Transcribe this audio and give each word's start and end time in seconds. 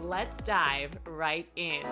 let's 0.00 0.42
dive 0.44 0.90
right 1.06 1.48
in. 1.56 1.82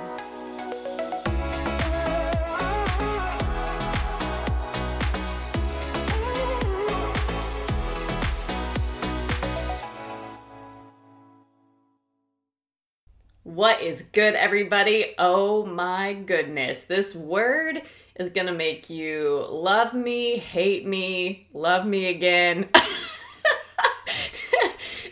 What 13.42 13.80
is 13.80 14.02
good, 14.02 14.34
everybody? 14.34 15.14
Oh 15.18 15.64
my 15.64 16.14
goodness. 16.14 16.84
This 16.84 17.14
word 17.14 17.82
is 18.16 18.30
gonna 18.30 18.52
make 18.52 18.90
you 18.90 19.46
love 19.48 19.94
me, 19.94 20.36
hate 20.36 20.86
me, 20.86 21.48
love 21.52 21.86
me 21.86 22.06
again. 22.06 22.68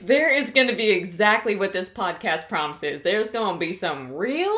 there 0.06 0.34
is 0.34 0.50
going 0.50 0.68
to 0.68 0.76
be 0.76 0.90
exactly 0.90 1.56
what 1.56 1.72
this 1.72 1.90
podcast 1.90 2.48
promises. 2.48 3.02
There's 3.02 3.30
going 3.30 3.54
to 3.54 3.58
be 3.58 3.72
some 3.72 4.12
real, 4.12 4.56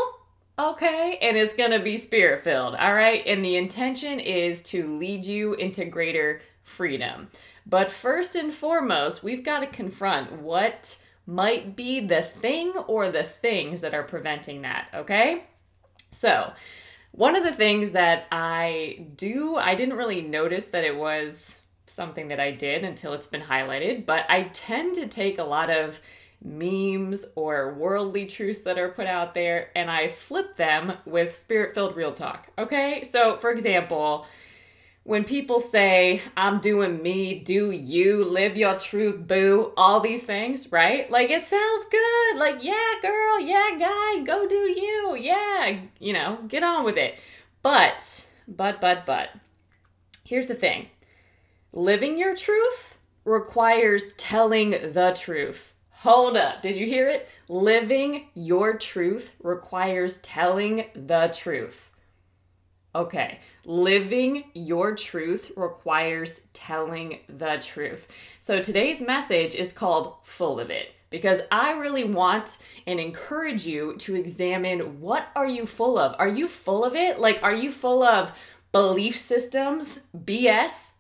okay, 0.59 1.19
and 1.21 1.37
it's 1.37 1.55
going 1.55 1.71
to 1.71 1.79
be 1.79 1.97
spirit 1.97 2.43
filled, 2.43 2.75
all 2.75 2.95
right? 2.95 3.23
And 3.27 3.45
the 3.45 3.57
intention 3.57 4.19
is 4.21 4.63
to 4.65 4.97
lead 4.99 5.25
you 5.25 5.55
into 5.55 5.85
greater 5.85 6.43
freedom. 6.63 7.29
But 7.65 7.91
first 7.91 8.35
and 8.35 8.53
foremost, 8.53 9.23
we've 9.23 9.45
got 9.45 9.61
to 9.61 9.67
confront 9.67 10.33
what 10.33 11.03
might 11.27 11.77
be 11.77 12.01
the 12.01 12.23
thing 12.23 12.73
or 12.87 13.11
the 13.11 13.25
things 13.25 13.81
that 13.81 13.95
are 13.95 14.05
preventing 14.05 14.63
that, 14.63 14.89
okay? 14.95 15.45
So, 16.13 16.53
one 17.13 17.35
of 17.35 17.45
the 17.45 17.53
things 17.53 17.93
that 17.93 18.27
I 18.31 19.07
do, 19.17 19.57
I 19.57 19.75
didn't 19.75 19.97
really 19.97 20.23
notice 20.23 20.71
that 20.71 20.85
it 20.85 20.97
was 20.97 21.61
something 21.87 22.29
that 22.29 22.41
I 22.41 22.51
did 22.51 22.85
until 22.85 23.13
it's 23.13 23.27
been 23.27 23.43
highlighted, 23.43 24.07
but 24.07 24.25
I 24.29 24.45
tend 24.45 24.95
to 24.97 25.07
take 25.07 25.39
a 25.39 25.45
lot 25.45 25.71
of 25.71 26.01
memes 26.43 27.25
or 27.35 27.75
worldly 27.75 28.27
truths 28.27 28.61
that 28.61 28.79
are 28.79 28.91
put 28.91 29.07
out 29.07 29.35
there 29.35 29.71
and 29.75 29.91
I 29.91 30.09
flip 30.09 30.57
them 30.57 30.93
with 31.05 31.35
spirit 31.35 31.75
filled 31.75 31.97
real 31.97 32.13
talk. 32.13 32.49
Okay? 32.59 33.05
So, 33.05 33.37
for 33.37 33.51
example, 33.51 34.27
when 35.07 35.25
people 35.25 35.61
say, 35.61 36.21
I'm 36.37 36.61
doing 36.61 37.01
me, 37.01 37.39
do 37.39 37.71
you, 37.71 38.25
live 38.25 38.57
your 38.57 38.77
truth, 38.77 39.27
boo, 39.27 39.73
all 39.77 40.01
these 40.01 40.25
things, 40.25 40.73
right? 40.73 41.09
Like, 41.11 41.31
it 41.31 41.43
sounds 41.43 41.87
good. 41.87 42.39
Like, 42.39 42.63
yeah, 42.63 42.95
girl, 43.01 43.41
yeah, 43.41 43.71
guy, 43.79 44.25
go 44.25 44.49
do 44.49 44.57
you. 44.57 45.17
Yeah, 45.19 45.79
you 46.01 46.13
know, 46.13 46.41
get 46.49 46.65
on 46.65 46.85
with 46.85 46.97
it. 46.97 47.15
But, 47.63 48.27
but, 48.49 48.81
but, 48.81 49.07
but, 49.07 49.31
here's 50.25 50.49
the 50.49 50.55
thing 50.55 50.89
Living 51.77 52.17
your 52.17 52.35
truth 52.35 52.97
requires 53.27 54.15
telling 54.15 54.71
the 54.71 55.15
truth. 55.15 55.75
Hold 55.91 56.35
up. 56.35 56.63
Did 56.63 56.75
you 56.75 56.87
hear 56.87 57.07
it? 57.07 57.29
Living 57.51 58.29
your 58.33 58.79
truth 58.79 59.35
requires 59.43 60.19
telling 60.23 60.87
the 60.95 61.31
truth. 61.37 61.91
Okay. 62.95 63.41
Living 63.67 64.45
your 64.55 64.97
truth 64.97 65.53
requires 65.55 66.47
telling 66.55 67.19
the 67.29 67.59
truth. 67.63 68.09
So 68.41 68.63
today's 68.63 69.03
message 69.03 69.55
is 69.55 69.75
called 69.75 70.15
Full 70.23 70.59
of 70.59 70.71
It 70.71 70.95
because 71.11 71.43
I 71.53 71.73
really 71.73 72.05
want 72.05 72.57
and 72.87 72.99
encourage 72.99 73.67
you 73.67 73.97
to 73.99 74.15
examine 74.15 75.01
what 75.03 75.29
are 75.37 75.47
you 75.47 75.67
full 75.67 75.99
of? 75.99 76.17
Are 76.19 76.29
you 76.29 76.49
full 76.49 76.87
of 76.87 76.97
it? 76.97 77.21
Like 77.21 77.43
are 77.43 77.55
you 77.55 77.71
full 77.71 78.03
of 78.03 78.33
belief 78.77 79.17
systems, 79.17 80.01
BS, 80.15 80.93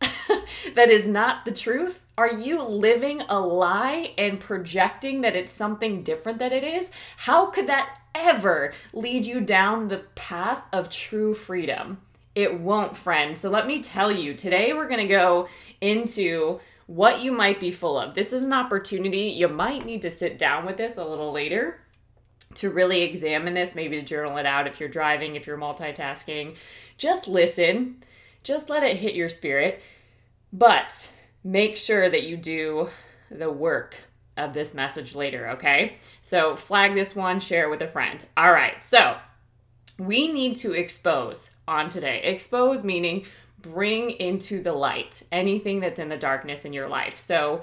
that 0.74 0.88
is 0.88 1.06
not 1.06 1.44
the 1.44 1.52
truth? 1.52 2.06
Are 2.16 2.32
you 2.32 2.62
living 2.62 3.20
a 3.28 3.38
lie 3.38 4.14
and 4.16 4.40
projecting 4.40 5.20
that 5.20 5.36
it's 5.36 5.52
something 5.52 6.02
different 6.02 6.38
that 6.38 6.54
it 6.54 6.64
is? 6.64 6.90
How 7.18 7.50
could 7.50 7.66
that 7.66 7.98
ever 8.14 8.72
lead 8.94 9.26
you 9.26 9.42
down 9.42 9.88
the 9.88 10.04
path 10.14 10.62
of 10.72 10.88
true 10.88 11.34
freedom? 11.34 11.98
It 12.34 12.58
won't, 12.58 12.96
friend. 12.96 13.36
So 13.36 13.50
let 13.50 13.66
me 13.66 13.82
tell 13.82 14.10
you, 14.10 14.32
today 14.32 14.72
we're 14.72 14.88
going 14.88 15.06
to 15.06 15.06
go 15.06 15.46
into 15.82 16.60
what 16.86 17.20
you 17.20 17.30
might 17.30 17.60
be 17.60 17.72
full 17.72 17.98
of. 17.98 18.14
This 18.14 18.32
is 18.32 18.40
an 18.40 18.54
opportunity. 18.54 19.24
You 19.36 19.48
might 19.48 19.84
need 19.84 20.00
to 20.00 20.10
sit 20.10 20.38
down 20.38 20.64
with 20.64 20.78
this 20.78 20.96
a 20.96 21.04
little 21.04 21.30
later 21.30 21.80
to 22.56 22.70
really 22.70 23.02
examine 23.02 23.54
this, 23.54 23.74
maybe 23.74 23.96
to 23.96 24.02
journal 24.02 24.36
it 24.38 24.46
out 24.46 24.66
if 24.66 24.80
you're 24.80 24.88
driving, 24.88 25.36
if 25.36 25.46
you're 25.46 25.58
multitasking. 25.58 26.56
Just 26.98 27.28
listen, 27.28 28.02
just 28.42 28.68
let 28.68 28.82
it 28.82 28.96
hit 28.96 29.14
your 29.14 29.28
spirit, 29.28 29.82
but 30.52 31.12
make 31.44 31.76
sure 31.76 32.08
that 32.08 32.24
you 32.24 32.36
do 32.36 32.88
the 33.30 33.50
work 33.50 33.96
of 34.36 34.52
this 34.52 34.74
message 34.74 35.14
later, 35.14 35.50
okay? 35.50 35.96
So 36.22 36.56
flag 36.56 36.94
this 36.94 37.16
one, 37.16 37.40
share 37.40 37.66
it 37.66 37.70
with 37.70 37.82
a 37.82 37.88
friend. 37.88 38.24
All 38.36 38.52
right, 38.52 38.82
so 38.82 39.16
we 39.98 40.30
need 40.30 40.56
to 40.56 40.72
expose 40.72 41.56
on 41.66 41.88
today. 41.88 42.22
Expose 42.22 42.84
meaning 42.84 43.24
bring 43.72 44.10
into 44.10 44.62
the 44.62 44.72
light 44.72 45.22
anything 45.32 45.80
that's 45.80 45.98
in 45.98 46.08
the 46.08 46.16
darkness 46.16 46.64
in 46.64 46.72
your 46.72 46.88
life. 46.88 47.18
So, 47.18 47.62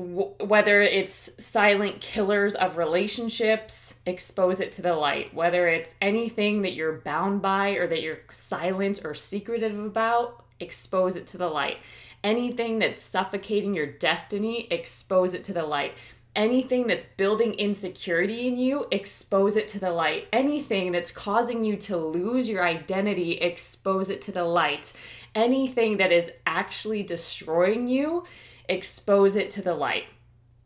whether 0.00 0.80
it's 0.80 1.44
silent 1.44 2.00
killers 2.00 2.54
of 2.54 2.76
relationships, 2.76 3.94
expose 4.06 4.60
it 4.60 4.72
to 4.72 4.82
the 4.82 4.94
light. 4.94 5.34
Whether 5.34 5.68
it's 5.68 5.96
anything 6.00 6.62
that 6.62 6.72
you're 6.72 7.00
bound 7.00 7.42
by 7.42 7.70
or 7.70 7.86
that 7.86 8.00
you're 8.00 8.20
silent 8.30 9.04
or 9.04 9.14
secretive 9.14 9.78
about, 9.78 10.44
expose 10.58 11.16
it 11.16 11.26
to 11.28 11.38
the 11.38 11.48
light. 11.48 11.78
Anything 12.24 12.78
that's 12.78 13.02
suffocating 13.02 13.74
your 13.74 13.86
destiny, 13.86 14.66
expose 14.70 15.34
it 15.34 15.44
to 15.44 15.52
the 15.52 15.64
light. 15.64 15.94
Anything 16.36 16.86
that's 16.86 17.06
building 17.06 17.54
insecurity 17.54 18.46
in 18.46 18.56
you, 18.56 18.86
expose 18.90 19.56
it 19.56 19.66
to 19.68 19.80
the 19.80 19.90
light. 19.90 20.28
Anything 20.32 20.92
that's 20.92 21.10
causing 21.10 21.64
you 21.64 21.76
to 21.76 21.96
lose 21.96 22.48
your 22.48 22.64
identity, 22.64 23.32
expose 23.32 24.10
it 24.10 24.22
to 24.22 24.32
the 24.32 24.44
light. 24.44 24.92
Anything 25.34 25.96
that 25.96 26.12
is 26.12 26.32
actually 26.46 27.02
destroying 27.02 27.88
you, 27.88 28.24
expose 28.70 29.36
it 29.36 29.50
to 29.50 29.62
the 29.62 29.74
light. 29.74 30.04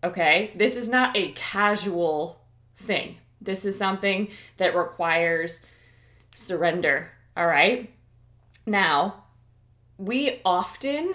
Okay? 0.03 0.53
This 0.54 0.76
is 0.76 0.88
not 0.88 1.16
a 1.16 1.32
casual 1.32 2.41
thing. 2.76 3.16
This 3.41 3.65
is 3.65 3.77
something 3.77 4.28
that 4.59 4.77
requires 4.77 5.66
surrender. 6.34 7.10
All 7.36 7.47
right? 7.47 7.91
Now, 8.66 9.24
we 9.98 10.41
often 10.45 11.15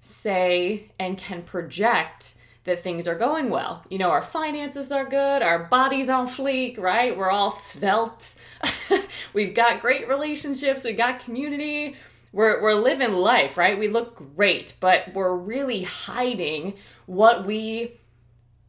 say 0.00 0.90
and 0.98 1.18
can 1.18 1.42
project 1.42 2.34
that 2.64 2.78
things 2.78 3.08
are 3.08 3.14
going 3.14 3.48
well. 3.48 3.82
You 3.88 3.98
know, 3.98 4.10
our 4.10 4.22
finances 4.22 4.92
are 4.92 5.04
good, 5.04 5.42
our 5.42 5.64
body's 5.64 6.08
on 6.08 6.28
fleek, 6.28 6.78
right? 6.78 7.16
We're 7.16 7.30
all 7.30 7.50
svelte. 7.52 8.34
We've 9.32 9.54
got 9.54 9.80
great 9.80 10.06
relationships, 10.08 10.84
we 10.84 10.92
got 10.92 11.20
community, 11.20 11.96
we're, 12.32 12.62
we're 12.62 12.74
living 12.74 13.12
life, 13.12 13.56
right? 13.56 13.78
We 13.78 13.88
look 13.88 14.34
great, 14.36 14.74
but 14.80 15.14
we're 15.14 15.34
really 15.34 15.82
hiding 15.82 16.74
what 17.06 17.46
we 17.46 17.98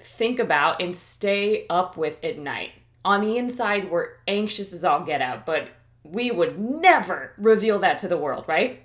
think 0.02 0.40
about 0.40 0.82
and 0.82 0.96
stay 0.96 1.66
up 1.70 1.98
with 1.98 2.24
at 2.24 2.38
night. 2.38 2.72
On 3.04 3.22
the 3.22 3.38
inside, 3.38 3.90
we're 3.90 4.14
anxious 4.28 4.74
as 4.74 4.84
all 4.84 5.04
get 5.04 5.22
out, 5.22 5.46
but 5.46 5.70
we 6.04 6.32
would 6.32 6.60
never 6.60 7.34
reveal 7.38 7.80
that 7.80 8.00
to 8.00 8.08
the 8.08 8.18
world, 8.18 8.46
right? 8.48 8.84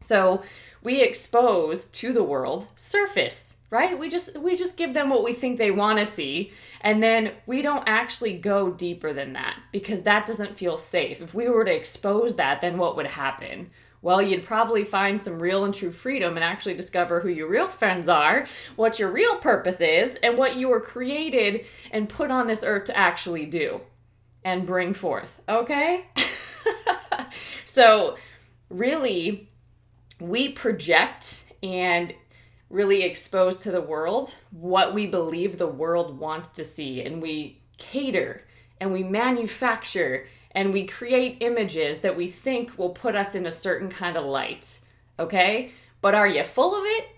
So 0.00 0.42
we 0.82 1.02
expose 1.02 1.86
to 1.86 2.12
the 2.12 2.22
world 2.22 2.68
surface, 2.76 3.56
right? 3.70 3.98
We 3.98 4.08
just 4.08 4.36
we 4.38 4.56
just 4.56 4.76
give 4.76 4.94
them 4.94 5.10
what 5.10 5.24
we 5.24 5.32
think 5.32 5.58
they 5.58 5.70
want 5.70 5.98
to 5.98 6.06
see, 6.06 6.52
and 6.80 7.02
then 7.02 7.32
we 7.46 7.62
don't 7.62 7.84
actually 7.86 8.38
go 8.38 8.70
deeper 8.70 9.12
than 9.12 9.32
that 9.32 9.58
because 9.72 10.02
that 10.02 10.26
doesn't 10.26 10.56
feel 10.56 10.78
safe. 10.78 11.20
If 11.20 11.34
we 11.34 11.48
were 11.48 11.64
to 11.64 11.74
expose 11.74 12.36
that, 12.36 12.60
then 12.60 12.78
what 12.78 12.96
would 12.96 13.06
happen? 13.06 13.70
Well, 14.02 14.22
you'd 14.22 14.44
probably 14.44 14.84
find 14.84 15.20
some 15.20 15.40
real 15.40 15.64
and 15.64 15.74
true 15.74 15.92
freedom 15.92 16.34
and 16.34 16.44
actually 16.44 16.74
discover 16.74 17.20
who 17.20 17.28
your 17.28 17.48
real 17.48 17.68
friends 17.68 18.08
are, 18.08 18.46
what 18.76 18.98
your 18.98 19.10
real 19.10 19.36
purpose 19.36 19.80
is, 19.80 20.16
and 20.16 20.36
what 20.36 20.56
you 20.56 20.68
were 20.68 20.80
created 20.80 21.66
and 21.90 22.08
put 22.08 22.30
on 22.30 22.46
this 22.46 22.62
earth 22.62 22.84
to 22.84 22.96
actually 22.96 23.46
do 23.46 23.80
and 24.44 24.66
bring 24.66 24.94
forth. 24.94 25.40
Okay? 25.48 26.06
so, 27.64 28.16
really, 28.68 29.50
we 30.20 30.50
project 30.50 31.44
and 31.62 32.14
really 32.70 33.02
expose 33.02 33.62
to 33.62 33.70
the 33.70 33.80
world 33.80 34.34
what 34.50 34.92
we 34.92 35.06
believe 35.06 35.56
the 35.56 35.66
world 35.66 36.18
wants 36.18 36.50
to 36.50 36.64
see, 36.64 37.02
and 37.02 37.22
we 37.22 37.62
cater 37.78 38.42
and 38.80 38.92
we 38.92 39.02
manufacture 39.02 40.26
and 40.56 40.72
we 40.72 40.86
create 40.86 41.36
images 41.40 42.00
that 42.00 42.16
we 42.16 42.28
think 42.28 42.78
will 42.78 42.90
put 42.90 43.14
us 43.14 43.34
in 43.34 43.44
a 43.44 43.52
certain 43.52 43.90
kind 43.90 44.16
of 44.16 44.24
light. 44.24 44.80
Okay? 45.18 45.70
But 46.00 46.14
are 46.14 46.26
you 46.26 46.42
full 46.44 46.74
of 46.74 46.82
it? 46.86 47.08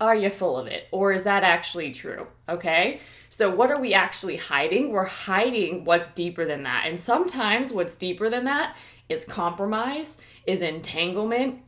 Are 0.00 0.16
you 0.16 0.30
full 0.30 0.58
of 0.58 0.66
it? 0.66 0.88
Or 0.90 1.12
is 1.12 1.22
that 1.22 1.44
actually 1.44 1.92
true? 1.92 2.26
Okay? 2.48 3.00
So, 3.30 3.54
what 3.54 3.70
are 3.70 3.80
we 3.80 3.94
actually 3.94 4.36
hiding? 4.36 4.90
We're 4.90 5.04
hiding 5.06 5.84
what's 5.84 6.12
deeper 6.12 6.44
than 6.44 6.64
that. 6.64 6.86
And 6.86 6.98
sometimes 6.98 7.72
what's 7.72 7.94
deeper 7.94 8.28
than 8.28 8.44
that 8.46 8.76
is 9.08 9.24
compromise, 9.24 10.18
is 10.44 10.60
entanglement, 10.60 11.60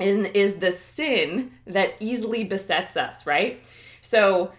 is, 0.00 0.26
is 0.34 0.56
the 0.56 0.72
sin 0.72 1.52
that 1.68 1.90
easily 2.00 2.42
besets 2.42 2.96
us, 2.96 3.26
right? 3.26 3.64
So, 4.00 4.50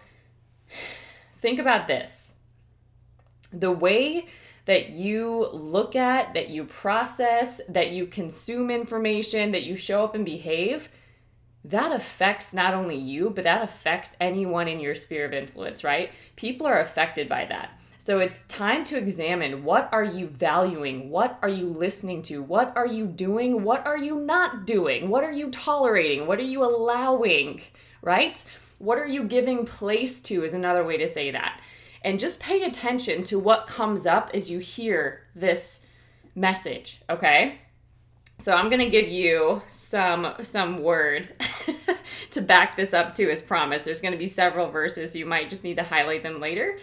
think 1.36 1.58
about 1.58 1.88
this 1.88 2.30
the 3.52 3.70
way 3.70 4.26
that 4.66 4.90
you 4.90 5.48
look 5.52 5.94
at, 5.94 6.34
that 6.34 6.48
you 6.48 6.64
process, 6.64 7.60
that 7.68 7.90
you 7.90 8.06
consume 8.06 8.70
information, 8.70 9.52
that 9.52 9.64
you 9.64 9.76
show 9.76 10.04
up 10.04 10.14
and 10.14 10.24
behave 10.24 10.88
that 11.64 11.92
affects 11.92 12.52
not 12.52 12.74
only 12.74 12.96
you, 12.96 13.30
but 13.30 13.44
that 13.44 13.62
affects 13.62 14.16
anyone 14.20 14.68
in 14.68 14.80
your 14.80 14.94
sphere 14.94 15.24
of 15.24 15.32
influence, 15.32 15.82
right? 15.82 16.10
People 16.36 16.66
are 16.66 16.80
affected 16.80 17.28
by 17.28 17.46
that. 17.46 17.70
So 17.96 18.18
it's 18.18 18.42
time 18.48 18.84
to 18.84 18.98
examine 18.98 19.64
what 19.64 19.88
are 19.90 20.04
you 20.04 20.26
valuing? 20.26 21.08
What 21.08 21.38
are 21.40 21.48
you 21.48 21.66
listening 21.66 22.20
to? 22.24 22.42
What 22.42 22.76
are 22.76 22.86
you 22.86 23.06
doing? 23.06 23.62
What 23.62 23.86
are 23.86 23.96
you 23.96 24.16
not 24.20 24.66
doing? 24.66 25.08
What 25.08 25.24
are 25.24 25.32
you 25.32 25.50
tolerating? 25.50 26.26
What 26.26 26.38
are 26.38 26.42
you 26.42 26.62
allowing? 26.62 27.62
Right? 28.02 28.44
What 28.76 28.98
are 28.98 29.06
you 29.06 29.24
giving 29.24 29.64
place 29.64 30.20
to 30.22 30.44
is 30.44 30.52
another 30.52 30.84
way 30.84 30.98
to 30.98 31.08
say 31.08 31.30
that. 31.30 31.62
And 32.04 32.20
just 32.20 32.38
pay 32.38 32.62
attention 32.62 33.24
to 33.24 33.38
what 33.38 33.66
comes 33.66 34.06
up 34.06 34.30
as 34.34 34.50
you 34.50 34.58
hear 34.60 35.22
this 35.34 35.86
message, 36.34 37.00
okay? 37.08 37.58
So 38.38 38.54
I'm 38.54 38.68
gonna 38.68 38.90
give 38.90 39.08
you 39.08 39.62
some 39.68 40.34
some 40.42 40.82
word 40.82 41.30
to 42.30 42.42
back 42.42 42.76
this 42.76 42.92
up 42.92 43.14
to 43.14 43.30
as 43.30 43.40
promised. 43.40 43.84
There's 43.84 44.02
gonna 44.02 44.18
be 44.18 44.28
several 44.28 44.70
verses. 44.70 45.16
You 45.16 45.24
might 45.24 45.48
just 45.48 45.64
need 45.64 45.76
to 45.76 45.82
highlight 45.82 46.22
them 46.22 46.40
later. 46.40 46.78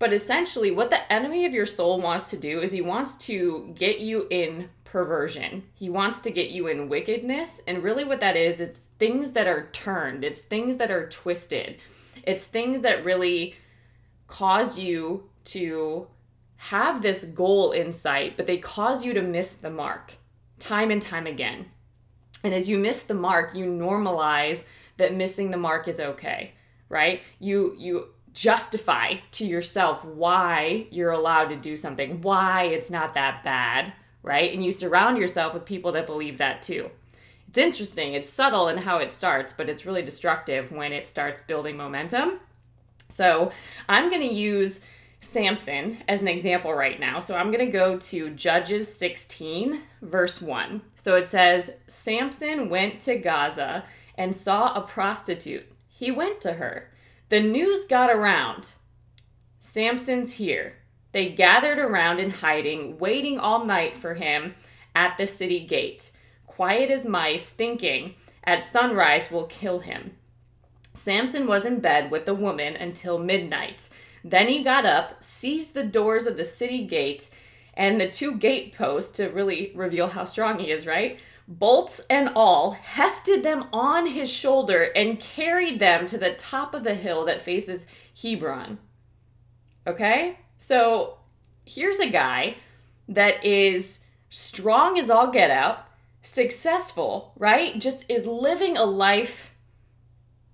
But 0.00 0.12
essentially, 0.12 0.70
what 0.70 0.90
the 0.90 1.12
enemy 1.12 1.44
of 1.44 1.52
your 1.52 1.66
soul 1.66 2.00
wants 2.00 2.30
to 2.30 2.36
do 2.36 2.60
is 2.60 2.72
he 2.72 2.80
wants 2.80 3.16
to 3.26 3.72
get 3.76 4.00
you 4.00 4.26
in 4.30 4.70
perversion. 4.84 5.64
He 5.74 5.90
wants 5.90 6.20
to 6.20 6.30
get 6.30 6.50
you 6.50 6.68
in 6.68 6.88
wickedness. 6.88 7.62
And 7.66 7.82
really, 7.82 8.04
what 8.04 8.20
that 8.20 8.36
is, 8.36 8.60
it's 8.60 8.90
things 8.98 9.32
that 9.32 9.46
are 9.46 9.68
turned, 9.72 10.24
it's 10.24 10.42
things 10.42 10.78
that 10.78 10.90
are 10.90 11.08
twisted, 11.08 11.78
it's 12.24 12.46
things 12.46 12.80
that 12.80 13.04
really 13.04 13.56
cause 14.28 14.78
you 14.78 15.24
to 15.46 16.06
have 16.56 17.02
this 17.02 17.24
goal 17.24 17.72
in 17.72 17.92
sight, 17.92 18.36
but 18.36 18.46
they 18.46 18.58
cause 18.58 19.04
you 19.04 19.12
to 19.14 19.22
miss 19.22 19.54
the 19.54 19.70
mark 19.70 20.14
time 20.58 20.90
and 20.90 21.02
time 21.02 21.26
again. 21.26 21.66
And 22.44 22.54
as 22.54 22.68
you 22.68 22.78
miss 22.78 23.02
the 23.04 23.14
mark, 23.14 23.54
you 23.54 23.66
normalize 23.66 24.64
that 24.96 25.14
missing 25.14 25.50
the 25.50 25.56
mark 25.56 25.88
is 25.88 26.00
okay, 26.00 26.52
right? 26.88 27.22
You 27.38 27.74
you 27.78 28.08
justify 28.34 29.14
to 29.32 29.44
yourself 29.44 30.04
why 30.04 30.86
you're 30.90 31.10
allowed 31.10 31.48
to 31.48 31.56
do 31.56 31.76
something, 31.76 32.20
why 32.22 32.64
it's 32.64 32.90
not 32.90 33.14
that 33.14 33.42
bad, 33.42 33.92
right? 34.22 34.52
And 34.52 34.64
you 34.64 34.70
surround 34.70 35.18
yourself 35.18 35.54
with 35.54 35.64
people 35.64 35.92
that 35.92 36.06
believe 36.06 36.38
that 36.38 36.62
too. 36.62 36.90
It's 37.48 37.58
interesting, 37.58 38.12
it's 38.12 38.30
subtle 38.30 38.68
in 38.68 38.78
how 38.78 38.98
it 38.98 39.10
starts, 39.10 39.52
but 39.52 39.68
it's 39.68 39.86
really 39.86 40.02
destructive 40.02 40.70
when 40.70 40.92
it 40.92 41.06
starts 41.06 41.40
building 41.40 41.76
momentum. 41.76 42.38
So, 43.08 43.52
I'm 43.88 44.10
going 44.10 44.28
to 44.28 44.34
use 44.34 44.80
Samson 45.20 45.98
as 46.06 46.22
an 46.22 46.28
example 46.28 46.72
right 46.72 46.98
now. 47.00 47.20
So 47.20 47.36
I'm 47.36 47.50
going 47.50 47.64
to 47.64 47.72
go 47.72 47.98
to 47.98 48.30
Judges 48.30 48.92
16, 48.94 49.82
verse 50.02 50.40
1. 50.40 50.80
So 50.94 51.16
it 51.16 51.26
says 51.26 51.72
Samson 51.86 52.68
went 52.68 53.00
to 53.00 53.18
Gaza 53.18 53.84
and 54.16 54.34
saw 54.34 54.74
a 54.74 54.86
prostitute. 54.86 55.66
He 55.88 56.10
went 56.10 56.40
to 56.42 56.54
her. 56.54 56.90
The 57.30 57.40
news 57.40 57.84
got 57.84 58.10
around. 58.10 58.72
Samson's 59.58 60.34
here. 60.34 60.74
They 61.12 61.30
gathered 61.30 61.78
around 61.78 62.20
in 62.20 62.30
hiding, 62.30 62.98
waiting 62.98 63.38
all 63.38 63.64
night 63.64 63.96
for 63.96 64.14
him 64.14 64.54
at 64.94 65.16
the 65.16 65.26
city 65.26 65.60
gate, 65.60 66.12
quiet 66.46 66.90
as 66.90 67.06
mice, 67.06 67.50
thinking, 67.50 68.14
at 68.44 68.62
sunrise 68.62 69.30
we'll 69.30 69.46
kill 69.46 69.80
him. 69.80 70.12
Samson 70.98 71.46
was 71.46 71.64
in 71.64 71.80
bed 71.80 72.10
with 72.10 72.26
the 72.26 72.34
woman 72.34 72.74
until 72.76 73.18
midnight. 73.18 73.88
Then 74.24 74.48
he 74.48 74.62
got 74.62 74.84
up, 74.84 75.22
seized 75.22 75.74
the 75.74 75.84
doors 75.84 76.26
of 76.26 76.36
the 76.36 76.44
city 76.44 76.84
gate 76.84 77.30
and 77.74 78.00
the 78.00 78.10
two 78.10 78.36
gate 78.36 78.74
posts 78.74 79.16
to 79.16 79.28
really 79.28 79.72
reveal 79.74 80.08
how 80.08 80.24
strong 80.24 80.58
he 80.58 80.70
is, 80.70 80.86
right? 80.86 81.18
Bolts 81.46 82.00
and 82.10 82.30
all, 82.34 82.72
hefted 82.72 83.42
them 83.42 83.66
on 83.72 84.06
his 84.06 84.30
shoulder 84.30 84.90
and 84.94 85.20
carried 85.20 85.78
them 85.78 86.04
to 86.06 86.18
the 86.18 86.34
top 86.34 86.74
of 86.74 86.84
the 86.84 86.94
hill 86.94 87.24
that 87.26 87.40
faces 87.40 87.86
Hebron. 88.20 88.78
Okay? 89.86 90.40
So 90.58 91.18
here's 91.64 92.00
a 92.00 92.10
guy 92.10 92.56
that 93.08 93.42
is 93.44 94.04
strong 94.28 94.98
as 94.98 95.08
all 95.08 95.30
get 95.30 95.50
out, 95.50 95.86
successful, 96.22 97.32
right? 97.38 97.78
Just 97.78 98.10
is 98.10 98.26
living 98.26 98.76
a 98.76 98.84
life 98.84 99.47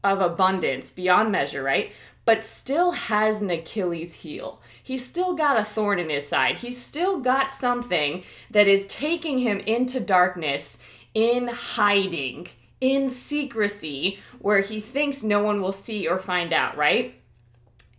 of 0.05 0.21
abundance 0.21 0.93
beyond 0.93 1.33
measure, 1.33 1.63
right? 1.63 1.91
but 2.25 2.43
still 2.43 2.93
has 2.93 3.43
an 3.43 3.51
Achilles 3.51 4.15
heel. 4.15 4.61
He's 4.83 5.05
still 5.05 5.35
got 5.35 5.59
a 5.59 5.65
thorn 5.65 5.99
in 5.99 6.11
his 6.11 6.29
side. 6.29 6.57
He's 6.57 6.83
still 6.83 7.21
got 7.21 7.51
something 7.51 8.25
that 8.51 8.67
is 8.67 8.87
taking 8.87 9.39
him 9.39 9.59
into 9.61 10.01
darkness 10.01 10.79
in 11.13 11.49
hiding, 11.49 12.49
in 12.81 13.09
secrecy, 13.09 14.19
where 14.39 14.61
he 14.61 14.81
thinks 14.81 15.23
no 15.23 15.43
one 15.43 15.61
will 15.61 15.73
see 15.73 16.09
or 16.09 16.19
find 16.19 16.53
out, 16.53 16.77
right? 16.77 17.15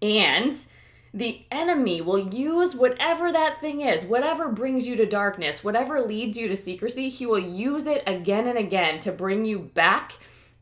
And 0.02 0.54
the 1.14 1.46
enemy 1.50 2.02
will 2.02 2.34
use 2.34 2.76
whatever 2.76 3.32
that 3.32 3.62
thing 3.62 3.82
is, 3.82 4.06
whatever 4.06 4.50
brings 4.50 4.86
you 4.86 4.96
to 4.98 5.06
darkness, 5.06 5.64
whatever 5.64 6.02
leads 6.02 6.36
you 6.36 6.48
to 6.50 6.58
secrecy, 6.58 7.10
he 7.10 7.26
will 7.26 7.40
use 7.40 7.88
it 7.88 8.04
again 8.06 8.48
and 8.48 8.58
again 8.58 9.00
to 9.00 9.12
bring 9.12 9.46
you 9.46 9.60
back 9.60 10.14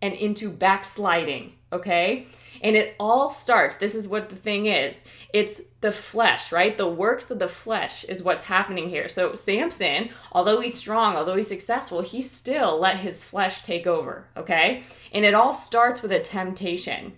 and 0.04 0.14
into 0.14 0.50
backsliding, 0.50 1.54
okay? 1.72 2.28
And 2.62 2.76
it 2.76 2.96
all 3.00 3.30
starts, 3.30 3.78
this 3.78 3.96
is 3.96 4.08
what 4.08 4.30
the 4.30 4.36
thing 4.36 4.66
is 4.68 5.04
it's 5.34 5.62
the 5.82 5.92
flesh, 5.92 6.52
right? 6.52 6.78
The 6.78 6.90
works 6.90 7.32
of 7.32 7.40
the 7.40 7.48
flesh 7.48 8.04
is 8.04 8.22
what's 8.22 8.44
happening 8.44 8.90
here. 8.90 9.08
So 9.10 9.34
Samson, 9.34 10.10
although 10.32 10.60
he's 10.60 10.76
strong, 10.76 11.16
although 11.16 11.38
he's 11.38 11.48
successful, 11.48 12.02
he 12.02 12.22
still 12.22 12.80
let 12.80 12.98
his 12.98 13.24
flesh 13.24 13.64
take 13.64 13.88
over, 13.88 14.28
okay? 14.38 14.84
And 15.14 15.26
it 15.26 15.34
all 15.34 15.54
starts 15.54 16.02
with 16.02 16.12
a 16.12 16.20
temptation. 16.20 17.14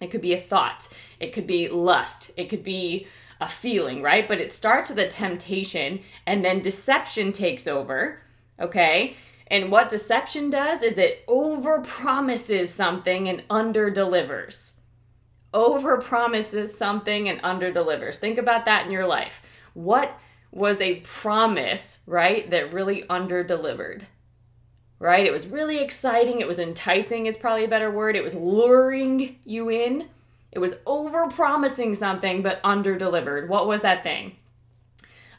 It 0.00 0.10
could 0.12 0.22
be 0.22 0.32
a 0.32 0.40
thought, 0.40 0.88
it 1.20 1.32
could 1.32 1.46
be 1.46 1.68
lust, 1.68 2.30
it 2.36 2.48
could 2.48 2.64
be 2.64 3.08
a 3.40 3.48
feeling, 3.48 4.00
right? 4.00 4.28
But 4.28 4.38
it 4.38 4.52
starts 4.52 4.88
with 4.88 4.98
a 5.00 5.08
temptation 5.08 6.00
and 6.24 6.44
then 6.44 6.62
deception 6.62 7.32
takes 7.32 7.66
over, 7.66 8.20
okay? 8.60 9.16
And 9.52 9.70
what 9.70 9.90
deception 9.90 10.48
does 10.48 10.82
is 10.82 10.96
it 10.96 11.22
over 11.28 11.82
promises 11.82 12.72
something 12.72 13.28
and 13.28 13.42
under 13.50 13.90
delivers. 13.90 14.80
Over 15.52 16.00
promises 16.00 16.74
something 16.76 17.28
and 17.28 17.38
under 17.42 17.70
delivers. 17.70 18.18
Think 18.18 18.38
about 18.38 18.64
that 18.64 18.86
in 18.86 18.90
your 18.90 19.06
life. 19.06 19.42
What 19.74 20.18
was 20.52 20.80
a 20.80 21.00
promise, 21.00 21.98
right, 22.06 22.48
that 22.48 22.72
really 22.72 23.06
under 23.10 23.44
delivered? 23.44 24.06
Right? 24.98 25.26
It 25.26 25.32
was 25.32 25.46
really 25.46 25.80
exciting. 25.80 26.40
It 26.40 26.48
was 26.48 26.58
enticing, 26.58 27.26
is 27.26 27.36
probably 27.36 27.66
a 27.66 27.68
better 27.68 27.90
word. 27.90 28.16
It 28.16 28.24
was 28.24 28.34
luring 28.34 29.38
you 29.44 29.68
in. 29.68 30.08
It 30.50 30.60
was 30.60 30.78
over 30.86 31.28
promising 31.28 31.94
something 31.94 32.40
but 32.40 32.58
under 32.64 32.96
delivered. 32.96 33.50
What 33.50 33.66
was 33.66 33.82
that 33.82 34.02
thing? 34.02 34.36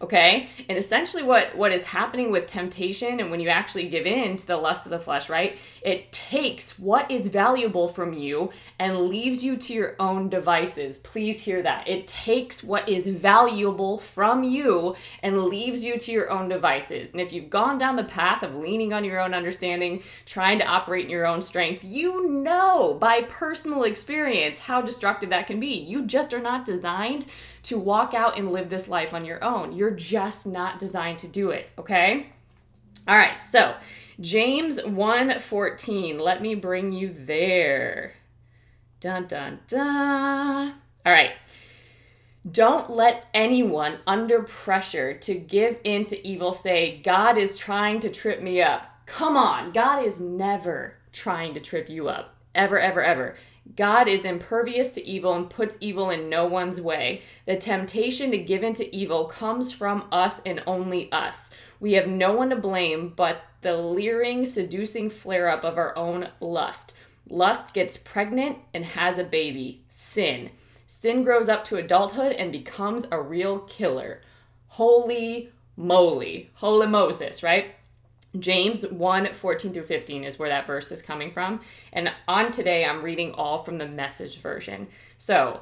Okay? 0.03 0.49
And 0.67 0.77
essentially 0.77 1.23
what 1.23 1.55
what 1.55 1.71
is 1.71 1.83
happening 1.83 2.29
with 2.29 2.45
temptation 2.45 3.19
and 3.19 3.31
when 3.31 3.39
you 3.39 3.49
actually 3.49 3.87
give 3.87 4.05
in 4.05 4.35
to 4.37 4.45
the 4.45 4.57
lust 4.57 4.85
of 4.85 4.91
the 4.91 4.99
flesh 4.99 5.29
right? 5.29 5.57
It 5.81 6.11
takes 6.11 6.77
what 6.77 7.09
is 7.09 7.27
valuable 7.27 7.87
from 7.87 8.13
you 8.13 8.51
and 8.77 8.99
leaves 9.07 9.43
you 9.43 9.55
to 9.55 9.73
your 9.73 9.95
own 9.99 10.29
devices. 10.29 10.97
Please 10.97 11.41
hear 11.41 11.61
that. 11.61 11.87
It 11.87 12.07
takes 12.07 12.63
what 12.63 12.87
is 12.89 13.07
valuable 13.07 13.97
from 13.97 14.43
you 14.43 14.95
and 15.21 15.45
leaves 15.45 15.83
you 15.83 15.97
to 15.97 16.11
your 16.11 16.29
own 16.29 16.49
devices. 16.49 17.11
And 17.11 17.21
if 17.21 17.31
you've 17.31 17.49
gone 17.49 17.77
down 17.77 17.95
the 17.95 18.03
path 18.03 18.43
of 18.43 18.55
leaning 18.55 18.91
on 18.93 19.05
your 19.05 19.21
own 19.21 19.33
understanding 19.33 20.03
trying 20.25 20.59
to 20.59 20.65
operate 20.65 21.05
in 21.05 21.11
your 21.11 21.25
own 21.25 21.41
strength 21.41 21.85
you 21.85 22.29
know 22.29 22.95
by 22.99 23.21
personal 23.23 23.83
experience 23.83 24.59
how 24.59 24.81
destructive 24.81 25.29
that 25.29 25.47
can 25.47 25.59
be. 25.59 25.73
You 25.73 26.05
just 26.05 26.33
are 26.33 26.41
not 26.41 26.65
designed 26.65 27.25
to 27.63 27.77
walk 27.77 28.13
out 28.13 28.37
and 28.37 28.51
live 28.51 28.69
this 28.69 28.87
life 28.87 29.13
on 29.13 29.25
your 29.25 29.43
own. 29.43 29.73
You're 29.73 29.91
just 29.91 30.45
not 30.45 30.79
designed 30.79 31.19
to 31.19 31.27
do 31.27 31.49
it, 31.49 31.69
okay? 31.77 32.27
All 33.07 33.17
right, 33.17 33.41
so 33.43 33.75
James 34.19 34.79
1:14. 34.79 36.19
Let 36.19 36.41
me 36.41 36.55
bring 36.55 36.91
you 36.91 37.13
there. 37.13 38.13
Dun 38.99 39.27
dun 39.27 39.59
dun. 39.67 40.75
All 41.05 41.11
right. 41.11 41.31
Don't 42.49 42.89
let 42.89 43.27
anyone 43.33 43.99
under 44.05 44.43
pressure 44.43 45.13
to 45.13 45.33
give 45.33 45.77
in 45.85 46.03
to 46.05 46.27
evil 46.27 46.51
say, 46.51 47.01
God 47.01 47.37
is 47.37 47.57
trying 47.57 48.01
to 48.01 48.09
trip 48.09 48.41
me 48.41 48.61
up. 48.61 48.85
Come 49.05 49.37
on, 49.37 49.71
God 49.71 50.03
is 50.05 50.19
never 50.19 50.97
trying 51.13 51.53
to 51.53 51.61
trip 51.61 51.89
you 51.89 52.09
up. 52.09 52.35
Ever, 52.53 52.79
ever, 52.79 53.01
ever. 53.01 53.35
God 53.75 54.07
is 54.07 54.25
impervious 54.25 54.91
to 54.91 55.05
evil 55.05 55.33
and 55.33 55.49
puts 55.49 55.77
evil 55.79 56.09
in 56.09 56.29
no 56.29 56.45
one's 56.45 56.81
way. 56.81 57.21
The 57.45 57.55
temptation 57.55 58.31
to 58.31 58.37
give 58.37 58.63
in 58.63 58.73
to 58.75 58.95
evil 58.95 59.25
comes 59.25 59.71
from 59.71 60.05
us 60.11 60.41
and 60.45 60.61
only 60.67 61.11
us. 61.11 61.53
We 61.79 61.93
have 61.93 62.07
no 62.07 62.33
one 62.33 62.49
to 62.49 62.55
blame 62.55 63.13
but 63.15 63.41
the 63.61 63.75
leering, 63.77 64.45
seducing 64.45 65.09
flare 65.09 65.49
up 65.49 65.63
of 65.63 65.77
our 65.77 65.97
own 65.97 66.29
lust. 66.39 66.93
Lust 67.29 67.73
gets 67.73 67.97
pregnant 67.97 68.57
and 68.73 68.83
has 68.83 69.17
a 69.17 69.23
baby. 69.23 69.85
Sin. 69.89 70.51
Sin 70.85 71.23
grows 71.23 71.49
up 71.49 71.63
to 71.65 71.77
adulthood 71.77 72.33
and 72.33 72.51
becomes 72.51 73.07
a 73.11 73.19
real 73.19 73.59
killer. 73.59 74.21
Holy 74.67 75.51
moly. 75.75 76.51
Holy 76.55 76.87
Moses, 76.87 77.41
right? 77.41 77.73
James 78.39 78.87
1 78.87 79.33
14 79.33 79.73
through 79.73 79.83
15 79.83 80.23
is 80.23 80.39
where 80.39 80.49
that 80.49 80.67
verse 80.67 80.91
is 80.91 81.01
coming 81.01 81.31
from. 81.31 81.61
And 81.91 82.11
on 82.27 82.51
today, 82.51 82.85
I'm 82.85 83.03
reading 83.03 83.33
all 83.33 83.59
from 83.59 83.77
the 83.77 83.87
message 83.87 84.39
version. 84.39 84.87
So, 85.17 85.61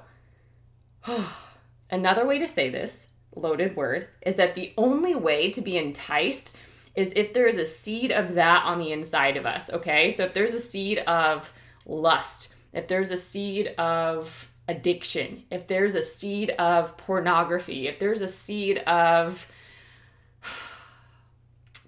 another 1.91 2.25
way 2.25 2.39
to 2.39 2.47
say 2.47 2.69
this, 2.69 3.07
loaded 3.35 3.75
word, 3.75 4.07
is 4.21 4.35
that 4.35 4.55
the 4.55 4.73
only 4.77 5.15
way 5.15 5.51
to 5.51 5.61
be 5.61 5.77
enticed 5.77 6.57
is 6.95 7.13
if 7.15 7.33
there 7.33 7.47
is 7.47 7.57
a 7.57 7.65
seed 7.65 8.11
of 8.11 8.33
that 8.33 8.63
on 8.65 8.79
the 8.79 8.91
inside 8.91 9.37
of 9.37 9.45
us, 9.45 9.71
okay? 9.71 10.11
So, 10.11 10.23
if 10.23 10.33
there's 10.33 10.53
a 10.53 10.59
seed 10.59 10.99
of 10.99 11.51
lust, 11.85 12.55
if 12.73 12.87
there's 12.87 13.11
a 13.11 13.17
seed 13.17 13.67
of 13.77 14.49
addiction, 14.69 15.43
if 15.51 15.67
there's 15.67 15.95
a 15.95 16.01
seed 16.01 16.51
of 16.51 16.95
pornography, 16.95 17.87
if 17.87 17.99
there's 17.99 18.21
a 18.21 18.27
seed 18.27 18.77
of 18.79 19.45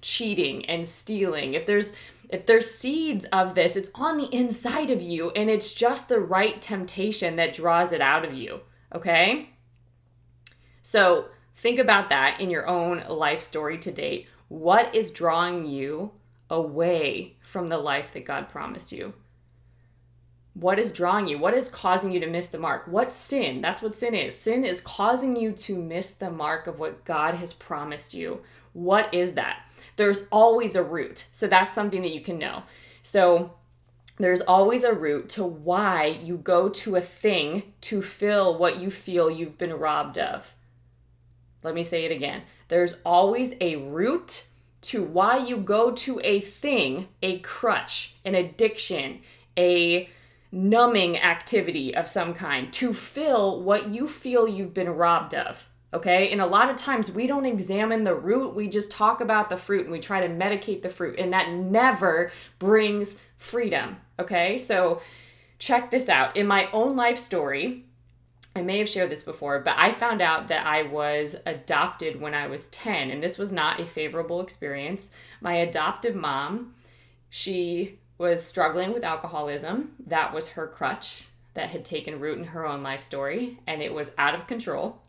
cheating 0.03 0.65
and 0.65 0.86
stealing, 0.86 1.55
if 1.55 1.65
there's 1.65 1.93
if 2.29 2.48
there's 2.48 2.74
seeds 2.74 3.25
of 3.25 3.53
this, 3.53 3.75
it's 3.75 3.91
on 3.93 4.17
the 4.17 4.33
inside 4.33 4.89
of 4.89 5.03
you 5.03 5.29
and 5.31 5.50
it's 5.50 5.74
just 5.74 6.10
the 6.10 6.19
right 6.19 6.62
temptation 6.62 7.36
that 7.36 7.53
draws 7.53 7.91
it 7.91 8.01
out 8.01 8.25
of 8.25 8.33
you, 8.33 8.62
okay? 8.93 9.50
So, 10.81 11.25
think 11.55 11.77
about 11.77 12.10
that 12.10 12.41
in 12.41 12.50
your 12.50 12.67
own 12.67 13.03
life 13.07 13.41
story 13.41 13.77
to 13.79 13.91
date. 13.91 14.27
What 14.48 14.95
is 14.95 15.12
drawing 15.12 15.67
you 15.67 16.12
away 16.50 17.38
from 17.41 17.67
the 17.67 17.77
life 17.77 18.13
that 18.13 18.25
God 18.25 18.50
promised 18.50 18.91
you? 18.91 19.13
What 20.55 20.77
is 20.77 20.93
drawing 20.93 21.27
you? 21.27 21.39
What 21.39 21.55
is 21.55 21.69
causing 21.69 22.12
you 22.12 22.19
to 22.19 22.27
miss 22.27 22.50
the 22.50 22.60
mark? 22.60 22.88
What 22.88 23.12
sin? 23.12 23.62
That's 23.62 23.81
what 23.81 23.95
sin 23.95 24.13
is. 24.13 24.38
Sin 24.38 24.63
is 24.63 24.81
causing 24.81 25.36
you 25.36 25.51
to 25.51 25.77
miss 25.77 26.13
the 26.13 26.29
mark 26.29 26.67
of 26.67 26.79
what 26.79 27.05
God 27.05 27.36
has 27.36 27.53
promised 27.53 28.13
you. 28.13 28.41
What 28.74 29.13
is 29.13 29.33
that? 29.33 29.63
There's 29.95 30.23
always 30.31 30.75
a 30.75 30.83
root. 30.83 31.25
So 31.31 31.47
that's 31.47 31.75
something 31.75 32.01
that 32.01 32.13
you 32.13 32.21
can 32.21 32.39
know. 32.39 32.63
So 33.01 33.53
there's 34.17 34.41
always 34.41 34.83
a 34.83 34.93
root 34.93 35.29
to 35.29 35.43
why 35.43 36.19
you 36.23 36.38
go 36.38 36.69
to 36.69 36.95
a 36.95 37.01
thing 37.01 37.73
to 37.81 38.01
fill 38.01 38.57
what 38.57 38.79
you 38.79 38.91
feel 38.91 39.29
you've 39.29 39.57
been 39.57 39.73
robbed 39.73 40.17
of. 40.17 40.53
Let 41.63 41.73
me 41.73 41.83
say 41.83 42.05
it 42.05 42.12
again. 42.12 42.43
There's 42.67 42.97
always 43.05 43.53
a 43.59 43.77
root 43.77 44.47
to 44.81 45.01
why 45.01 45.38
you 45.38 45.57
go 45.57 45.91
to 45.91 46.19
a 46.23 46.39
thing, 46.39 47.07
a 47.21 47.39
crutch, 47.39 48.15
an 48.25 48.35
addiction, 48.35 49.21
a 49.57 50.09
numbing 50.51 51.17
activity 51.17 51.95
of 51.95 52.09
some 52.09 52.33
kind 52.33 52.71
to 52.73 52.93
fill 52.93 53.63
what 53.63 53.88
you 53.88 54.07
feel 54.07 54.47
you've 54.47 54.73
been 54.73 54.89
robbed 54.89 55.33
of. 55.33 55.67
Okay. 55.93 56.31
And 56.31 56.41
a 56.41 56.45
lot 56.45 56.69
of 56.69 56.75
times 56.75 57.12
we 57.12 57.27
don't 57.27 57.45
examine 57.45 58.03
the 58.03 58.15
root, 58.15 58.55
we 58.55 58.67
just 58.67 58.91
talk 58.91 59.21
about 59.21 59.50
the 59.50 59.57
fruit 59.57 59.83
and 59.83 59.91
we 59.91 60.00
try 60.00 60.25
to 60.25 60.33
medicate 60.33 60.81
the 60.81 60.89
fruit, 60.89 61.19
and 61.19 61.33
that 61.33 61.51
never 61.51 62.31
brings 62.57 63.21
freedom. 63.38 63.97
Okay. 64.19 64.57
So 64.57 65.01
check 65.59 65.91
this 65.91 66.09
out. 66.09 66.35
In 66.35 66.47
my 66.47 66.69
own 66.71 66.95
life 66.95 67.19
story, 67.19 67.85
I 68.55 68.62
may 68.62 68.79
have 68.79 68.89
shared 68.89 69.09
this 69.09 69.23
before, 69.23 69.59
but 69.62 69.75
I 69.77 69.91
found 69.91 70.21
out 70.21 70.47
that 70.50 70.65
I 70.65 70.83
was 70.83 71.38
adopted 71.45 72.21
when 72.21 72.35
I 72.35 72.47
was 72.47 72.69
10, 72.69 73.09
and 73.09 73.21
this 73.21 73.38
was 73.38 73.51
not 73.51 73.79
a 73.79 73.85
favorable 73.85 74.41
experience. 74.41 75.12
My 75.41 75.55
adoptive 75.55 76.15
mom, 76.15 76.75
she 77.29 78.00
was 78.19 78.45
struggling 78.45 78.93
with 78.93 79.03
alcoholism. 79.03 79.93
That 80.05 80.33
was 80.33 80.50
her 80.50 80.67
crutch 80.67 81.25
that 81.55 81.71
had 81.71 81.83
taken 81.83 82.19
root 82.19 82.38
in 82.38 82.43
her 82.45 82.65
own 82.65 82.83
life 82.83 83.01
story, 83.01 83.59
and 83.65 83.81
it 83.81 83.93
was 83.93 84.13
out 84.19 84.35
of 84.35 84.45
control 84.45 85.02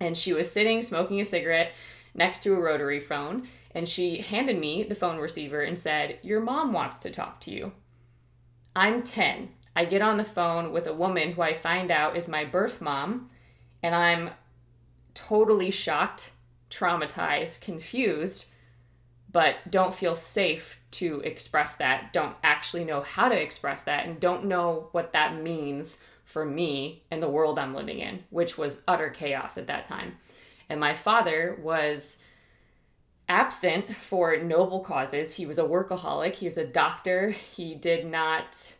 and 0.00 0.16
she 0.16 0.32
was 0.32 0.50
sitting 0.50 0.82
smoking 0.82 1.20
a 1.20 1.24
cigarette 1.24 1.72
next 2.14 2.42
to 2.42 2.54
a 2.54 2.60
rotary 2.60 3.00
phone 3.00 3.48
and 3.74 3.88
she 3.88 4.18
handed 4.18 4.58
me 4.58 4.84
the 4.84 4.94
phone 4.94 5.18
receiver 5.18 5.60
and 5.60 5.78
said, 5.78 6.18
Your 6.22 6.40
mom 6.40 6.72
wants 6.72 6.98
to 7.00 7.10
talk 7.10 7.40
to 7.40 7.50
you. 7.50 7.72
I'm 8.76 9.02
10. 9.02 9.50
I 9.76 9.84
get 9.84 10.02
on 10.02 10.16
the 10.16 10.24
phone 10.24 10.72
with 10.72 10.86
a 10.86 10.94
woman 10.94 11.32
who 11.32 11.42
I 11.42 11.54
find 11.54 11.90
out 11.90 12.16
is 12.16 12.28
my 12.28 12.44
birth 12.44 12.80
mom, 12.80 13.30
and 13.82 13.94
I'm 13.94 14.30
totally 15.14 15.70
shocked, 15.70 16.30
traumatized, 16.70 17.60
confused, 17.60 18.46
but 19.30 19.56
don't 19.68 19.94
feel 19.94 20.14
safe 20.14 20.78
to 20.92 21.20
express 21.24 21.76
that, 21.76 22.12
don't 22.12 22.36
actually 22.44 22.84
know 22.84 23.00
how 23.00 23.28
to 23.28 23.40
express 23.40 23.82
that, 23.82 24.06
and 24.06 24.20
don't 24.20 24.44
know 24.44 24.88
what 24.92 25.12
that 25.12 25.42
means 25.42 26.00
for 26.24 26.44
me 26.44 27.02
and 27.10 27.22
the 27.22 27.28
world 27.28 27.58
I'm 27.58 27.74
living 27.74 27.98
in, 27.98 28.24
which 28.30 28.56
was 28.58 28.82
utter 28.88 29.10
chaos 29.10 29.58
at 29.58 29.66
that 29.66 29.86
time. 29.86 30.16
And 30.68 30.80
my 30.80 30.94
father 30.94 31.58
was 31.62 32.18
absent 33.28 33.94
for 33.96 34.36
noble 34.36 34.80
causes. 34.80 35.34
He 35.34 35.46
was 35.46 35.58
a 35.58 35.64
workaholic, 35.64 36.34
he 36.34 36.46
was 36.46 36.58
a 36.58 36.66
doctor. 36.66 37.30
He 37.30 37.74
did 37.74 38.06
not 38.06 38.74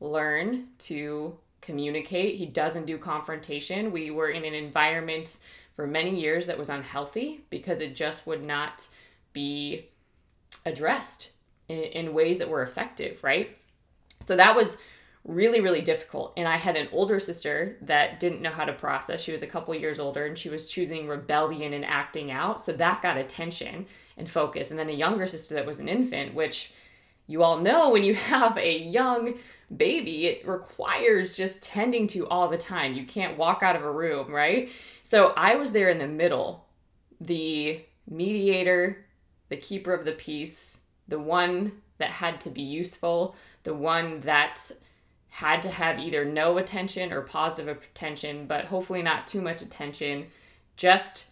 learn 0.00 0.68
to 0.78 1.36
communicate, 1.60 2.36
he 2.36 2.46
doesn't 2.46 2.86
do 2.86 2.98
confrontation. 2.98 3.92
We 3.92 4.10
were 4.10 4.30
in 4.30 4.44
an 4.44 4.54
environment 4.54 5.40
for 5.76 5.86
many 5.86 6.18
years 6.18 6.46
that 6.46 6.58
was 6.58 6.68
unhealthy 6.68 7.44
because 7.50 7.80
it 7.80 7.94
just 7.94 8.26
would 8.26 8.44
not 8.44 8.86
be 9.32 9.88
addressed 10.66 11.30
in, 11.68 11.78
in 11.78 12.14
ways 12.14 12.38
that 12.38 12.48
were 12.48 12.62
effective, 12.62 13.22
right? 13.22 13.56
So 14.20 14.36
that 14.36 14.56
was 14.56 14.76
really 15.24 15.60
really 15.60 15.82
difficult. 15.82 16.32
And 16.36 16.48
i 16.48 16.56
had 16.56 16.76
an 16.76 16.88
older 16.92 17.20
sister 17.20 17.76
that 17.82 18.20
didn't 18.20 18.42
know 18.42 18.50
how 18.50 18.64
to 18.64 18.72
process. 18.72 19.20
She 19.20 19.32
was 19.32 19.42
a 19.42 19.46
couple 19.46 19.74
years 19.74 20.00
older 20.00 20.24
and 20.24 20.36
she 20.36 20.48
was 20.48 20.66
choosing 20.66 21.06
rebellion 21.06 21.72
and 21.72 21.84
acting 21.84 22.30
out. 22.30 22.62
So 22.62 22.72
that 22.72 23.02
got 23.02 23.16
attention 23.16 23.86
and 24.16 24.30
focus. 24.30 24.70
And 24.70 24.78
then 24.78 24.88
a 24.88 24.92
younger 24.92 25.26
sister 25.26 25.54
that 25.54 25.66
was 25.66 25.80
an 25.80 25.88
infant 25.88 26.34
which 26.34 26.72
you 27.26 27.42
all 27.42 27.58
know 27.58 27.90
when 27.90 28.02
you 28.02 28.14
have 28.34 28.56
a 28.56 28.78
young 28.78 29.34
baby 29.76 30.26
it 30.26 30.48
requires 30.48 31.36
just 31.36 31.62
tending 31.62 32.06
to 32.08 32.26
all 32.28 32.48
the 32.48 32.58
time. 32.58 32.94
You 32.94 33.04
can't 33.04 33.38
walk 33.38 33.62
out 33.62 33.76
of 33.76 33.82
a 33.82 33.90
room 33.90 34.32
right? 34.32 34.70
So 35.02 35.32
i 35.36 35.54
was 35.56 35.72
there 35.72 35.90
in 35.90 35.98
the 35.98 36.08
middle. 36.08 36.66
The 37.20 37.84
mediator 38.08 39.04
the 39.50 39.56
keeper 39.56 39.92
of 39.92 40.04
the 40.04 40.12
peace 40.12 40.80
the 41.08 41.18
one 41.18 41.72
that 41.98 42.10
had 42.10 42.40
to 42.40 42.50
be 42.50 42.62
useful 42.62 43.36
the 43.62 43.74
one 43.74 44.20
that 44.20 44.70
had 45.30 45.62
to 45.62 45.70
have 45.70 45.98
either 45.98 46.24
no 46.24 46.58
attention 46.58 47.12
or 47.12 47.22
positive 47.22 47.78
attention, 47.92 48.46
but 48.46 48.66
hopefully 48.66 49.02
not 49.02 49.26
too 49.26 49.40
much 49.40 49.62
attention. 49.62 50.26
Just 50.76 51.30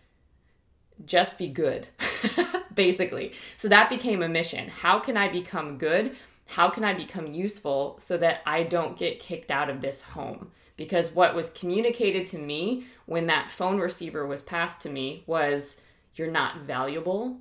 just 1.05 1.38
be 1.38 1.49
good. 1.49 1.88
basically. 2.78 3.33
So 3.57 3.67
that 3.69 3.90
became 3.90 4.23
a 4.23 4.28
mission. 4.28 4.69
How 4.69 5.00
can 5.00 5.17
I 5.17 5.28
become 5.28 5.78
good? 5.78 6.14
How 6.47 6.71
can 6.71 6.85
I 6.85 6.95
become 6.95 7.26
useful 7.26 7.97
so 7.99 8.17
that 8.19 8.40
I 8.47 8.62
don't 8.62 8.97
get 8.97 9.19
kicked 9.19 9.50
out 9.50 9.69
of 9.69 9.81
this 9.81 10.00
home? 10.00 10.52
Because 10.76 11.12
what 11.12 11.35
was 11.35 11.50
communicated 11.50 12.25
to 12.26 12.38
me 12.38 12.87
when 13.07 13.26
that 13.26 13.50
phone 13.50 13.78
receiver 13.78 14.25
was 14.28 14.43
passed 14.43 14.81
to 14.83 14.90
me 14.90 15.25
was 15.26 15.83
you're 16.14 16.31
not 16.31 16.61
valuable 16.61 17.38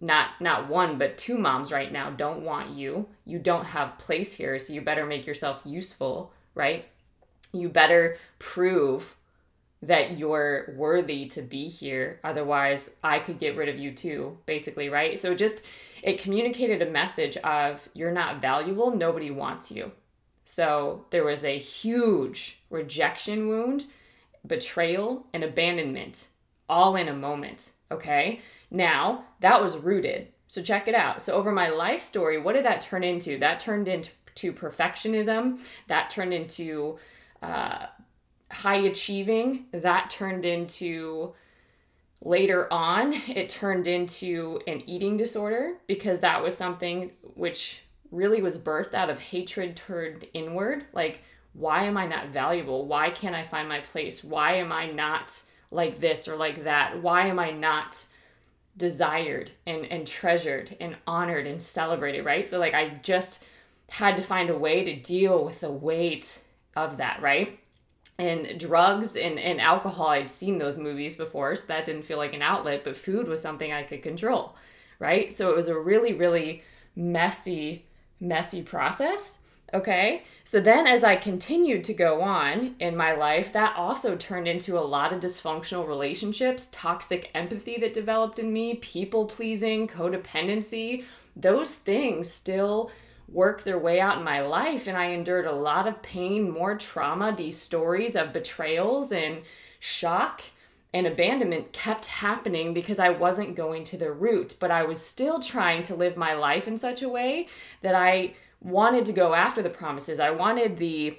not 0.00 0.40
not 0.40 0.68
one 0.68 0.98
but 0.98 1.18
two 1.18 1.36
moms 1.36 1.72
right 1.72 1.92
now 1.92 2.10
don't 2.10 2.42
want 2.42 2.70
you. 2.70 3.08
You 3.24 3.38
don't 3.38 3.66
have 3.66 3.98
place 3.98 4.34
here 4.34 4.58
so 4.58 4.72
you 4.72 4.80
better 4.80 5.06
make 5.06 5.26
yourself 5.26 5.62
useful 5.64 6.32
right? 6.54 6.86
You 7.52 7.68
better 7.68 8.18
prove 8.38 9.16
that 9.82 10.18
you're 10.18 10.74
worthy 10.76 11.26
to 11.26 11.42
be 11.42 11.68
here. 11.68 12.20
Otherwise 12.24 12.96
i 13.02 13.18
could 13.18 13.38
get 13.38 13.56
rid 13.56 13.68
of 13.68 13.78
you 13.78 13.92
too 13.92 14.38
basically 14.46 14.88
right? 14.88 15.18
So 15.18 15.34
just 15.34 15.64
it 16.02 16.20
communicated 16.20 16.80
a 16.80 16.90
message 16.90 17.36
of 17.38 17.88
you're 17.94 18.12
not 18.12 18.40
valuable. 18.40 18.94
Nobody 18.94 19.30
wants 19.30 19.70
you. 19.70 19.92
So 20.44 21.04
there 21.10 21.24
was 21.24 21.44
a 21.44 21.58
huge 21.58 22.60
rejection 22.70 23.48
wound 23.48 23.84
betrayal 24.46 25.26
and 25.32 25.44
abandonment 25.44 26.28
all 26.68 26.96
in 26.96 27.08
a 27.08 27.14
moment 27.14 27.70
okay 27.90 28.40
now, 28.70 29.24
that 29.40 29.62
was 29.62 29.76
rooted. 29.76 30.28
So 30.46 30.62
check 30.62 30.88
it 30.88 30.94
out. 30.94 31.22
So 31.22 31.34
over 31.34 31.52
my 31.52 31.68
life 31.68 32.02
story, 32.02 32.38
what 32.38 32.54
did 32.54 32.64
that 32.64 32.80
turn 32.80 33.04
into? 33.04 33.38
That 33.38 33.60
turned 33.60 33.88
into 33.88 34.52
perfectionism. 34.52 35.60
That 35.88 36.10
turned 36.10 36.34
into 36.34 36.98
uh, 37.42 37.86
high 38.50 38.76
achieving, 38.76 39.66
that 39.72 40.10
turned 40.10 40.44
into 40.44 41.34
later 42.20 42.72
on, 42.72 43.12
it 43.28 43.48
turned 43.48 43.86
into 43.86 44.60
an 44.66 44.82
eating 44.88 45.16
disorder 45.16 45.74
because 45.86 46.20
that 46.20 46.42
was 46.42 46.56
something 46.56 47.12
which 47.34 47.82
really 48.10 48.42
was 48.42 48.58
birthed 48.58 48.94
out 48.94 49.10
of 49.10 49.20
hatred 49.20 49.76
turned 49.76 50.26
inward. 50.34 50.84
Like, 50.92 51.22
why 51.52 51.84
am 51.84 51.96
I 51.96 52.06
not 52.06 52.28
valuable? 52.28 52.86
Why 52.86 53.10
can't 53.10 53.34
I 53.34 53.44
find 53.44 53.68
my 53.68 53.80
place? 53.80 54.22
Why 54.22 54.54
am 54.54 54.72
I 54.72 54.90
not 54.90 55.40
like 55.70 56.00
this 56.00 56.28
or 56.28 56.36
like 56.36 56.64
that? 56.64 57.00
Why 57.02 57.26
am 57.26 57.38
I 57.38 57.50
not 57.50 58.04
desired 58.80 59.52
and, 59.66 59.84
and 59.84 60.06
treasured 60.06 60.76
and 60.80 60.96
honored 61.06 61.46
and 61.46 61.62
celebrated, 61.62 62.24
right? 62.24 62.48
So, 62.48 62.58
like, 62.58 62.74
I 62.74 62.98
just 63.02 63.44
had 63.88 64.16
to 64.16 64.22
find 64.22 64.50
a 64.50 64.58
way 64.58 64.82
to 64.82 64.96
deal 64.96 65.44
with 65.44 65.60
the 65.60 65.70
weight 65.70 66.40
of 66.74 66.96
that, 66.96 67.20
right? 67.22 67.60
And 68.18 68.58
drugs 68.58 69.16
and, 69.16 69.38
and 69.38 69.60
alcohol, 69.60 70.08
I'd 70.08 70.30
seen 70.30 70.58
those 70.58 70.78
movies 70.78 71.16
before, 71.16 71.54
so 71.54 71.66
that 71.66 71.84
didn't 71.84 72.04
feel 72.04 72.18
like 72.18 72.34
an 72.34 72.42
outlet, 72.42 72.82
but 72.82 72.96
food 72.96 73.28
was 73.28 73.40
something 73.40 73.72
I 73.72 73.82
could 73.82 74.02
control, 74.02 74.56
right? 74.98 75.32
So 75.32 75.50
it 75.50 75.56
was 75.56 75.68
a 75.68 75.78
really, 75.78 76.14
really 76.14 76.62
messy, 76.96 77.86
messy 78.18 78.62
process. 78.62 79.38
Okay. 79.72 80.24
So 80.44 80.60
then, 80.60 80.86
as 80.86 81.04
I 81.04 81.14
continued 81.14 81.84
to 81.84 81.94
go 81.94 82.22
on 82.22 82.74
in 82.80 82.96
my 82.96 83.14
life, 83.14 83.52
that 83.52 83.76
also 83.76 84.16
turned 84.16 84.48
into 84.48 84.76
a 84.76 84.80
lot 84.80 85.12
of 85.12 85.20
dysfunctional 85.20 85.86
relationships, 85.86 86.68
toxic 86.72 87.30
empathy 87.34 87.76
that 87.78 87.94
developed 87.94 88.38
in 88.40 88.52
me, 88.52 88.74
people 88.74 89.26
pleasing, 89.26 89.86
codependency. 89.86 91.04
Those 91.36 91.76
things 91.76 92.32
still 92.32 92.90
work 93.28 93.62
their 93.62 93.78
way 93.78 94.00
out 94.00 94.18
in 94.18 94.24
my 94.24 94.40
life 94.40 94.88
and 94.88 94.96
I 94.96 95.06
endured 95.06 95.46
a 95.46 95.52
lot 95.52 95.86
of 95.86 96.02
pain, 96.02 96.50
more 96.50 96.76
trauma. 96.76 97.34
These 97.36 97.58
stories 97.58 98.16
of 98.16 98.32
betrayals 98.32 99.12
and 99.12 99.42
shock 99.78 100.42
and 100.92 101.06
abandonment 101.06 101.72
kept 101.72 102.06
happening 102.06 102.74
because 102.74 102.98
I 102.98 103.10
wasn't 103.10 103.54
going 103.54 103.84
to 103.84 103.96
the 103.96 104.10
root, 104.10 104.56
but 104.58 104.72
I 104.72 104.82
was 104.82 105.04
still 105.04 105.38
trying 105.38 105.84
to 105.84 105.94
live 105.94 106.16
my 106.16 106.34
life 106.34 106.66
in 106.66 106.78
such 106.78 107.02
a 107.02 107.08
way 107.08 107.46
that 107.82 107.94
I 107.94 108.34
wanted 108.60 109.06
to 109.06 109.12
go 109.12 109.34
after 109.34 109.62
the 109.62 109.70
promises. 109.70 110.20
I 110.20 110.30
wanted 110.30 110.76
the 110.76 111.18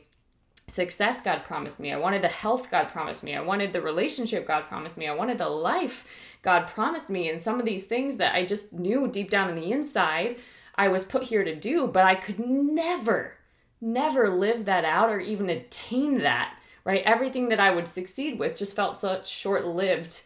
success 0.68 1.22
God 1.22 1.44
promised 1.44 1.80
me. 1.80 1.92
I 1.92 1.98
wanted 1.98 2.22
the 2.22 2.28
health 2.30 2.72
God 2.72 2.90
promised 2.90 3.24
me. 3.24 3.36
I 3.36 3.42
wanted 3.42 3.74
the 3.74 3.82
relationship 3.82 4.48
God 4.48 4.68
promised 4.68 4.98
me. 4.98 5.08
I 5.08 5.16
wanted 5.16 5.38
the 5.38 5.50
life 5.50 6.38
God 6.42 6.68
promised 6.68 7.10
me. 7.10 7.30
And 7.30 7.42
some 7.42 7.60
of 7.60 7.66
these 7.66 7.88
things 7.88 8.18
that 8.18 8.36
I 8.36 8.46
just 8.46 8.74
knew 8.74 9.08
deep 9.08 9.30
down 9.30 9.50
in 9.50 9.56
the 9.56 9.72
inside 9.72 10.38
I 10.76 10.88
was 10.88 11.04
put 11.04 11.24
here 11.24 11.44
to 11.44 11.56
do, 11.56 11.88
but 11.88 12.06
I 12.06 12.16
could 12.16 12.40
never, 12.40 13.34
never 13.82 14.30
live 14.30 14.66
that 14.66 14.86
out 14.86 15.10
or 15.10 15.20
even 15.20 15.50
attain 15.50 16.20
that, 16.20 16.58
right? 16.86 17.04
Everything 17.04 17.50
that 17.50 17.60
I 17.60 17.72
would 17.72 17.88
succeed 17.88 18.40
with 18.40 18.58
just 18.58 18.76
felt 18.76 18.98
so 18.98 19.22
short 19.26 19.66
lived. 19.68 20.22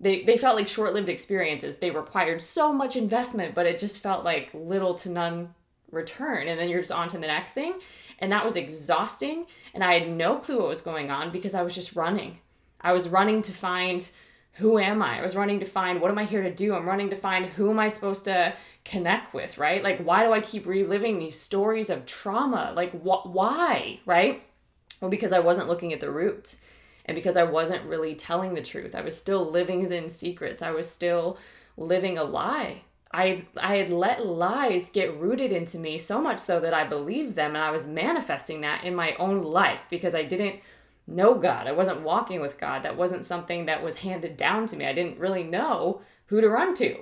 They, 0.00 0.24
they 0.24 0.36
felt 0.36 0.56
like 0.56 0.68
short 0.68 0.92
lived 0.92 1.08
experiences. 1.08 1.76
They 1.76 1.90
required 1.90 2.42
so 2.42 2.72
much 2.72 2.96
investment, 2.96 3.54
but 3.54 3.66
it 3.66 3.78
just 3.78 4.00
felt 4.00 4.24
like 4.24 4.50
little 4.52 4.94
to 4.96 5.08
none 5.08 5.54
return. 5.96 6.46
And 6.46 6.58
then 6.60 6.68
you're 6.68 6.80
just 6.80 6.92
on 6.92 7.08
to 7.08 7.18
the 7.18 7.26
next 7.26 7.52
thing. 7.52 7.74
And 8.18 8.30
that 8.32 8.44
was 8.44 8.56
exhausting. 8.56 9.46
And 9.74 9.82
I 9.82 9.98
had 9.98 10.10
no 10.10 10.36
clue 10.36 10.58
what 10.58 10.68
was 10.68 10.80
going 10.80 11.10
on 11.10 11.32
because 11.32 11.54
I 11.54 11.62
was 11.62 11.74
just 11.74 11.96
running. 11.96 12.38
I 12.80 12.92
was 12.92 13.08
running 13.08 13.42
to 13.42 13.52
find 13.52 14.08
who 14.56 14.78
am 14.78 15.02
I? 15.02 15.18
I 15.18 15.22
was 15.22 15.36
running 15.36 15.60
to 15.60 15.66
find 15.66 16.00
what 16.00 16.10
am 16.10 16.16
I 16.16 16.24
here 16.24 16.42
to 16.42 16.54
do? 16.54 16.74
I'm 16.74 16.86
running 16.86 17.10
to 17.10 17.16
find 17.16 17.44
who 17.44 17.70
am 17.70 17.78
I 17.78 17.88
supposed 17.88 18.24
to 18.24 18.54
connect 18.86 19.34
with, 19.34 19.58
right? 19.58 19.82
Like, 19.82 19.98
why 19.98 20.24
do 20.24 20.32
I 20.32 20.40
keep 20.40 20.66
reliving 20.66 21.18
these 21.18 21.38
stories 21.38 21.90
of 21.90 22.06
trauma? 22.06 22.72
Like, 22.74 22.92
wh- 22.92 23.26
why, 23.26 24.00
right? 24.06 24.42
Well, 25.00 25.10
because 25.10 25.32
I 25.32 25.40
wasn't 25.40 25.68
looking 25.68 25.92
at 25.92 26.00
the 26.00 26.10
root 26.10 26.56
and 27.04 27.14
because 27.14 27.36
I 27.36 27.42
wasn't 27.42 27.84
really 27.84 28.14
telling 28.14 28.54
the 28.54 28.62
truth. 28.62 28.94
I 28.94 29.02
was 29.02 29.18
still 29.18 29.44
living 29.50 29.90
in 29.90 30.08
secrets. 30.08 30.62
I 30.62 30.70
was 30.70 30.88
still 30.88 31.38
living 31.76 32.16
a 32.16 32.24
lie. 32.24 32.82
I 33.16 33.28
had, 33.28 33.46
I 33.56 33.76
had 33.76 33.88
let 33.88 34.26
lies 34.26 34.90
get 34.90 35.18
rooted 35.18 35.50
into 35.50 35.78
me 35.78 35.96
so 35.96 36.20
much 36.20 36.38
so 36.38 36.60
that 36.60 36.74
I 36.74 36.84
believed 36.84 37.34
them 37.34 37.54
and 37.54 37.64
I 37.64 37.70
was 37.70 37.86
manifesting 37.86 38.60
that 38.60 38.84
in 38.84 38.94
my 38.94 39.14
own 39.14 39.42
life 39.42 39.84
because 39.88 40.14
I 40.14 40.22
didn't 40.22 40.60
know 41.06 41.34
God. 41.34 41.66
I 41.66 41.72
wasn't 41.72 42.02
walking 42.02 42.42
with 42.42 42.58
God. 42.58 42.82
That 42.82 42.98
wasn't 42.98 43.24
something 43.24 43.64
that 43.64 43.82
was 43.82 43.96
handed 43.96 44.36
down 44.36 44.66
to 44.66 44.76
me. 44.76 44.84
I 44.84 44.92
didn't 44.92 45.18
really 45.18 45.44
know 45.44 46.02
who 46.26 46.42
to 46.42 46.50
run 46.50 46.74
to. 46.74 46.98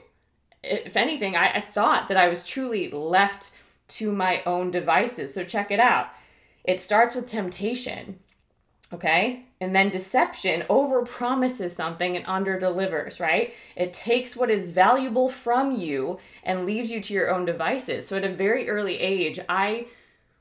If 0.62 0.96
anything, 0.96 1.35
I, 1.35 1.55
I 1.57 1.61
thought 1.61 2.07
that 2.07 2.16
I 2.16 2.29
was 2.29 2.46
truly 2.46 2.92
left 2.92 3.50
to 3.88 4.12
my 4.12 4.40
own 4.44 4.70
devices. 4.70 5.35
So 5.35 5.42
check 5.42 5.72
it 5.72 5.81
out. 5.81 6.11
It 6.62 6.79
starts 6.79 7.16
with 7.16 7.27
temptation, 7.27 8.20
okay? 8.94 9.44
And 9.61 9.74
then 9.74 9.90
deception 9.90 10.64
over 10.68 11.04
promises 11.04 11.74
something 11.74 12.16
and 12.16 12.24
under 12.26 12.59
delivers, 12.59 13.20
right? 13.20 13.54
It 13.76 13.92
takes 13.92 14.37
what 14.37 14.50
is 14.50 14.70
valuable 14.70 15.28
from 15.28 15.72
you 15.72 16.18
and 16.42 16.66
leaves 16.66 16.90
you 16.90 17.00
to 17.00 17.14
your 17.14 17.30
own 17.30 17.44
devices. 17.44 18.07
So 18.07 18.16
at 18.16 18.24
a 18.24 18.35
very 18.35 18.68
early 18.68 18.98
age, 18.98 19.40
I 19.48 19.87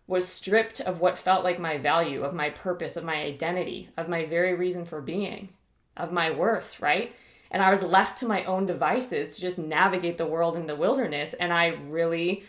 was 0.08 0.28
stripped 0.28 0.82
of 0.82 1.00
what 1.00 1.18
felt 1.18 1.44
like 1.44 1.60
my 1.60 1.78
value, 1.78 2.24
of 2.24 2.34
my 2.34 2.50
purpose, 2.50 2.98
of 2.98 3.04
my 3.04 3.16
identity, 3.16 3.90
of 3.98 4.10
my 4.10 4.26
very 4.26 4.54
reason 4.54 4.86
for 4.86 5.02
being, 5.02 5.50
of 5.96 6.12
my 6.12 6.30
worth, 6.30 6.80
right? 6.80 7.16
And 7.50 7.62
I 7.62 7.72
was 7.72 7.84
left 7.84 8.18
to 8.20 8.28
my 8.28 8.44
own 8.46 8.66
devices 8.66 9.36
to 9.36 9.42
just 9.42 9.60
navigate 9.60 10.18
the 10.18 10.26
world 10.26 10.58
in 10.58 10.68
the 10.68 10.76
wilderness. 10.76 11.34
And 11.34 11.54
I 11.54 11.68
really 11.88 12.44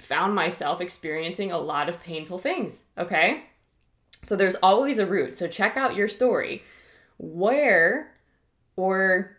found 0.00 0.34
myself 0.34 0.80
experiencing 0.80 1.52
a 1.52 1.58
lot 1.58 1.88
of 1.88 2.02
painful 2.02 2.38
things, 2.38 2.84
okay? 2.96 3.44
So 4.22 4.36
there's 4.36 4.56
always 4.56 4.98
a 4.98 5.06
root. 5.06 5.34
So 5.34 5.48
check 5.48 5.76
out 5.76 5.96
your 5.96 6.08
story. 6.08 6.62
Where 7.18 8.12
or 8.76 9.36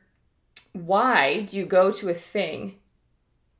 why 0.73 1.41
do 1.41 1.57
you 1.57 1.65
go 1.65 1.91
to 1.91 2.09
a 2.09 2.13
thing 2.13 2.75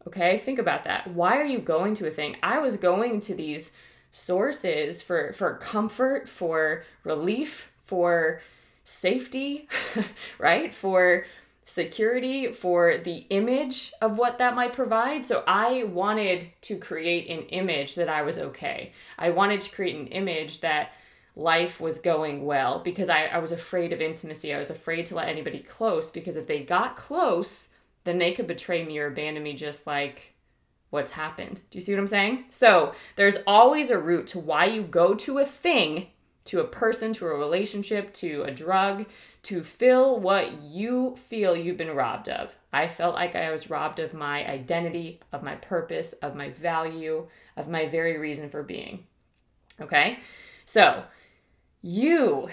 Okay, 0.07 0.37
think 0.37 0.57
about 0.57 0.83
that. 0.85 1.11
Why 1.11 1.37
are 1.37 1.45
you 1.45 1.59
going 1.59 1.93
to 1.95 2.07
a 2.07 2.11
thing? 2.11 2.37
I 2.41 2.59
was 2.59 2.77
going 2.77 3.19
to 3.21 3.35
these 3.35 3.71
sources 4.11 5.01
for 5.01 5.33
for 5.33 5.57
comfort, 5.57 6.27
for 6.27 6.83
relief, 7.03 7.71
for 7.85 8.41
safety, 8.83 9.69
right? 10.39 10.73
For 10.73 11.25
security, 11.65 12.51
for 12.51 12.97
the 12.97 13.25
image 13.29 13.93
of 14.01 14.17
what 14.17 14.39
that 14.39 14.55
might 14.55 14.73
provide. 14.73 15.25
So 15.25 15.43
I 15.47 15.83
wanted 15.83 16.47
to 16.63 16.77
create 16.77 17.29
an 17.29 17.45
image 17.47 17.95
that 17.95 18.09
I 18.09 18.23
was 18.23 18.39
okay. 18.39 18.91
I 19.19 19.29
wanted 19.29 19.61
to 19.61 19.71
create 19.71 19.95
an 19.95 20.07
image 20.07 20.61
that 20.61 20.93
life 21.35 21.79
was 21.79 21.99
going 21.99 22.45
well 22.45 22.79
because 22.79 23.09
I, 23.09 23.25
I 23.25 23.37
was 23.37 23.51
afraid 23.51 23.93
of 23.93 24.01
intimacy. 24.01 24.53
I 24.53 24.57
was 24.57 24.69
afraid 24.69 25.05
to 25.07 25.15
let 25.15 25.29
anybody 25.29 25.59
close 25.59 26.09
because 26.09 26.35
if 26.35 26.47
they 26.47 26.61
got 26.61 26.95
close, 26.95 27.69
then 28.03 28.17
they 28.17 28.33
could 28.33 28.47
betray 28.47 28.83
me 28.83 28.97
or 28.99 29.07
abandon 29.07 29.43
me 29.43 29.53
just 29.53 29.87
like 29.87 30.33
what's 30.89 31.13
happened. 31.13 31.61
Do 31.69 31.77
you 31.77 31.81
see 31.81 31.93
what 31.93 32.01
I'm 32.01 32.07
saying? 32.07 32.45
So 32.49 32.93
there's 33.15 33.37
always 33.47 33.89
a 33.89 33.99
root 33.99 34.27
to 34.27 34.39
why 34.39 34.65
you 34.65 34.83
go 34.83 35.13
to 35.15 35.39
a 35.39 35.45
thing, 35.45 36.07
to 36.45 36.59
a 36.59 36.67
person, 36.67 37.13
to 37.13 37.27
a 37.27 37.37
relationship, 37.37 38.13
to 38.15 38.43
a 38.43 38.51
drug, 38.51 39.05
to 39.43 39.63
fill 39.63 40.19
what 40.19 40.61
you 40.61 41.15
feel 41.15 41.55
you've 41.55 41.77
been 41.77 41.95
robbed 41.95 42.27
of. 42.27 42.53
I 42.73 42.87
felt 42.87 43.15
like 43.15 43.35
I 43.35 43.51
was 43.51 43.69
robbed 43.69 43.99
of 43.99 44.13
my 44.13 44.45
identity, 44.47 45.21
of 45.31 45.43
my 45.43 45.55
purpose, 45.55 46.13
of 46.13 46.35
my 46.35 46.49
value, 46.49 47.27
of 47.55 47.69
my 47.69 47.87
very 47.87 48.17
reason 48.17 48.49
for 48.49 48.63
being. 48.63 49.05
Okay? 49.79 50.19
So 50.65 51.03
you 51.81 52.49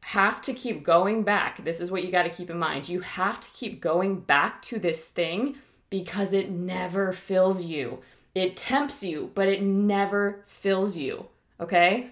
have 0.00 0.42
to 0.42 0.52
keep 0.52 0.82
going 0.82 1.22
back. 1.22 1.64
This 1.64 1.80
is 1.80 1.90
what 1.90 2.04
you 2.04 2.10
got 2.10 2.24
to 2.24 2.30
keep 2.30 2.50
in 2.50 2.58
mind. 2.58 2.88
You 2.88 3.00
have 3.00 3.40
to 3.40 3.50
keep 3.50 3.80
going 3.80 4.20
back 4.20 4.60
to 4.62 4.78
this 4.78 5.04
thing 5.04 5.56
because 5.90 6.32
it 6.32 6.50
never 6.50 7.12
fills 7.12 7.64
you. 7.64 8.00
It 8.34 8.56
tempts 8.56 9.02
you, 9.02 9.30
but 9.34 9.48
it 9.48 9.62
never 9.62 10.42
fills 10.46 10.96
you. 10.96 11.26
Okay? 11.60 12.08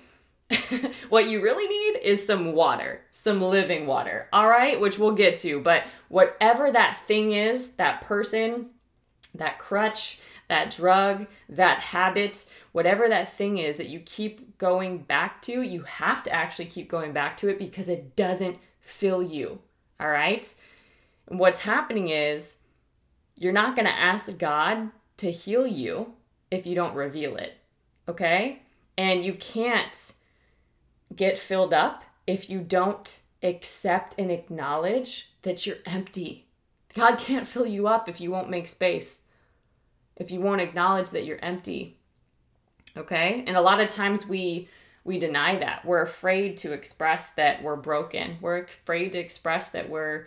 what 1.09 1.29
you 1.29 1.43
really 1.43 1.67
need 1.67 2.01
is 2.03 2.25
some 2.25 2.53
water, 2.53 3.03
some 3.11 3.41
living 3.41 3.87
water. 3.87 4.29
All 4.33 4.49
right? 4.49 4.81
Which 4.81 4.99
we'll 4.99 5.15
get 5.15 5.35
to. 5.37 5.61
But 5.61 5.85
whatever 6.09 6.71
that 6.71 7.01
thing 7.07 7.33
is, 7.33 7.75
that 7.77 8.03
person, 8.03 8.71
that 9.35 9.59
crutch, 9.59 10.21
that 10.49 10.71
drug, 10.71 11.27
that 11.49 11.79
habit, 11.79 12.51
whatever 12.73 13.09
that 13.09 13.33
thing 13.33 13.59
is 13.59 13.77
that 13.77 13.89
you 13.89 14.01
keep 14.01 14.59
going 14.59 14.99
back 14.99 15.43
to, 15.43 15.63
you 15.63 15.83
have 15.83 16.23
to 16.25 16.33
actually 16.33 16.67
keep 16.67 16.89
going 16.89 17.13
back 17.13 17.37
to 17.39 17.49
it 17.49 17.59
because 17.59 17.89
it 17.89 18.17
doesn't 18.17 18.59
fill 18.81 19.23
you. 19.23 19.61
All 19.99 20.09
right? 20.09 20.53
And 21.29 21.39
what's 21.39 21.61
happening 21.61 22.09
is 22.09 22.59
you're 23.37 23.53
not 23.53 23.77
going 23.77 23.87
to 23.87 23.99
ask 23.99 24.37
God 24.39 24.91
to 25.19 25.31
heal 25.31 25.67
you 25.67 26.15
if 26.51 26.67
you 26.67 26.75
don't 26.75 26.95
reveal 26.95 27.37
it. 27.37 27.55
Okay? 28.09 28.63
And 28.97 29.25
you 29.25 29.35
can't 29.35 30.13
get 31.15 31.39
filled 31.39 31.73
up 31.73 32.05
if 32.27 32.49
you 32.49 32.61
don't 32.61 33.21
accept 33.43 34.15
and 34.19 34.31
acknowledge 34.31 35.33
that 35.43 35.67
you're 35.67 35.77
empty. 35.87 36.47
God 36.95 37.19
can't 37.19 37.47
fill 37.47 37.67
you 37.67 37.87
up 37.87 38.09
if 38.09 38.21
you 38.21 38.31
won't 38.31 38.51
make 38.51 38.69
space 38.69 39.23
if 40.21 40.31
you 40.31 40.41
won't 40.41 40.61
acknowledge 40.61 41.11
that 41.11 41.25
you're 41.25 41.43
empty. 41.43 41.99
Okay? 43.01 43.45
And 43.47 43.57
a 43.57 43.61
lot 43.61 43.81
of 43.81 43.89
times 43.89 44.27
we 44.27 44.69
we 45.03 45.19
deny 45.19 45.59
that. 45.59 45.85
We're 45.85 46.03
afraid 46.03 46.59
to 46.59 46.73
express 46.73 47.33
that 47.35 47.63
we're 47.63 47.77
broken. 47.77 48.37
We're 48.41 48.65
afraid 48.65 49.13
to 49.13 49.19
express 49.19 49.71
that 49.71 49.89
we're 49.89 50.27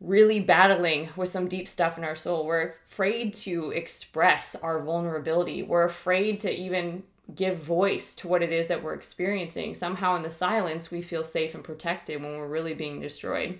really 0.00 0.40
battling 0.40 1.08
with 1.16 1.28
some 1.28 1.48
deep 1.48 1.68
stuff 1.68 1.98
in 1.98 2.04
our 2.04 2.14
soul. 2.14 2.46
We're 2.46 2.74
afraid 2.90 3.34
to 3.34 3.70
express 3.70 4.54
our 4.56 4.80
vulnerability. 4.82 5.62
We're 5.62 5.84
afraid 5.84 6.40
to 6.40 6.54
even 6.54 7.02
give 7.34 7.58
voice 7.58 8.14
to 8.16 8.28
what 8.28 8.42
it 8.42 8.52
is 8.52 8.68
that 8.68 8.82
we're 8.82 8.94
experiencing. 8.94 9.74
Somehow, 9.74 10.16
in 10.16 10.22
the 10.22 10.30
silence, 10.30 10.90
we 10.90 11.02
feel 11.02 11.24
safe 11.24 11.54
and 11.54 11.64
protected 11.64 12.22
when 12.22 12.36
we're 12.36 12.46
really 12.46 12.74
being 12.74 13.00
destroyed. 13.00 13.58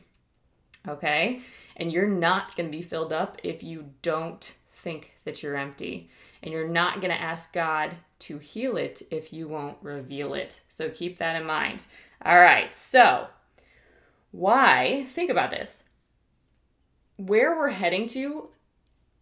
Okay? 0.86 1.40
And 1.76 1.90
you're 1.92 2.08
not 2.08 2.54
going 2.54 2.70
to 2.70 2.76
be 2.76 2.82
filled 2.82 3.12
up 3.12 3.38
if 3.42 3.62
you 3.62 3.86
don't 4.02 4.54
think 4.74 5.14
that 5.24 5.42
you're 5.42 5.56
empty. 5.56 6.10
And 6.42 6.52
you're 6.52 6.68
not 6.68 7.00
going 7.00 7.12
to 7.12 7.20
ask 7.20 7.52
God 7.52 7.96
to 8.20 8.38
heal 8.38 8.76
it 8.76 9.02
if 9.10 9.32
you 9.32 9.48
won't 9.48 9.78
reveal 9.82 10.34
it. 10.34 10.62
So 10.68 10.90
keep 10.90 11.18
that 11.18 11.36
in 11.36 11.46
mind. 11.46 11.86
All 12.24 12.38
right. 12.38 12.74
So, 12.74 13.28
why? 14.30 15.06
Think 15.08 15.30
about 15.30 15.50
this. 15.50 15.84
Where 17.16 17.56
we're 17.56 17.70
heading 17.70 18.06
to, 18.08 18.48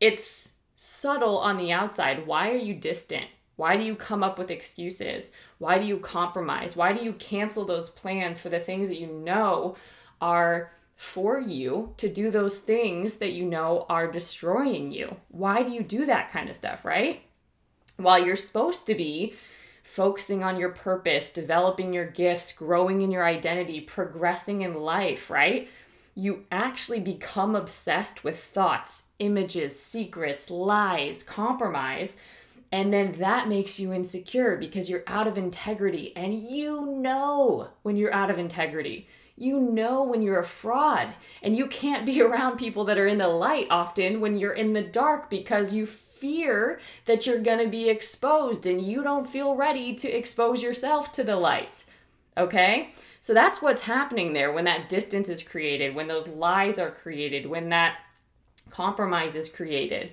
it's 0.01 0.53
subtle 0.77 1.39
on 1.39 1.57
the 1.57 1.73
outside. 1.73 2.27
Why 2.27 2.51
are 2.51 2.57
you 2.57 2.75
distant? 2.75 3.27
Why 3.57 3.77
do 3.77 3.85
you 3.85 3.95
come 3.95 4.23
up 4.23 4.39
with 4.39 4.51
excuses? 4.51 5.33
Why 5.59 5.79
do 5.79 5.85
you 5.85 5.99
compromise? 5.99 6.77
Why 6.77 6.93
do 6.93 7.05
you 7.05 7.13
cancel 7.15 7.65
those 7.65 7.91
plans 7.91 8.41
for 8.41 8.49
the 8.49 8.59
things 8.59 8.89
that 8.89 9.01
you 9.01 9.07
know 9.07 9.77
are 10.21 10.73
for 10.97 11.41
you 11.41 11.95
to 11.97 12.09
do 12.09 12.31
those 12.31 12.59
things 12.59 13.19
that 13.19 13.33
you 13.33 13.45
know 13.45 13.87
are 13.89 14.11
destroying 14.11 14.91
you? 14.91 15.17
Why 15.29 15.63
do 15.63 15.71
you 15.71 15.83
do 15.83 16.07
that 16.07 16.31
kind 16.33 16.49
of 16.49 16.57
stuff, 16.57 16.85
right? 16.85 17.23
While 17.97 18.25
you're 18.25 18.37
supposed 18.37 18.87
to 18.87 18.95
be 18.95 19.35
focusing 19.83 20.43
on 20.43 20.59
your 20.59 20.71
purpose, 20.71 21.33
developing 21.33 21.93
your 21.93 22.07
gifts, 22.07 22.53
growing 22.53 23.03
in 23.03 23.11
your 23.11 23.25
identity, 23.25 23.81
progressing 23.81 24.63
in 24.63 24.75
life, 24.75 25.31
right? 25.31 25.69
You 26.15 26.45
actually 26.51 27.01
become 27.01 27.55
obsessed 27.55 28.25
with 28.25 28.43
thoughts, 28.43 29.05
images, 29.19 29.79
secrets, 29.79 30.51
lies, 30.51 31.23
compromise 31.23 32.19
and 32.75 32.93
then 32.93 33.15
that 33.21 33.47
makes 33.47 33.79
you 33.79 33.93
insecure 33.93 34.57
because 34.57 34.91
you're 34.91 35.05
out 35.07 35.29
of 35.29 35.39
integrity. 35.39 36.13
And 36.17 36.35
you 36.35 36.85
know 36.87 37.69
when 37.83 37.97
you're 37.97 38.13
out 38.13 38.31
of 38.31 38.39
integrity. 38.41 39.07
You 39.37 39.61
know 39.61 40.03
when 40.03 40.23
you're 40.23 40.41
a 40.41 40.45
fraud. 40.45 41.11
And 41.41 41.57
you 41.57 41.69
can't 41.69 42.05
be 42.05 42.21
around 42.27 42.57
people 42.57 42.85
that 42.87 42.99
are 42.99 43.07
in 43.07 43.19
the 43.19 43.29
light 43.29 43.69
often 43.71 44.21
when 44.21 44.37
you're 44.37 44.55
in 44.55 44.73
the 44.73 44.83
dark 44.83 45.31
because 45.31 45.73
you 45.73 45.87
fear 46.15 46.81
that 47.07 47.27
you're 47.27 47.41
going 47.41 47.65
to 47.65 47.71
be 47.71 47.89
exposed 47.89 48.67
and 48.67 48.81
you 48.81 49.03
don't 49.03 49.29
feel 49.29 49.57
ready 49.57 49.95
to 49.95 50.09
expose 50.09 50.63
yourself 50.63 51.13
to 51.13 51.25
the 51.25 51.37
light. 51.37 51.85
Okay? 52.37 52.91
So 53.21 53.33
that's 53.33 53.63
what's 53.63 53.83
happening 53.83 54.33
there 54.33 54.53
when 54.53 54.65
that 54.65 54.89
distance 54.89 55.29
is 55.29 55.43
created, 55.43 55.95
when 55.95 56.09
those 56.09 56.29
lies 56.29 56.79
are 56.79 56.91
created, 56.91 57.47
when 57.47 57.71
that 57.71 57.97
compromise 58.71 59.35
is 59.37 59.49
created 59.49 60.13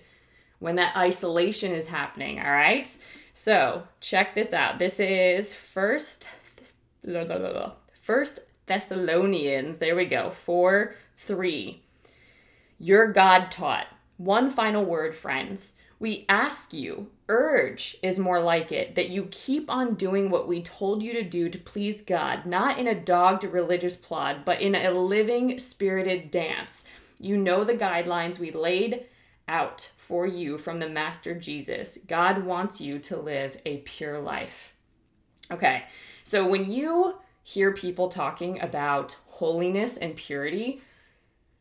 when 0.62 0.76
that 0.76 0.96
isolation 0.96 1.74
is 1.74 1.88
happening, 1.88 2.40
all 2.40 2.52
right? 2.52 2.88
So, 3.34 3.84
check 4.00 4.36
this 4.36 4.54
out. 4.54 4.78
This 4.78 5.00
is 5.00 5.54
first 5.54 6.30
First 7.94 8.40
Thessalonians, 8.68 9.80
there 9.80 9.96
we 9.96 10.06
go, 10.06 10.30
4 10.30 10.96
3. 11.18 11.82
You're 12.78 13.12
God 13.12 13.52
taught. 13.52 13.88
One 14.18 14.52
final 14.52 14.86
word, 14.86 15.16
friends. 15.16 15.78
We 16.02 16.26
ask 16.28 16.74
you, 16.74 17.12
urge 17.30 17.96
is 18.02 18.18
more 18.18 18.42
like 18.42 18.72
it, 18.72 18.96
that 18.96 19.10
you 19.10 19.28
keep 19.30 19.70
on 19.70 19.94
doing 19.94 20.32
what 20.32 20.48
we 20.48 20.64
told 20.64 21.04
you 21.04 21.14
to 21.14 21.22
do 21.22 21.48
to 21.48 21.60
please 21.60 22.02
God, 22.02 22.48
not 22.48 22.80
in 22.80 22.88
a 22.88 23.00
dogged 23.00 23.44
religious 23.44 23.96
plod, 23.96 24.44
but 24.44 24.62
in 24.62 24.74
a 24.74 24.90
living, 24.90 25.60
spirited 25.60 26.32
dance. 26.32 26.88
You 27.20 27.38
know 27.38 27.64
the 27.64 27.76
guidelines 27.76 28.40
we 28.40 28.50
laid 28.50 29.06
out 29.48 29.92
for 29.96 30.26
you 30.26 30.58
from 30.58 30.80
the 30.80 30.90
Master 30.90 31.36
Jesus. 31.36 32.00
God 32.08 32.46
wants 32.46 32.82
you 32.82 32.98
to 32.98 33.18
live 33.18 33.58
a 33.64 33.78
pure 33.82 34.20
life. 34.20 34.74
Okay, 35.52 35.84
so 36.24 36.48
when 36.48 36.68
you 36.72 37.18
hear 37.44 37.74
people 37.74 38.08
talking 38.08 38.60
about 38.60 39.20
holiness 39.28 39.98
and 39.98 40.16
purity, 40.16 40.82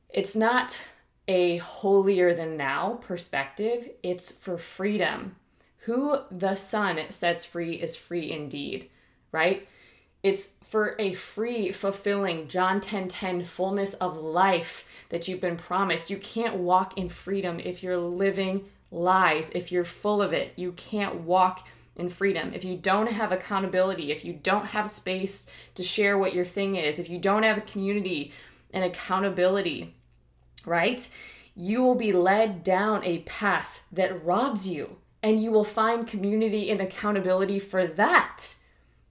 it's 0.09 0.35
not 0.35 0.83
a 1.30 1.58
holier 1.58 2.34
than 2.34 2.56
thou 2.56 2.98
perspective, 3.06 3.88
it's 4.02 4.32
for 4.32 4.58
freedom. 4.58 5.36
Who 5.82 6.18
the 6.28 6.56
Son 6.56 6.98
sets 7.10 7.44
free 7.44 7.74
is 7.74 7.94
free 7.94 8.32
indeed, 8.32 8.90
right? 9.30 9.68
It's 10.24 10.54
for 10.64 10.96
a 10.98 11.14
free, 11.14 11.70
fulfilling 11.70 12.48
John 12.48 12.80
10 12.80 13.06
10 13.06 13.44
fullness 13.44 13.94
of 13.94 14.18
life 14.18 14.88
that 15.10 15.28
you've 15.28 15.40
been 15.40 15.56
promised. 15.56 16.10
You 16.10 16.16
can't 16.16 16.56
walk 16.56 16.98
in 16.98 17.08
freedom 17.08 17.60
if 17.60 17.80
you're 17.80 17.96
living 17.96 18.64
lies, 18.90 19.50
if 19.50 19.70
you're 19.70 19.84
full 19.84 20.20
of 20.20 20.32
it. 20.32 20.52
You 20.56 20.72
can't 20.72 21.20
walk 21.20 21.64
in 21.94 22.08
freedom. 22.08 22.50
If 22.52 22.64
you 22.64 22.76
don't 22.76 23.06
have 23.06 23.30
accountability, 23.30 24.10
if 24.10 24.24
you 24.24 24.32
don't 24.32 24.66
have 24.66 24.90
space 24.90 25.48
to 25.76 25.84
share 25.84 26.18
what 26.18 26.34
your 26.34 26.44
thing 26.44 26.74
is, 26.74 26.98
if 26.98 27.08
you 27.08 27.20
don't 27.20 27.44
have 27.44 27.58
a 27.58 27.62
community 27.62 28.32
and 28.72 28.82
accountability, 28.82 29.94
right? 30.66 31.09
You 31.57 31.83
will 31.83 31.94
be 31.94 32.12
led 32.12 32.62
down 32.62 33.05
a 33.05 33.18
path 33.20 33.83
that 33.92 34.25
robs 34.25 34.68
you, 34.68 34.96
and 35.23 35.42
you 35.42 35.51
will 35.51 35.64
find 35.64 36.07
community 36.07 36.70
and 36.70 36.81
accountability 36.81 37.59
for 37.59 37.87
that 37.87 38.57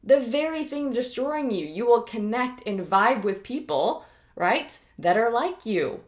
the 0.03 0.19
very 0.19 0.63
thing 0.63 0.91
destroying 0.91 1.51
you. 1.51 1.65
You 1.65 1.85
will 1.85 2.01
connect 2.01 2.65
and 2.65 2.79
vibe 2.79 3.23
with 3.23 3.43
people, 3.43 4.05
right, 4.35 4.77
that 4.97 5.17
are 5.17 5.31
like 5.31 5.65
you, 5.65 6.01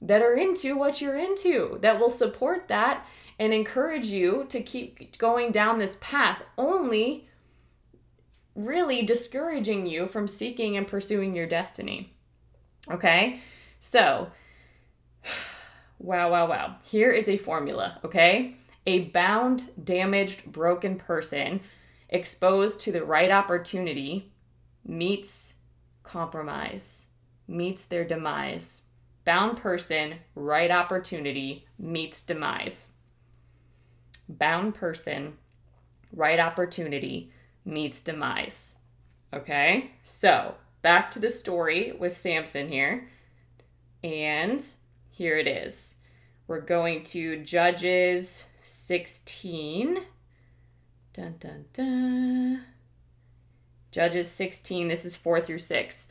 that 0.00 0.22
are 0.22 0.34
into 0.34 0.76
what 0.76 1.00
you're 1.00 1.18
into, 1.18 1.78
that 1.82 1.98
will 1.98 2.10
support 2.10 2.68
that 2.68 3.06
and 3.38 3.52
encourage 3.52 4.06
you 4.06 4.46
to 4.48 4.62
keep 4.62 5.18
going 5.18 5.50
down 5.50 5.78
this 5.78 5.98
path, 6.00 6.42
only 6.56 7.28
really 8.54 9.02
discouraging 9.02 9.86
you 9.86 10.06
from 10.06 10.28
seeking 10.28 10.76
and 10.76 10.86
pursuing 10.86 11.34
your 11.34 11.46
destiny. 11.46 12.14
Okay? 12.88 13.40
So, 13.84 14.28
wow, 15.98 16.30
wow, 16.30 16.48
wow. 16.48 16.76
Here 16.84 17.10
is 17.10 17.28
a 17.28 17.36
formula, 17.36 18.00
okay? 18.02 18.56
A 18.86 19.10
bound, 19.10 19.70
damaged, 19.84 20.50
broken 20.50 20.96
person 20.96 21.60
exposed 22.08 22.80
to 22.80 22.92
the 22.92 23.04
right 23.04 23.30
opportunity 23.30 24.32
meets 24.86 25.52
compromise, 26.02 27.06
meets 27.46 27.84
their 27.84 28.06
demise. 28.06 28.82
Bound 29.26 29.58
person, 29.58 30.14
right 30.34 30.70
opportunity 30.70 31.66
meets 31.78 32.22
demise. 32.22 32.94
Bound 34.30 34.74
person, 34.74 35.34
right 36.10 36.40
opportunity 36.40 37.32
meets 37.66 38.02
demise. 38.02 38.76
Okay, 39.34 39.90
so 40.04 40.54
back 40.80 41.10
to 41.10 41.18
the 41.18 41.28
story 41.28 41.92
with 41.92 42.14
Samson 42.16 42.68
here. 42.68 43.08
And 44.04 44.62
here 45.10 45.38
it 45.38 45.48
is. 45.48 45.94
We're 46.46 46.60
going 46.60 47.04
to 47.04 47.42
Judges 47.42 48.44
16 48.62 50.00
Dun 51.14 51.36
dun 51.38 51.64
dun. 51.72 52.64
Judges 53.92 54.30
16, 54.30 54.88
this 54.88 55.06
is 55.06 55.14
4 55.14 55.40
through 55.40 55.58
6. 55.58 56.08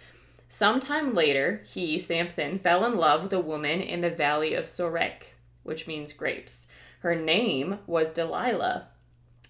Sometime 0.49 1.13
later, 1.13 1.61
he, 1.65 1.99
Samson, 1.99 2.57
fell 2.57 2.83
in 2.85 2.97
love 2.97 3.21
with 3.21 3.33
a 3.33 3.39
woman 3.39 3.81
in 3.81 4.01
the 4.01 4.09
valley 4.09 4.55
of 4.55 4.65
Sorek, 4.65 5.33
which 5.61 5.85
means 5.87 6.13
grapes. 6.13 6.67
Her 7.01 7.15
name 7.15 7.79
was 7.85 8.13
Delilah. 8.13 8.87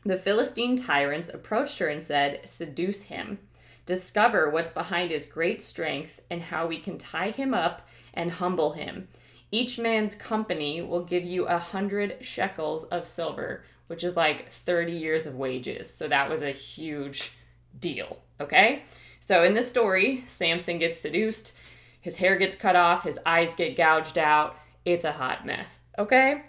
The 0.03 0.17
Philistine 0.17 0.75
tyrants 0.75 1.29
approached 1.29 1.77
her 1.77 1.88
and 1.88 2.01
said, 2.01 2.49
Seduce 2.49 3.03
him. 3.03 3.38
Discover 3.86 4.50
what's 4.50 4.72
behind 4.72 5.12
his 5.12 5.26
great 5.26 5.62
strength 5.62 6.22
and 6.30 6.41
how 6.41 6.67
we 6.67 6.80
can 6.80 6.98
tie 6.98 7.32
him 7.32 7.54
up 7.54 7.88
and 8.13 8.32
humble 8.32 8.74
him. 8.74 9.08
Each 9.52 9.78
man's 9.78 10.15
company 10.15 10.82
will 10.82 11.04
give 11.04 11.24
you 11.24 11.46
a 11.46 11.58
hundred 11.58 12.17
shekels 12.22 12.86
of 12.86 13.08
silver 13.08 13.63
which 13.88 14.04
is 14.04 14.15
like 14.15 14.52
30 14.52 14.93
years 14.93 15.26
of 15.26 15.36
wages. 15.36 15.93
So 15.93 16.08
that 16.08 16.30
was 16.30 16.41
a 16.41 16.52
huge 16.52 17.34
deal. 17.80 18.19
Okay. 18.39 18.84
So 19.19 19.43
in 19.43 19.54
this 19.54 19.69
story, 19.69 20.24
Samson 20.26 20.80
gets 20.80 21.00
seduced, 21.00 21.56
his 22.02 22.17
hair 22.17 22.36
gets 22.38 22.56
cut 22.56 22.76
off, 22.76 23.04
his 23.04 23.19
eyes 23.26 23.54
get 23.54 23.78
gouged 23.78 24.17
out. 24.17 24.58
It's 24.84 25.06
a 25.06 25.12
hot 25.12 25.46
mess. 25.46 25.86
Okay. 25.98 26.43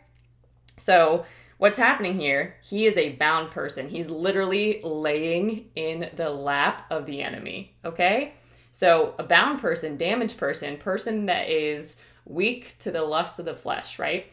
So 0.77 1.25
what's 1.59 1.77
happening 1.77 2.19
here? 2.19 2.57
He 2.63 2.87
is 2.87 2.97
a 2.97 3.13
bound 3.17 3.51
person. 3.51 3.89
He's 3.89 4.09
literally 4.09 4.81
laying 4.83 5.71
in 5.75 6.11
the 6.17 6.31
lap 6.31 6.87
of 6.91 7.07
the 7.07 7.23
enemy. 7.23 7.75
Okay. 7.85 8.35
So 8.73 9.15
a 9.19 9.23
bound 9.23 9.61
person, 9.61 9.97
damaged 9.97 10.37
person, 10.37 10.77
person 10.77 11.27
that 11.27 11.49
is 11.49 11.97
weak 12.25 12.77
to 12.81 12.91
the 12.91 13.03
lust 13.03 13.39
of 13.39 13.45
the 13.45 13.55
flesh, 13.55 13.99
right, 13.99 14.27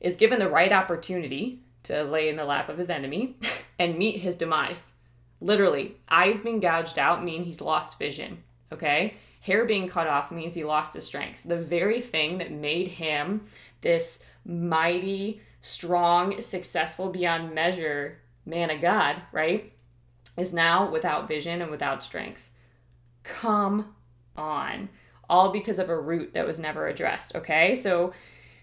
is 0.00 0.16
given 0.16 0.38
the 0.38 0.48
right 0.48 0.72
opportunity 0.72 1.60
to 1.84 2.02
lay 2.02 2.28
in 2.28 2.36
the 2.36 2.44
lap 2.44 2.68
of 2.68 2.78
his 2.78 2.90
enemy 2.90 3.36
and 3.78 3.96
meet 3.96 4.20
his 4.20 4.36
demise. 4.36 4.92
Literally, 5.40 5.96
eyes 6.08 6.40
being 6.40 6.60
gouged 6.60 6.98
out 6.98 7.24
mean 7.24 7.44
he's 7.44 7.60
lost 7.60 7.98
vision. 7.98 8.42
Okay? 8.72 9.14
Hair 9.40 9.66
being 9.66 9.88
cut 9.88 10.08
off 10.08 10.32
means 10.32 10.54
he 10.54 10.64
lost 10.64 10.94
his 10.94 11.04
strength. 11.04 11.44
The 11.44 11.56
very 11.56 12.00
thing 12.00 12.38
that 12.38 12.50
made 12.50 12.88
him 12.88 13.42
this 13.80 14.24
mighty, 14.44 15.40
strong, 15.66 16.40
successful 16.40 17.10
beyond 17.10 17.54
measure 17.54 18.18
man 18.44 18.70
of 18.70 18.80
God, 18.80 19.16
right? 19.32 19.72
Is 20.36 20.54
now 20.54 20.90
without 20.90 21.28
vision 21.28 21.60
and 21.60 21.70
without 21.70 22.02
strength. 22.02 22.50
Come 23.22 23.94
on. 24.36 24.88
All 25.28 25.50
because 25.50 25.78
of 25.78 25.88
a 25.88 25.98
root 25.98 26.34
that 26.34 26.46
was 26.46 26.60
never 26.60 26.86
addressed, 26.86 27.34
okay? 27.34 27.74
So 27.74 28.12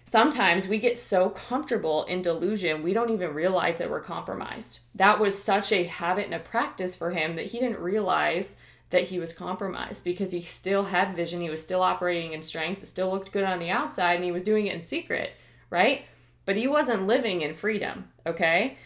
sometimes 0.04 0.66
we 0.66 0.78
get 0.78 0.96
so 0.96 1.28
comfortable 1.28 2.04
in 2.04 2.22
delusion, 2.22 2.82
we 2.82 2.94
don't 2.94 3.10
even 3.10 3.34
realize 3.34 3.78
that 3.78 3.90
we're 3.90 4.00
compromised. 4.00 4.78
That 4.94 5.20
was 5.20 5.40
such 5.40 5.72
a 5.72 5.84
habit 5.84 6.24
and 6.26 6.34
a 6.34 6.38
practice 6.38 6.94
for 6.94 7.10
him 7.10 7.36
that 7.36 7.46
he 7.46 7.58
didn't 7.58 7.80
realize 7.80 8.56
that 8.90 9.02
he 9.04 9.18
was 9.18 9.34
compromised 9.34 10.04
because 10.04 10.30
he 10.32 10.40
still 10.40 10.84
had 10.84 11.16
vision, 11.16 11.40
he 11.40 11.50
was 11.50 11.62
still 11.62 11.82
operating 11.82 12.32
in 12.32 12.42
strength, 12.42 12.82
it 12.82 12.86
still 12.86 13.10
looked 13.10 13.32
good 13.32 13.44
on 13.44 13.58
the 13.58 13.70
outside, 13.70 14.14
and 14.14 14.24
he 14.24 14.32
was 14.32 14.42
doing 14.42 14.66
it 14.66 14.74
in 14.74 14.80
secret, 14.80 15.32
right? 15.68 16.04
But 16.46 16.56
he 16.56 16.66
wasn't 16.66 17.06
living 17.06 17.42
in 17.42 17.54
freedom, 17.54 18.08
okay? 18.26 18.76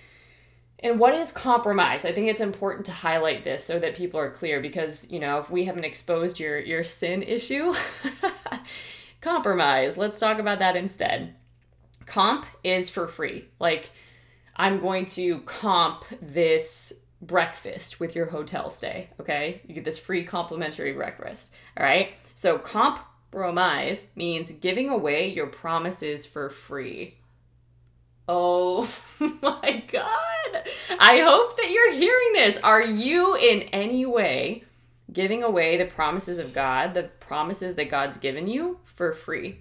And 0.80 1.00
what 1.00 1.14
is 1.14 1.32
compromise? 1.32 2.04
I 2.04 2.12
think 2.12 2.28
it's 2.28 2.40
important 2.40 2.86
to 2.86 2.92
highlight 2.92 3.42
this 3.42 3.64
so 3.64 3.78
that 3.80 3.96
people 3.96 4.20
are 4.20 4.30
clear 4.30 4.60
because, 4.60 5.10
you 5.10 5.18
know, 5.18 5.38
if 5.38 5.50
we 5.50 5.64
haven't 5.64 5.84
exposed 5.84 6.38
your 6.38 6.58
your 6.58 6.84
sin 6.84 7.22
issue, 7.22 7.74
compromise. 9.20 9.96
Let's 9.96 10.18
talk 10.18 10.38
about 10.38 10.60
that 10.60 10.76
instead. 10.76 11.34
Comp 12.06 12.46
is 12.62 12.88
for 12.88 13.08
free. 13.08 13.46
Like 13.58 13.90
I'm 14.56 14.80
going 14.80 15.06
to 15.06 15.40
comp 15.40 16.04
this 16.22 16.92
breakfast 17.20 18.00
with 18.00 18.14
your 18.14 18.26
hotel 18.26 18.70
stay, 18.70 19.10
okay? 19.20 19.60
You 19.66 19.74
get 19.74 19.84
this 19.84 19.98
free 19.98 20.24
complimentary 20.24 20.92
breakfast. 20.92 21.52
All 21.76 21.84
right? 21.84 22.10
So 22.34 22.58
compromise 22.58 24.10
means 24.14 24.52
giving 24.52 24.88
away 24.88 25.28
your 25.28 25.48
promises 25.48 26.24
for 26.24 26.50
free. 26.50 27.17
Oh 28.28 28.88
my 29.20 29.82
God. 29.90 30.68
I 31.00 31.20
hope 31.20 31.56
that 31.56 31.70
you're 31.70 31.94
hearing 31.94 32.32
this. 32.34 32.58
Are 32.62 32.84
you 32.84 33.36
in 33.36 33.62
any 33.62 34.04
way 34.04 34.64
giving 35.10 35.42
away 35.42 35.78
the 35.78 35.86
promises 35.86 36.38
of 36.38 36.52
God, 36.52 36.92
the 36.92 37.04
promises 37.04 37.76
that 37.76 37.90
God's 37.90 38.18
given 38.18 38.46
you 38.46 38.78
for 38.84 39.14
free? 39.14 39.60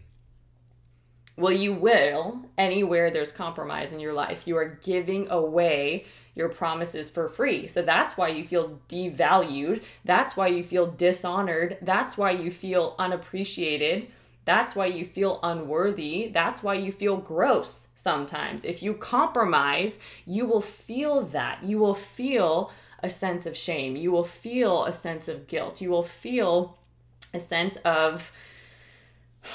Well, 1.38 1.54
you 1.54 1.74
will 1.74 2.42
anywhere 2.58 3.12
there's 3.12 3.32
compromise 3.32 3.94
in 3.94 4.00
your 4.00 4.14
life. 4.14 4.48
You 4.48 4.58
are 4.58 4.80
giving 4.84 5.30
away 5.30 6.06
your 6.36 6.50
promises 6.50 7.10
for 7.10 7.30
free. 7.30 7.68
So 7.68 7.84
that's 7.84 8.18
why 8.18 8.30
you 8.30 8.44
feel 8.44 8.80
devalued. 8.90 9.84
That's 10.04 10.36
why 10.36 10.48
you 10.48 10.64
feel 10.64 10.92
dishonored. 10.92 11.78
That's 11.82 12.18
why 12.18 12.32
you 12.32 12.52
feel 12.52 12.96
unappreciated 12.98 14.08
that's 14.48 14.78
why 14.78 14.86
you 14.86 15.04
feel 15.04 15.42
unworthy. 15.44 16.30
That's 16.30 16.64
why 16.64 16.76
you 16.76 16.94
feel 16.94 17.18
gross 17.18 17.90
sometimes. 17.98 18.64
If 18.64 18.82
you 18.82 18.94
compromise, 18.94 20.00
you 20.26 20.46
will 20.46 20.62
feel 20.62 21.24
that. 21.24 21.66
You 21.66 21.80
will 21.80 21.94
feel 21.94 22.72
a 23.04 23.10
sense 23.10 23.46
of 23.46 23.58
shame. 23.58 23.98
You 23.98 24.10
will 24.14 24.24
feel 24.24 24.86
a 24.86 24.94
sense 24.94 25.28
of 25.28 25.48
guilt. 25.48 25.82
You 25.82 25.90
will 25.90 26.02
feel 26.02 26.78
a 27.34 27.42
sense 27.42 27.76
of 27.84 28.32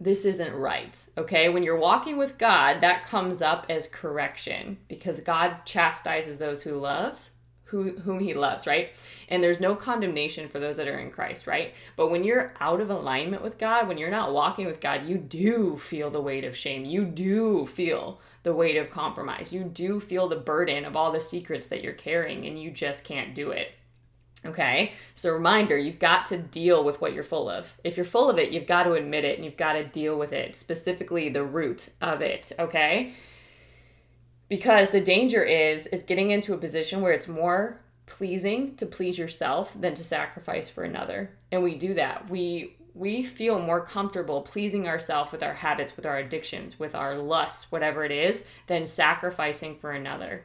this 0.00 0.24
isn't 0.24 0.54
right. 0.54 0.98
Okay? 1.18 1.50
When 1.50 1.62
you're 1.62 1.76
walking 1.76 2.16
with 2.16 2.38
God, 2.38 2.80
that 2.80 3.04
comes 3.04 3.42
up 3.42 3.66
as 3.68 3.86
correction 3.86 4.78
because 4.88 5.20
God 5.20 5.66
chastises 5.66 6.38
those 6.38 6.62
who 6.62 6.78
love 6.78 7.28
who, 7.72 7.96
whom 8.00 8.20
he 8.20 8.34
loves, 8.34 8.66
right? 8.66 8.90
And 9.30 9.42
there's 9.42 9.60
no 9.60 9.74
condemnation 9.74 10.48
for 10.48 10.60
those 10.60 10.76
that 10.76 10.86
are 10.86 10.98
in 10.98 11.10
Christ, 11.10 11.46
right? 11.46 11.72
But 11.96 12.10
when 12.10 12.22
you're 12.22 12.52
out 12.60 12.82
of 12.82 12.90
alignment 12.90 13.42
with 13.42 13.56
God, 13.56 13.88
when 13.88 13.96
you're 13.96 14.10
not 14.10 14.34
walking 14.34 14.66
with 14.66 14.78
God, 14.78 15.06
you 15.06 15.16
do 15.16 15.78
feel 15.78 16.10
the 16.10 16.20
weight 16.20 16.44
of 16.44 16.54
shame. 16.54 16.84
You 16.84 17.06
do 17.06 17.66
feel 17.66 18.20
the 18.42 18.52
weight 18.52 18.76
of 18.76 18.90
compromise. 18.90 19.54
You 19.54 19.64
do 19.64 20.00
feel 20.00 20.28
the 20.28 20.36
burden 20.36 20.84
of 20.84 20.96
all 20.96 21.12
the 21.12 21.20
secrets 21.20 21.68
that 21.68 21.82
you're 21.82 21.94
carrying, 21.94 22.44
and 22.44 22.60
you 22.60 22.70
just 22.70 23.06
can't 23.06 23.34
do 23.34 23.52
it. 23.52 23.72
Okay, 24.44 24.92
so 25.14 25.32
reminder 25.32 25.78
you've 25.78 26.00
got 26.00 26.26
to 26.26 26.36
deal 26.36 26.84
with 26.84 27.00
what 27.00 27.14
you're 27.14 27.22
full 27.22 27.48
of. 27.48 27.74
If 27.84 27.96
you're 27.96 28.04
full 28.04 28.28
of 28.28 28.38
it, 28.38 28.50
you've 28.50 28.66
got 28.66 28.82
to 28.82 28.94
admit 28.94 29.24
it 29.24 29.36
and 29.36 29.44
you've 29.44 29.56
got 29.56 29.74
to 29.74 29.84
deal 29.84 30.18
with 30.18 30.32
it, 30.32 30.56
specifically 30.56 31.28
the 31.28 31.44
root 31.44 31.90
of 32.00 32.20
it. 32.20 32.50
Okay, 32.58 33.14
because 34.52 34.90
the 34.90 35.00
danger 35.00 35.42
is 35.42 35.86
is 35.86 36.02
getting 36.02 36.30
into 36.30 36.52
a 36.52 36.58
position 36.58 37.00
where 37.00 37.14
it's 37.14 37.26
more 37.26 37.80
pleasing 38.04 38.76
to 38.76 38.84
please 38.84 39.16
yourself 39.16 39.74
than 39.80 39.94
to 39.94 40.04
sacrifice 40.04 40.68
for 40.68 40.84
another. 40.84 41.30
And 41.50 41.62
we 41.62 41.78
do 41.78 41.94
that. 41.94 42.28
We 42.28 42.76
we 42.92 43.22
feel 43.22 43.58
more 43.58 43.80
comfortable 43.80 44.42
pleasing 44.42 44.86
ourselves 44.86 45.32
with 45.32 45.42
our 45.42 45.54
habits 45.54 45.96
with 45.96 46.04
our 46.04 46.18
addictions 46.18 46.78
with 46.78 46.94
our 46.94 47.16
lusts 47.16 47.72
whatever 47.72 48.04
it 48.04 48.12
is 48.12 48.46
than 48.66 48.84
sacrificing 48.84 49.78
for 49.78 49.90
another. 49.90 50.44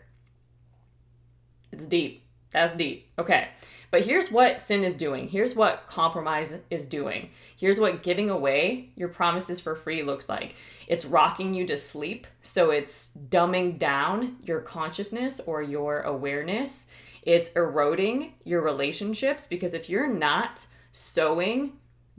It's 1.73 1.85
deep. 1.85 2.23
That's 2.51 2.77
deep. 2.77 3.09
Okay 3.19 3.49
but 3.89 4.01
here's 4.01 4.31
what 4.31 4.59
sin 4.59 4.83
is 4.83 4.97
doing. 4.97 5.29
Here's 5.29 5.55
what 5.55 5.87
compromise 5.87 6.53
is 6.69 6.85
doing. 6.85 7.29
Here's 7.55 7.79
what 7.79 8.03
giving 8.03 8.29
away 8.29 8.89
your 8.95 9.07
promises 9.07 9.59
for 9.59 9.75
free 9.75 10.03
looks 10.03 10.27
like. 10.27 10.55
It's 10.87 11.05
rocking 11.05 11.53
you 11.53 11.65
to 11.67 11.77
sleep. 11.77 12.27
So 12.41 12.71
it's 12.71 13.11
dumbing 13.29 13.79
down 13.79 14.37
your 14.43 14.59
consciousness 14.61 15.39
or 15.39 15.61
your 15.61 16.01
awareness. 16.01 16.87
It's 17.23 17.51
eroding 17.53 18.33
your 18.43 18.61
relationships 18.61 19.47
because 19.47 19.73
if 19.73 19.89
you're 19.89 20.07
not 20.07 20.65
sowing 20.91 21.73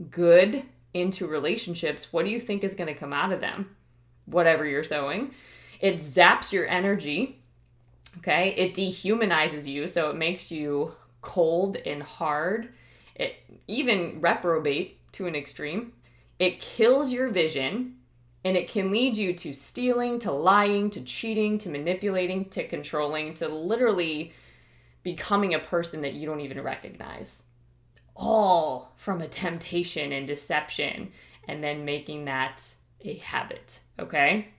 good 0.09 0.63
into 0.93 1.27
relationships, 1.27 2.11
what 2.11 2.25
do 2.25 2.31
you 2.31 2.39
think 2.39 2.63
is 2.63 2.75
going 2.75 2.87
to 2.87 2.99
come 2.99 3.13
out 3.13 3.31
of 3.31 3.41
them? 3.41 3.75
Whatever 4.25 4.65
you're 4.65 4.83
sowing. 4.83 5.33
It 5.79 5.97
zaps 5.97 6.51
your 6.51 6.67
energy. 6.67 7.39
Okay. 8.17 8.49
It 8.57 8.73
dehumanizes 8.73 9.67
you. 9.67 9.87
So 9.87 10.09
it 10.09 10.15
makes 10.15 10.51
you 10.51 10.93
cold 11.21 11.77
and 11.77 12.01
hard, 12.01 12.69
it 13.15 13.35
even 13.67 14.21
reprobate 14.21 15.11
to 15.13 15.27
an 15.27 15.35
extreme. 15.35 15.93
It 16.37 16.61
kills 16.61 17.11
your 17.11 17.29
vision 17.29 17.95
and 18.45 18.55
it 18.55 18.69
can 18.69 18.91
lead 18.91 19.17
you 19.17 19.33
to 19.33 19.53
stealing, 19.53 20.19
to 20.19 20.31
lying, 20.31 20.89
to 20.91 21.01
cheating, 21.01 21.57
to 21.59 21.69
manipulating, 21.69 22.45
to 22.49 22.67
controlling, 22.67 23.33
to 23.35 23.49
literally 23.49 24.33
becoming 25.03 25.53
a 25.53 25.59
person 25.59 26.01
that 26.01 26.13
you 26.13 26.25
don't 26.25 26.39
even 26.39 26.61
recognize. 26.61 27.47
All 28.15 28.93
from 28.95 29.21
a 29.21 29.27
temptation 29.27 30.13
and 30.13 30.25
deception, 30.25 31.11
and 31.47 31.63
then 31.63 31.83
making 31.83 32.25
that 32.25 32.73
a 33.01 33.15
habit. 33.15 33.79
Okay? 33.97 34.49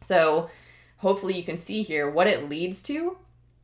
So, 0.00 0.50
hopefully, 0.96 1.36
you 1.36 1.44
can 1.44 1.56
see 1.56 1.82
here 1.82 2.10
what 2.10 2.26
it 2.26 2.48
leads 2.48 2.82
to 2.84 3.16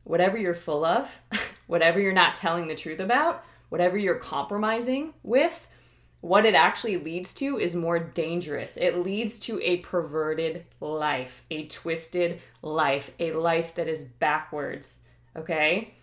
whatever 0.03 0.37
you're 0.37 0.53
full 0.53 0.83
of, 0.83 1.21
whatever 1.67 1.99
you're 1.99 2.13
not 2.13 2.35
telling 2.35 2.67
the 2.67 2.75
truth 2.75 2.99
about, 2.99 3.43
whatever 3.69 3.97
you're 3.97 4.15
compromising 4.15 5.13
with, 5.23 5.67
what 6.21 6.45
it 6.45 6.53
actually 6.53 6.97
leads 6.97 7.33
to 7.35 7.57
is 7.57 7.75
more 7.75 7.97
dangerous. 7.97 8.77
It 8.77 8.97
leads 8.97 9.39
to 9.39 9.59
a 9.61 9.77
perverted 9.77 10.65
life, 10.79 11.43
a 11.49 11.65
twisted 11.67 12.41
life, 12.61 13.11
a 13.19 13.31
life 13.31 13.73
that 13.75 13.87
is 13.87 14.03
backwards. 14.03 15.01
Okay? 15.35 15.95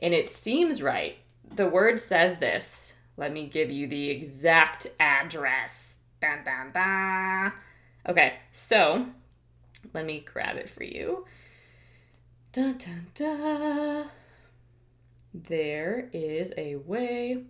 And 0.00 0.14
it 0.14 0.28
seems 0.28 0.80
right. 0.80 1.16
The 1.56 1.68
word 1.68 1.98
says 1.98 2.38
this. 2.38 2.94
Let 3.16 3.32
me 3.32 3.46
give 3.46 3.70
you 3.70 3.86
the 3.86 4.10
exact 4.10 4.88
address. 5.00 6.00
Dun, 6.20 6.44
dun, 6.44 6.70
dun. 6.72 7.52
Okay, 8.08 8.34
so 8.52 9.06
let 9.92 10.04
me 10.04 10.24
grab 10.24 10.56
it 10.56 10.68
for 10.68 10.84
you. 10.84 11.24
Dun, 12.52 12.78
dun, 12.78 13.06
dun. 13.14 14.06
There 15.34 16.08
is 16.12 16.52
a 16.56 16.76
way 16.76 17.42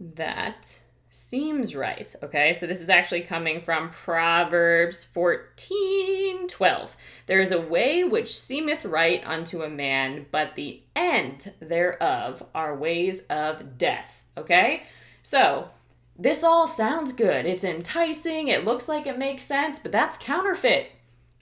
that 0.00 0.80
seems 1.08 1.76
right. 1.76 2.12
Okay, 2.22 2.52
so 2.52 2.66
this 2.66 2.80
is 2.80 2.90
actually 2.90 3.20
coming 3.20 3.60
from 3.60 3.90
Proverbs 3.90 5.04
14 5.04 6.48
12. 6.48 6.96
There 7.26 7.40
is 7.40 7.52
a 7.52 7.60
way 7.60 8.02
which 8.02 8.36
seemeth 8.36 8.84
right 8.84 9.22
unto 9.24 9.62
a 9.62 9.70
man, 9.70 10.26
but 10.32 10.56
the 10.56 10.82
end 10.96 11.52
thereof 11.60 12.42
are 12.52 12.74
ways 12.74 13.24
of 13.26 13.78
death. 13.78 14.24
Okay, 14.36 14.82
so 15.22 15.70
this 16.18 16.42
all 16.42 16.66
sounds 16.66 17.12
good. 17.12 17.46
It's 17.46 17.62
enticing, 17.62 18.48
it 18.48 18.64
looks 18.64 18.88
like 18.88 19.06
it 19.06 19.18
makes 19.18 19.44
sense, 19.44 19.78
but 19.78 19.92
that's 19.92 20.18
counterfeit, 20.18 20.90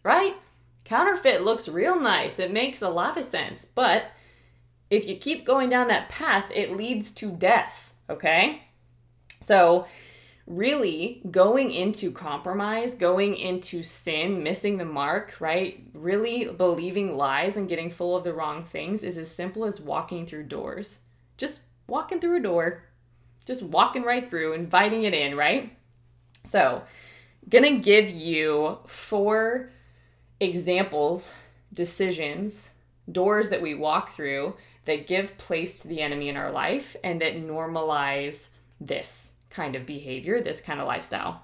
right? 0.02 0.36
Counterfeit 0.90 1.42
looks 1.42 1.68
real 1.68 2.00
nice. 2.00 2.40
It 2.40 2.50
makes 2.50 2.82
a 2.82 2.88
lot 2.88 3.16
of 3.16 3.24
sense. 3.24 3.64
But 3.64 4.06
if 4.90 5.06
you 5.06 5.14
keep 5.14 5.46
going 5.46 5.70
down 5.70 5.86
that 5.86 6.08
path, 6.08 6.50
it 6.52 6.76
leads 6.76 7.12
to 7.12 7.30
death, 7.30 7.94
okay? 8.10 8.64
So 9.40 9.86
really 10.48 11.22
going 11.30 11.70
into 11.70 12.10
compromise, 12.10 12.96
going 12.96 13.36
into 13.36 13.84
sin, 13.84 14.42
missing 14.42 14.78
the 14.78 14.84
mark, 14.84 15.36
right? 15.38 15.80
Really 15.94 16.46
believing 16.46 17.16
lies 17.16 17.56
and 17.56 17.68
getting 17.68 17.88
full 17.90 18.16
of 18.16 18.24
the 18.24 18.34
wrong 18.34 18.64
things 18.64 19.04
is 19.04 19.16
as 19.16 19.32
simple 19.32 19.64
as 19.64 19.80
walking 19.80 20.26
through 20.26 20.48
doors. 20.48 20.98
Just 21.36 21.62
walking 21.88 22.18
through 22.18 22.38
a 22.38 22.42
door, 22.42 22.82
just 23.44 23.62
walking 23.62 24.02
right 24.02 24.28
through, 24.28 24.54
inviting 24.54 25.04
it 25.04 25.14
in, 25.14 25.36
right? 25.36 25.72
So, 26.44 26.82
gonna 27.48 27.78
give 27.78 28.10
you 28.10 28.78
four 28.86 29.70
examples, 30.40 31.32
decisions, 31.72 32.70
doors 33.10 33.50
that 33.50 33.62
we 33.62 33.74
walk 33.74 34.14
through 34.14 34.54
that 34.84 35.06
give 35.06 35.38
place 35.38 35.82
to 35.82 35.88
the 35.88 36.00
enemy 36.00 36.28
in 36.28 36.36
our 36.36 36.50
life 36.50 36.96
and 37.04 37.20
that 37.20 37.36
normalize 37.36 38.48
this 38.80 39.34
kind 39.50 39.76
of 39.76 39.86
behavior, 39.86 40.40
this 40.40 40.60
kind 40.60 40.80
of 40.80 40.86
lifestyle. 40.86 41.42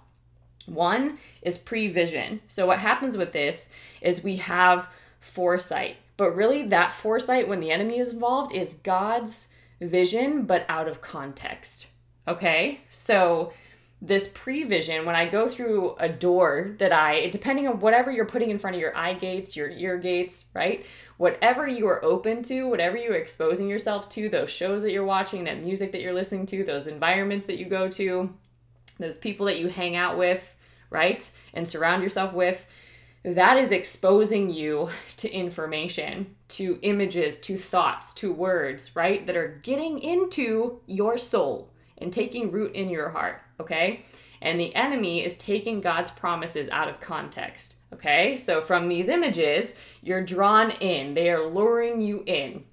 One 0.67 1.19
is 1.43 1.59
prevision. 1.59 2.41
So, 2.49 2.67
what 2.67 2.79
happens 2.79 3.17
with 3.17 3.33
this 3.33 3.73
is 4.01 4.25
we 4.25 4.37
have 4.37 4.89
foresight, 5.21 5.97
but 6.17 6.35
really, 6.35 6.65
that 6.65 6.93
foresight 6.93 7.47
when 7.47 7.61
the 7.61 7.71
enemy 7.71 7.99
is 7.99 8.13
involved 8.13 8.55
is 8.55 8.75
God's 8.75 9.49
vision, 9.81 10.45
but 10.45 10.67
out 10.69 10.89
of 10.89 11.01
context. 11.01 11.89
Okay? 12.27 12.81
So, 12.91 13.53
this 14.03 14.29
prevision, 14.29 15.07
when 15.07 15.17
I 15.17 15.27
go 15.27 15.49
through 15.49 15.97
a 15.99 16.09
door 16.09 16.75
that 16.79 16.93
I, 16.93 17.31
depending 17.31 17.67
on 17.67 17.81
whatever 17.81 18.11
you're 18.11 18.27
putting 18.27 18.51
in 18.51 18.59
front 18.59 18.77
of 18.77 18.81
your 18.81 18.97
eye 18.97 19.15
gates, 19.15 19.57
your 19.57 19.71
ear 19.71 19.97
gates, 19.97 20.49
right? 20.55 20.85
Whatever 21.17 21.67
you 21.67 21.87
are 21.89 22.05
open 22.05 22.43
to, 22.45 22.69
whatever 22.69 22.97
you're 22.97 23.15
exposing 23.15 23.69
yourself 23.69 24.09
to, 24.11 24.29
those 24.29 24.51
shows 24.51 24.83
that 24.83 24.93
you're 24.93 25.05
watching, 25.05 25.45
that 25.45 25.63
music 25.63 25.93
that 25.93 26.03
you're 26.03 26.13
listening 26.13 26.45
to, 26.47 26.63
those 26.63 26.87
environments 26.87 27.47
that 27.47 27.59
you 27.59 27.65
go 27.65 27.89
to, 27.89 28.35
those 28.99 29.17
people 29.17 29.47
that 29.47 29.59
you 29.59 29.69
hang 29.69 29.97
out 29.97 30.19
with, 30.19 30.55
right? 30.91 31.31
And 31.55 31.67
surround 31.67 32.03
yourself 32.03 32.35
with, 32.35 32.67
that 33.25 33.57
is 33.57 33.73
exposing 33.73 34.51
you 34.51 34.91
to 35.17 35.31
information, 35.31 36.37
to 36.49 36.79
images, 36.83 37.41
to 37.41 37.57
thoughts, 37.57 38.15
to 38.15 38.33
words, 38.33 38.95
right? 38.95 39.27
That 39.27 39.37
are 39.37 39.59
getting 39.63 40.01
into 40.01 40.81
your 40.87 41.19
soul 41.19 41.73
and 41.99 42.13
taking 42.13 42.53
root 42.53 42.75
in 42.75 42.89
your 42.89 43.09
heart, 43.09 43.41
okay? 43.61 44.05
And 44.43 44.61
the 44.61 44.75
enemy 44.75 45.25
is 45.25 45.39
taking 45.39 45.81
God's 45.81 46.11
promises 46.11 46.69
out 46.69 46.89
of 46.89 47.01
context, 47.01 47.77
okay? 47.93 48.37
So 48.37 48.61
from 48.61 48.89
these 48.89 49.09
images, 49.09 49.77
you're 50.03 50.25
drawn 50.25 50.71
in, 50.73 51.15
they 51.15 51.31
are 51.31 51.47
luring 51.47 52.01
you 52.01 52.23
in, 52.27 52.65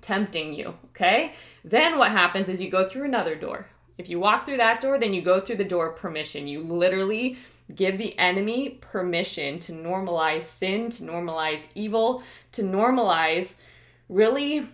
tempting 0.00 0.52
you, 0.52 0.74
okay? 0.90 1.32
Then 1.64 1.98
what 1.98 2.10
happens 2.10 2.48
is 2.48 2.62
you 2.62 2.70
go 2.70 2.88
through 2.88 3.04
another 3.04 3.34
door. 3.34 3.66
If 3.98 4.08
you 4.08 4.18
walk 4.20 4.44
through 4.44 4.58
that 4.58 4.80
door, 4.80 4.98
then 4.98 5.14
you 5.14 5.22
go 5.22 5.40
through 5.40 5.56
the 5.56 5.64
door 5.64 5.90
of 5.90 5.96
permission. 5.96 6.46
You 6.46 6.62
literally 6.62 7.38
give 7.74 7.96
the 7.96 8.18
enemy 8.18 8.78
permission 8.80 9.58
to 9.60 9.72
normalize 9.72 10.42
sin, 10.42 10.90
to 10.90 11.02
normalize 11.02 11.68
evil, 11.74 12.22
to 12.52 12.62
normalize 12.62 13.56
really 14.08 14.68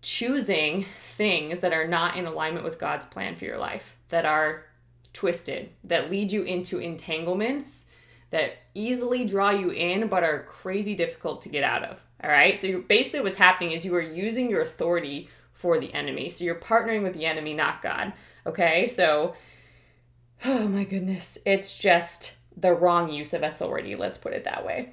choosing 0.00 0.86
things 1.16 1.60
that 1.60 1.72
are 1.72 1.86
not 1.86 2.16
in 2.16 2.26
alignment 2.26 2.64
with 2.64 2.78
God's 2.78 3.06
plan 3.06 3.36
for 3.36 3.44
your 3.44 3.58
life, 3.58 3.96
that 4.12 4.26
are 4.26 4.66
twisted, 5.14 5.70
that 5.84 6.10
lead 6.10 6.30
you 6.30 6.42
into 6.42 6.78
entanglements 6.78 7.86
that 8.30 8.58
easily 8.74 9.24
draw 9.24 9.50
you 9.50 9.70
in 9.70 10.08
but 10.08 10.22
are 10.22 10.44
crazy 10.44 10.94
difficult 10.94 11.42
to 11.42 11.48
get 11.48 11.64
out 11.64 11.82
of. 11.82 12.02
All 12.22 12.30
right? 12.30 12.56
So 12.56 12.82
basically 12.82 13.20
what's 13.20 13.36
happening 13.36 13.72
is 13.72 13.84
you 13.84 13.94
are 13.94 14.00
using 14.00 14.50
your 14.50 14.60
authority 14.60 15.28
for 15.54 15.78
the 15.78 15.92
enemy. 15.94 16.28
So 16.28 16.44
you're 16.44 16.54
partnering 16.56 17.02
with 17.02 17.14
the 17.14 17.24
enemy, 17.24 17.54
not 17.54 17.82
God. 17.82 18.12
Okay? 18.46 18.86
So 18.86 19.34
oh 20.44 20.68
my 20.68 20.84
goodness, 20.84 21.38
it's 21.46 21.78
just 21.78 22.34
the 22.56 22.74
wrong 22.74 23.10
use 23.10 23.32
of 23.32 23.42
authority, 23.42 23.96
let's 23.96 24.18
put 24.18 24.34
it 24.34 24.44
that 24.44 24.66
way. 24.66 24.92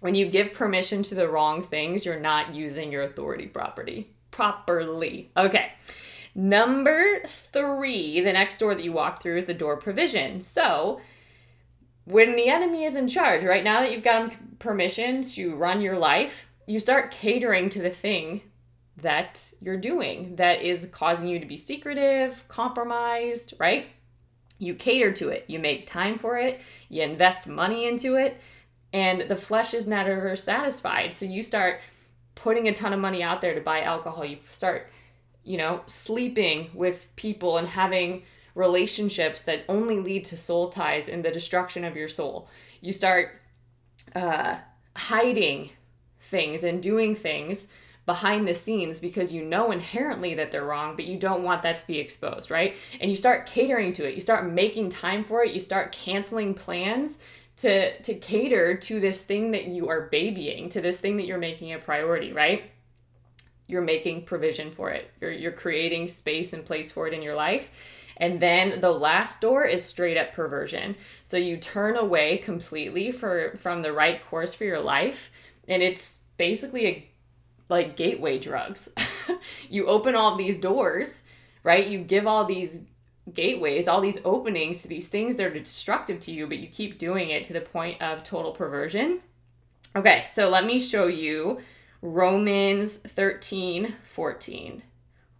When 0.00 0.14
you 0.14 0.26
give 0.26 0.52
permission 0.52 1.02
to 1.04 1.14
the 1.14 1.28
wrong 1.28 1.62
things, 1.62 2.04
you're 2.04 2.20
not 2.20 2.54
using 2.54 2.92
your 2.92 3.04
authority 3.04 3.46
property 3.46 4.12
properly. 4.30 5.30
Okay. 5.36 5.72
Number 6.34 7.22
three, 7.26 8.20
the 8.20 8.32
next 8.32 8.58
door 8.58 8.74
that 8.74 8.84
you 8.84 8.92
walk 8.92 9.22
through 9.22 9.36
is 9.36 9.46
the 9.46 9.54
door 9.54 9.76
provision. 9.76 10.40
So, 10.40 11.00
when 12.04 12.36
the 12.36 12.48
enemy 12.48 12.84
is 12.84 12.96
in 12.96 13.06
charge, 13.06 13.44
right 13.44 13.62
now 13.62 13.80
that 13.80 13.92
you've 13.92 14.02
got 14.02 14.32
permission 14.58 15.22
to 15.22 15.54
run 15.54 15.80
your 15.80 15.98
life, 15.98 16.48
you 16.66 16.80
start 16.80 17.10
catering 17.10 17.68
to 17.70 17.82
the 17.82 17.90
thing 17.90 18.42
that 18.96 19.52
you're 19.60 19.76
doing 19.76 20.36
that 20.36 20.62
is 20.62 20.88
causing 20.92 21.28
you 21.28 21.38
to 21.38 21.46
be 21.46 21.56
secretive, 21.56 22.46
compromised, 22.48 23.54
right? 23.58 23.86
You 24.58 24.74
cater 24.74 25.12
to 25.12 25.28
it, 25.28 25.44
you 25.48 25.58
make 25.58 25.86
time 25.86 26.18
for 26.18 26.38
it, 26.38 26.60
you 26.88 27.02
invest 27.02 27.46
money 27.46 27.86
into 27.86 28.16
it, 28.16 28.40
and 28.92 29.28
the 29.28 29.36
flesh 29.36 29.74
is 29.74 29.88
never 29.88 30.36
satisfied. 30.36 31.12
So 31.12 31.26
you 31.26 31.42
start 31.42 31.80
putting 32.34 32.68
a 32.68 32.74
ton 32.74 32.92
of 32.92 33.00
money 33.00 33.22
out 33.22 33.40
there 33.40 33.54
to 33.54 33.60
buy 33.60 33.82
alcohol. 33.82 34.24
You 34.24 34.38
start, 34.50 34.91
you 35.44 35.58
know, 35.58 35.82
sleeping 35.86 36.70
with 36.74 37.14
people 37.16 37.58
and 37.58 37.68
having 37.68 38.22
relationships 38.54 39.42
that 39.42 39.64
only 39.68 39.98
lead 39.98 40.24
to 40.26 40.36
soul 40.36 40.68
ties 40.68 41.08
and 41.08 41.24
the 41.24 41.30
destruction 41.30 41.84
of 41.84 41.96
your 41.96 42.08
soul. 42.08 42.48
You 42.80 42.92
start 42.92 43.40
uh, 44.14 44.56
hiding 44.96 45.70
things 46.20 46.64
and 46.64 46.82
doing 46.82 47.16
things 47.16 47.72
behind 48.04 48.48
the 48.48 48.54
scenes 48.54 48.98
because 48.98 49.32
you 49.32 49.44
know 49.44 49.70
inherently 49.70 50.34
that 50.34 50.50
they're 50.50 50.64
wrong, 50.64 50.96
but 50.96 51.04
you 51.04 51.18
don't 51.18 51.44
want 51.44 51.62
that 51.62 51.78
to 51.78 51.86
be 51.86 51.98
exposed, 51.98 52.50
right? 52.50 52.76
And 53.00 53.10
you 53.10 53.16
start 53.16 53.46
catering 53.46 53.92
to 53.94 54.08
it. 54.08 54.14
You 54.14 54.20
start 54.20 54.50
making 54.50 54.90
time 54.90 55.24
for 55.24 55.44
it. 55.44 55.52
You 55.52 55.60
start 55.60 55.92
canceling 55.92 56.54
plans 56.54 57.18
to 57.58 58.00
to 58.02 58.14
cater 58.14 58.76
to 58.76 58.98
this 58.98 59.24
thing 59.24 59.52
that 59.52 59.66
you 59.66 59.88
are 59.88 60.08
babying, 60.10 60.68
to 60.70 60.80
this 60.80 61.00
thing 61.00 61.16
that 61.18 61.26
you're 61.26 61.38
making 61.38 61.72
a 61.72 61.78
priority, 61.78 62.32
right? 62.32 62.64
You're 63.72 63.82
making 63.82 64.26
provision 64.26 64.70
for 64.70 64.90
it. 64.90 65.10
You're 65.20 65.32
you're 65.32 65.52
creating 65.52 66.08
space 66.08 66.52
and 66.52 66.64
place 66.64 66.92
for 66.92 67.08
it 67.08 67.14
in 67.14 67.22
your 67.22 67.34
life. 67.34 67.70
And 68.18 68.38
then 68.38 68.80
the 68.82 68.92
last 68.92 69.40
door 69.40 69.64
is 69.64 69.82
straight 69.82 70.18
up 70.18 70.34
perversion. 70.34 70.94
So 71.24 71.38
you 71.38 71.56
turn 71.56 71.96
away 71.96 72.38
completely 72.38 73.10
for 73.10 73.56
from 73.56 73.80
the 73.80 73.92
right 73.92 74.24
course 74.24 74.54
for 74.54 74.64
your 74.64 74.80
life 74.80 75.32
and 75.66 75.82
it's 75.82 76.24
basically 76.36 76.86
a 76.86 77.08
like 77.68 77.96
gateway 77.96 78.38
drugs. 78.38 78.92
you 79.70 79.86
open 79.86 80.14
all 80.14 80.36
these 80.36 80.58
doors, 80.58 81.24
right? 81.64 81.86
You 81.86 81.98
give 81.98 82.26
all 82.26 82.44
these 82.44 82.84
gateways, 83.32 83.88
all 83.88 84.00
these 84.00 84.20
openings 84.24 84.82
to 84.82 84.88
these 84.88 85.08
things 85.08 85.36
that 85.36 85.46
are 85.46 85.58
destructive 85.58 86.20
to 86.20 86.32
you, 86.32 86.46
but 86.46 86.58
you 86.58 86.68
keep 86.68 86.98
doing 86.98 87.30
it 87.30 87.44
to 87.44 87.52
the 87.52 87.60
point 87.60 88.02
of 88.02 88.22
total 88.22 88.52
perversion. 88.52 89.20
Okay, 89.94 90.22
so 90.26 90.48
let 90.48 90.64
me 90.64 90.78
show 90.78 91.06
you 91.06 91.60
Romans 92.04 92.98
13 92.98 93.94
14. 94.02 94.82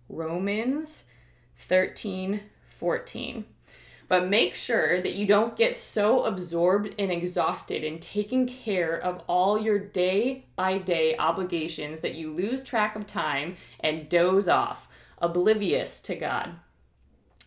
Romans 0.08 1.04
13 1.56 2.40
14. 2.78 3.44
But 4.06 4.28
make 4.28 4.54
sure 4.54 5.00
that 5.00 5.14
you 5.14 5.26
don't 5.26 5.56
get 5.56 5.74
so 5.74 6.22
absorbed 6.24 6.94
and 7.00 7.10
exhausted 7.10 7.82
in 7.82 7.98
taking 7.98 8.46
care 8.46 8.96
of 8.96 9.24
all 9.26 9.58
your 9.58 9.80
day 9.80 10.44
by 10.54 10.78
day 10.78 11.16
obligations 11.16 11.98
that 12.00 12.14
you 12.14 12.30
lose 12.30 12.62
track 12.62 12.94
of 12.94 13.08
time 13.08 13.56
and 13.80 14.08
doze 14.08 14.48
off, 14.48 14.86
oblivious 15.18 16.00
to 16.02 16.14
God. 16.14 16.50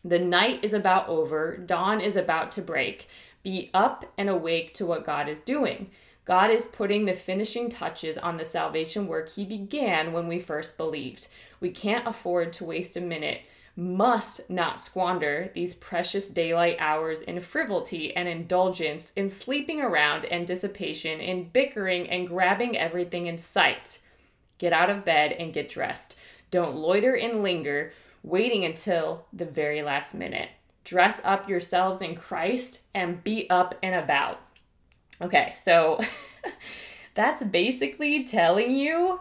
The 0.04 0.20
night 0.20 0.60
is 0.62 0.74
about 0.74 1.08
over, 1.08 1.56
dawn 1.56 2.02
is 2.02 2.18
about 2.18 2.52
to 2.54 2.62
break. 2.62 3.08
Be 3.44 3.70
up 3.74 4.12
and 4.18 4.30
awake 4.30 4.74
to 4.74 4.86
what 4.86 5.06
God 5.06 5.30
is 5.30 5.40
doing. 5.40 5.90
God 6.26 6.50
is 6.50 6.68
putting 6.68 7.06
the 7.06 7.14
finishing 7.14 7.70
touches 7.70 8.18
on 8.18 8.38
the 8.38 8.46
salvation 8.46 9.08
work 9.08 9.30
He 9.30 9.46
began 9.46 10.12
when 10.12 10.28
we 10.28 10.40
first 10.40 10.76
believed. 10.76 11.28
We 11.60 11.70
can't 11.70 12.08
afford 12.08 12.52
to 12.54 12.66
waste 12.66 12.98
a 12.98 13.02
minute, 13.02 13.42
must 13.76 14.50
not 14.50 14.82
squander 14.82 15.52
these 15.54 15.76
precious 15.76 16.28
daylight 16.28 16.78
hours 16.80 17.22
in 17.22 17.40
frivolity 17.42 18.16
and 18.16 18.28
indulgence, 18.28 19.12
in 19.16 19.30
sleeping 19.30 19.82
around 19.82 20.26
and 20.26 20.48
dissipation, 20.48 21.20
in 21.20 21.50
bickering 21.50 22.10
and 22.10 22.28
grabbing 22.28 22.76
everything 22.76 23.28
in 23.28 23.38
sight. 23.38 24.00
Get 24.58 24.74
out 24.74 24.90
of 24.90 25.06
bed 25.06 25.34
and 25.34 25.54
get 25.54 25.70
dressed. 25.70 26.16
Don't 26.50 26.76
loiter 26.76 27.16
and 27.16 27.44
linger 27.44 27.94
waiting 28.24 28.66
until 28.66 29.26
the 29.32 29.46
very 29.46 29.84
last 29.84 30.16
minute. 30.16 30.50
Dress 30.84 31.22
up 31.24 31.48
yourselves 31.48 32.02
in 32.02 32.16
Christ 32.16 32.82
and 32.94 33.24
be 33.24 33.48
up 33.50 33.76
and 33.84 33.94
about. 33.94 34.40
Okay, 35.22 35.54
so 35.56 36.00
that's 37.14 37.44
basically 37.44 38.26
telling 38.26 38.76
you 38.76 39.20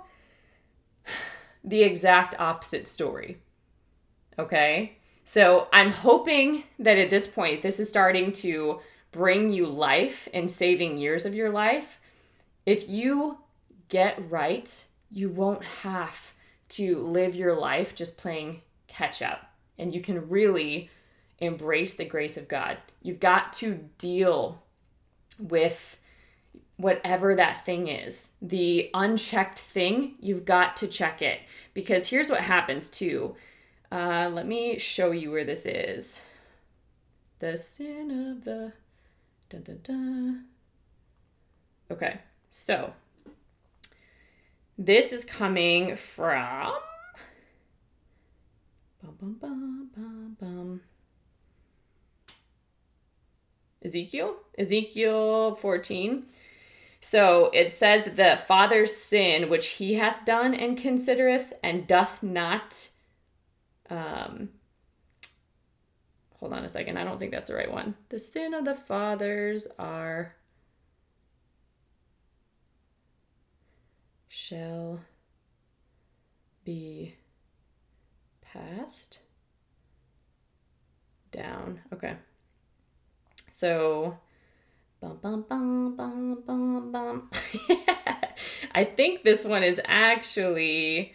the 1.62 1.82
exact 1.82 2.38
opposite 2.38 2.86
story. 2.86 3.38
Okay? 4.38 4.98
So 5.24 5.68
I'm 5.72 5.90
hoping 5.90 6.64
that 6.78 6.98
at 6.98 7.10
this 7.10 7.26
point, 7.26 7.62
this 7.62 7.80
is 7.80 7.88
starting 7.88 8.32
to 8.32 8.80
bring 9.12 9.50
you 9.52 9.66
life 9.66 10.28
and 10.34 10.50
saving 10.50 10.98
years 10.98 11.24
of 11.24 11.34
your 11.34 11.50
life. 11.50 12.00
If 12.66 12.88
you 12.88 13.38
get 13.88 14.30
right, 14.30 14.84
you 15.10 15.28
won't 15.28 15.64
have 15.64 16.34
to 16.70 16.98
live 16.98 17.34
your 17.34 17.54
life 17.54 17.94
just 17.94 18.18
playing 18.18 18.62
catch 18.88 19.22
up. 19.22 19.50
And 19.78 19.94
you 19.94 20.00
can 20.00 20.28
really 20.28 20.90
embrace 21.38 21.94
the 21.94 22.04
grace 22.04 22.36
of 22.36 22.48
God. 22.48 22.78
You've 23.02 23.20
got 23.20 23.52
to 23.54 23.88
deal 23.98 24.62
with 25.38 25.98
whatever 26.76 27.34
that 27.34 27.64
thing 27.64 27.88
is. 27.88 28.32
The 28.42 28.90
unchecked 28.94 29.58
thing, 29.58 30.14
you've 30.20 30.44
got 30.44 30.76
to 30.78 30.88
check 30.88 31.22
it. 31.22 31.40
Because 31.72 32.08
here's 32.08 32.30
what 32.30 32.40
happens 32.40 32.90
too. 32.90 33.36
Uh, 33.92 34.30
let 34.32 34.46
me 34.46 34.78
show 34.78 35.12
you 35.12 35.30
where 35.30 35.44
this 35.44 35.66
is. 35.66 36.20
The 37.38 37.56
sin 37.56 38.10
of 38.30 38.44
the. 38.44 38.72
Dun, 39.50 39.62
dun, 39.62 39.80
dun. 39.82 40.44
Okay, 41.90 42.18
so 42.50 42.92
this 44.78 45.12
is 45.12 45.24
coming 45.24 45.96
from. 45.96 46.72
Bum, 49.02 49.36
bum, 49.40 50.36
bum. 50.40 50.80
Ezekiel? 53.84 54.36
Ezekiel 54.58 55.56
14. 55.56 56.26
So 57.00 57.50
it 57.52 57.72
says 57.72 58.04
that 58.04 58.16
the 58.16 58.42
father's 58.44 58.96
sin 58.96 59.50
which 59.50 59.66
he 59.66 59.94
has 59.94 60.18
done 60.20 60.54
and 60.54 60.78
considereth 60.78 61.52
and 61.62 61.86
doth 61.86 62.22
not 62.22 62.88
um 63.90 64.48
hold 66.44 66.52
on 66.52 66.64
a 66.64 66.68
second, 66.68 66.98
I 66.98 67.04
don't 67.04 67.18
think 67.18 67.30
that's 67.30 67.48
the 67.48 67.54
right 67.54 67.70
one. 67.70 67.94
The 68.10 68.18
sin 68.18 68.52
of 68.52 68.66
the 68.66 68.74
fathers 68.74 69.66
are 69.78 70.34
shall 74.28 75.00
be 76.64 77.14
passed 78.42 79.20
down. 81.30 81.80
Okay. 81.92 82.14
So, 83.56 84.18
bum, 85.00 85.16
bum, 85.22 85.42
bum, 85.48 85.94
bum, 85.94 86.42
bum, 86.44 86.90
bum. 86.90 87.30
I 88.74 88.82
think 88.82 89.22
this 89.22 89.44
one 89.44 89.62
is 89.62 89.80
actually. 89.84 91.14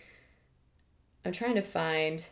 I'm 1.26 1.34
trying 1.34 1.56
to 1.56 1.62
find. 1.62 2.24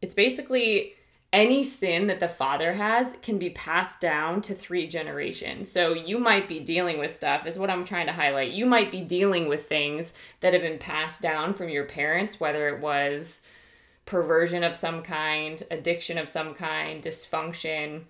It's 0.00 0.14
basically 0.14 0.94
any 1.30 1.62
sin 1.62 2.06
that 2.06 2.20
the 2.20 2.28
father 2.28 2.72
has 2.72 3.18
can 3.20 3.38
be 3.38 3.50
passed 3.50 4.00
down 4.00 4.40
to 4.40 4.54
three 4.54 4.88
generations. 4.88 5.70
So 5.70 5.92
you 5.92 6.18
might 6.18 6.48
be 6.48 6.58
dealing 6.58 6.98
with 6.98 7.14
stuff, 7.14 7.46
is 7.46 7.58
what 7.58 7.68
I'm 7.68 7.84
trying 7.84 8.06
to 8.06 8.14
highlight. 8.14 8.52
You 8.52 8.64
might 8.64 8.90
be 8.90 9.02
dealing 9.02 9.46
with 9.46 9.68
things 9.68 10.14
that 10.40 10.54
have 10.54 10.62
been 10.62 10.78
passed 10.78 11.20
down 11.20 11.52
from 11.52 11.68
your 11.68 11.84
parents, 11.84 12.40
whether 12.40 12.66
it 12.68 12.80
was 12.80 13.42
perversion 14.08 14.64
of 14.64 14.74
some 14.74 15.02
kind, 15.02 15.62
addiction 15.70 16.16
of 16.16 16.30
some 16.30 16.54
kind, 16.54 17.02
dysfunction, 17.02 18.04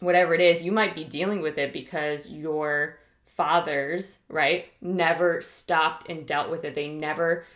whatever 0.00 0.34
it 0.34 0.40
is, 0.40 0.64
you 0.64 0.72
might 0.72 0.96
be 0.96 1.04
dealing 1.04 1.40
with 1.40 1.58
it 1.58 1.72
because 1.72 2.32
your 2.32 2.98
fathers, 3.24 4.18
right, 4.28 4.66
never 4.80 5.40
stopped 5.40 6.08
and 6.10 6.26
dealt 6.26 6.50
with 6.50 6.64
it. 6.64 6.74
They 6.74 6.88
never 6.88 7.46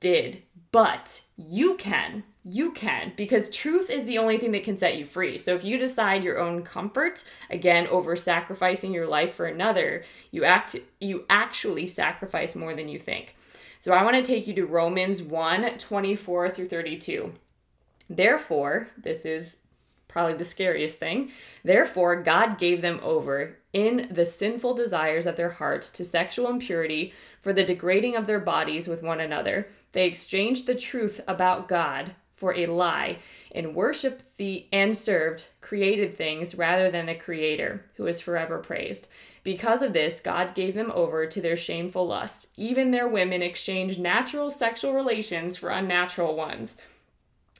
did. 0.00 0.42
But 0.72 1.22
you 1.36 1.76
can. 1.76 2.24
You 2.44 2.72
can 2.72 3.12
because 3.16 3.50
truth 3.50 3.90
is 3.90 4.04
the 4.04 4.18
only 4.18 4.38
thing 4.38 4.50
that 4.52 4.64
can 4.64 4.76
set 4.76 4.96
you 4.96 5.04
free. 5.04 5.38
So 5.38 5.54
if 5.54 5.62
you 5.62 5.78
decide 5.78 6.24
your 6.24 6.38
own 6.38 6.62
comfort, 6.62 7.22
again 7.50 7.86
over 7.88 8.16
sacrificing 8.16 8.94
your 8.94 9.06
life 9.06 9.34
for 9.34 9.46
another, 9.46 10.04
you 10.30 10.44
act 10.44 10.74
you 11.00 11.26
actually 11.28 11.86
sacrifice 11.86 12.56
more 12.56 12.74
than 12.74 12.88
you 12.88 12.98
think. 12.98 13.36
So 13.80 13.94
I 13.94 14.04
want 14.04 14.14
to 14.16 14.22
take 14.22 14.46
you 14.46 14.52
to 14.54 14.66
Romans 14.66 15.22
1 15.22 15.78
24 15.78 16.50
through 16.50 16.68
32. 16.68 17.32
Therefore, 18.10 18.88
this 18.98 19.24
is 19.24 19.60
probably 20.06 20.34
the 20.34 20.44
scariest 20.44 20.98
thing. 20.98 21.30
Therefore, 21.64 22.22
God 22.22 22.58
gave 22.58 22.82
them 22.82 23.00
over 23.02 23.56
in 23.72 24.08
the 24.10 24.26
sinful 24.26 24.74
desires 24.74 25.24
of 25.24 25.36
their 25.36 25.48
hearts 25.48 25.88
to 25.92 26.04
sexual 26.04 26.48
impurity 26.48 27.14
for 27.40 27.54
the 27.54 27.64
degrading 27.64 28.16
of 28.16 28.26
their 28.26 28.40
bodies 28.40 28.86
with 28.86 29.02
one 29.02 29.20
another. 29.20 29.68
They 29.92 30.06
exchanged 30.06 30.66
the 30.66 30.74
truth 30.74 31.22
about 31.26 31.66
God 31.66 32.14
for 32.40 32.56
a 32.56 32.66
lie 32.66 33.18
and 33.54 33.74
worshiped 33.74 34.36
the 34.38 34.66
and 34.72 34.96
served 34.96 35.46
created 35.60 36.16
things 36.16 36.54
rather 36.54 36.90
than 36.90 37.06
the 37.06 37.14
creator 37.14 37.84
who 37.96 38.06
is 38.06 38.20
forever 38.20 38.58
praised 38.58 39.08
because 39.44 39.82
of 39.82 39.92
this 39.92 40.20
god 40.20 40.54
gave 40.54 40.74
them 40.74 40.90
over 40.94 41.26
to 41.26 41.40
their 41.40 41.56
shameful 41.56 42.06
lusts 42.06 42.52
even 42.56 42.90
their 42.90 43.06
women 43.06 43.42
exchanged 43.42 44.00
natural 44.00 44.48
sexual 44.48 44.94
relations 44.94 45.56
for 45.56 45.68
unnatural 45.68 46.34
ones 46.34 46.80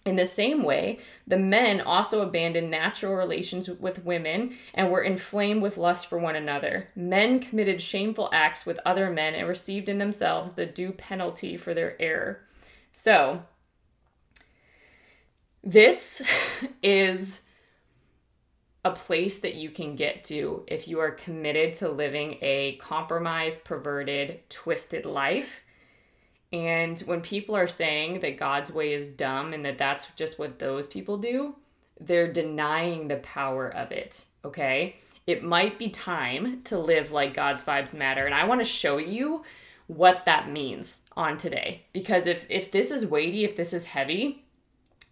in 0.06 0.16
the 0.16 0.24
same 0.24 0.62
way, 0.62 0.98
the 1.26 1.36
men 1.36 1.80
also 1.80 2.22
abandoned 2.22 2.70
natural 2.70 3.14
relations 3.14 3.68
with 3.68 4.04
women 4.04 4.56
and 4.72 4.90
were 4.90 5.02
inflamed 5.02 5.60
with 5.60 5.76
lust 5.76 6.06
for 6.06 6.18
one 6.18 6.36
another. 6.36 6.88
Men 6.96 7.38
committed 7.38 7.82
shameful 7.82 8.30
acts 8.32 8.64
with 8.64 8.80
other 8.86 9.10
men 9.10 9.34
and 9.34 9.46
received 9.46 9.90
in 9.90 9.98
themselves 9.98 10.52
the 10.52 10.64
due 10.64 10.92
penalty 10.92 11.56
for 11.58 11.74
their 11.74 12.00
error. 12.00 12.40
So, 12.94 13.42
this 15.62 16.22
is 16.82 17.42
a 18.84 18.90
place 18.90 19.40
that 19.40 19.56
you 19.56 19.70
can 19.70 19.94
get 19.94 20.24
to 20.24 20.64
if 20.66 20.88
you 20.88 21.00
are 21.00 21.10
committed 21.10 21.74
to 21.74 21.88
living 21.88 22.38
a 22.40 22.76
compromised, 22.76 23.64
perverted, 23.64 24.48
twisted 24.48 25.04
life. 25.04 25.62
And 26.52 26.98
when 27.00 27.20
people 27.20 27.54
are 27.54 27.68
saying 27.68 28.20
that 28.20 28.38
God's 28.38 28.72
way 28.72 28.92
is 28.92 29.10
dumb 29.10 29.52
and 29.52 29.64
that 29.64 29.78
that's 29.78 30.10
just 30.16 30.38
what 30.38 30.58
those 30.58 30.86
people 30.86 31.18
do, 31.18 31.56
they're 32.00 32.32
denying 32.32 33.06
the 33.06 33.16
power 33.16 33.68
of 33.68 33.92
it, 33.92 34.24
okay? 34.44 34.96
It 35.26 35.44
might 35.44 35.78
be 35.78 35.90
time 35.90 36.62
to 36.64 36.78
live 36.78 37.12
like 37.12 37.34
God's 37.34 37.64
vibes 37.64 37.94
matter. 37.94 38.24
And 38.24 38.34
I 38.34 38.44
want 38.44 38.62
to 38.62 38.64
show 38.64 38.96
you 38.96 39.44
what 39.86 40.24
that 40.24 40.50
means 40.50 41.02
on 41.16 41.36
today. 41.36 41.82
Because 41.92 42.26
if 42.26 42.46
if 42.48 42.72
this 42.72 42.90
is 42.90 43.06
weighty, 43.06 43.44
if 43.44 43.56
this 43.56 43.72
is 43.72 43.84
heavy, 43.84 44.44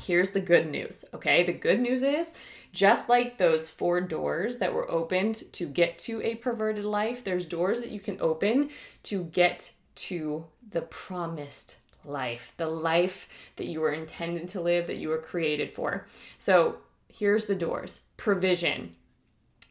Here's 0.02 0.30
the 0.30 0.40
good 0.40 0.70
news, 0.70 1.04
okay? 1.12 1.44
The 1.44 1.52
good 1.52 1.80
news 1.80 2.02
is 2.02 2.32
just 2.72 3.08
like 3.08 3.38
those 3.38 3.68
four 3.68 4.00
doors 4.00 4.58
that 4.58 4.72
were 4.72 4.90
opened 4.90 5.44
to 5.52 5.66
get 5.66 5.98
to 5.98 6.22
a 6.22 6.36
perverted 6.36 6.84
life, 6.84 7.24
there's 7.24 7.46
doors 7.46 7.80
that 7.80 7.90
you 7.90 8.00
can 8.00 8.20
open 8.20 8.70
to 9.04 9.24
get 9.24 9.72
to 9.96 10.46
the 10.70 10.82
promised 10.82 11.78
life, 12.04 12.52
the 12.56 12.68
life 12.68 13.28
that 13.56 13.66
you 13.66 13.80
were 13.80 13.92
intended 13.92 14.48
to 14.48 14.60
live, 14.60 14.86
that 14.86 14.98
you 14.98 15.08
were 15.08 15.18
created 15.18 15.72
for. 15.72 16.06
So 16.38 16.76
here's 17.08 17.46
the 17.46 17.54
doors 17.54 18.02
provision. 18.16 18.94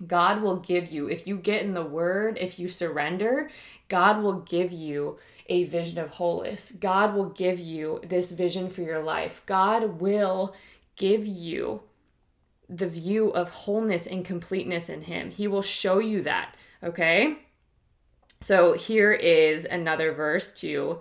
God 0.05 0.41
will 0.43 0.57
give 0.57 0.91
you, 0.91 1.07
if 1.07 1.25
you 1.25 1.37
get 1.37 1.63
in 1.63 1.73
the 1.73 1.85
word, 1.85 2.37
if 2.39 2.59
you 2.59 2.67
surrender, 2.67 3.49
God 3.87 4.21
will 4.21 4.41
give 4.41 4.71
you 4.71 5.17
a 5.49 5.65
vision 5.65 5.97
of 5.99 6.09
wholeness. 6.11 6.71
God 6.71 7.15
will 7.15 7.29
give 7.29 7.59
you 7.59 8.01
this 8.07 8.31
vision 8.31 8.69
for 8.69 8.81
your 8.81 9.01
life. 9.01 9.41
God 9.45 9.99
will 10.01 10.55
give 10.95 11.25
you 11.25 11.81
the 12.69 12.87
view 12.87 13.29
of 13.29 13.49
wholeness 13.49 14.07
and 14.07 14.25
completeness 14.25 14.89
in 14.89 15.03
Him. 15.03 15.31
He 15.31 15.47
will 15.47 15.61
show 15.61 15.99
you 15.99 16.21
that, 16.23 16.55
okay? 16.83 17.37
So 18.41 18.73
here 18.73 19.11
is 19.11 19.65
another 19.65 20.11
verse 20.11 20.51
to 20.61 20.99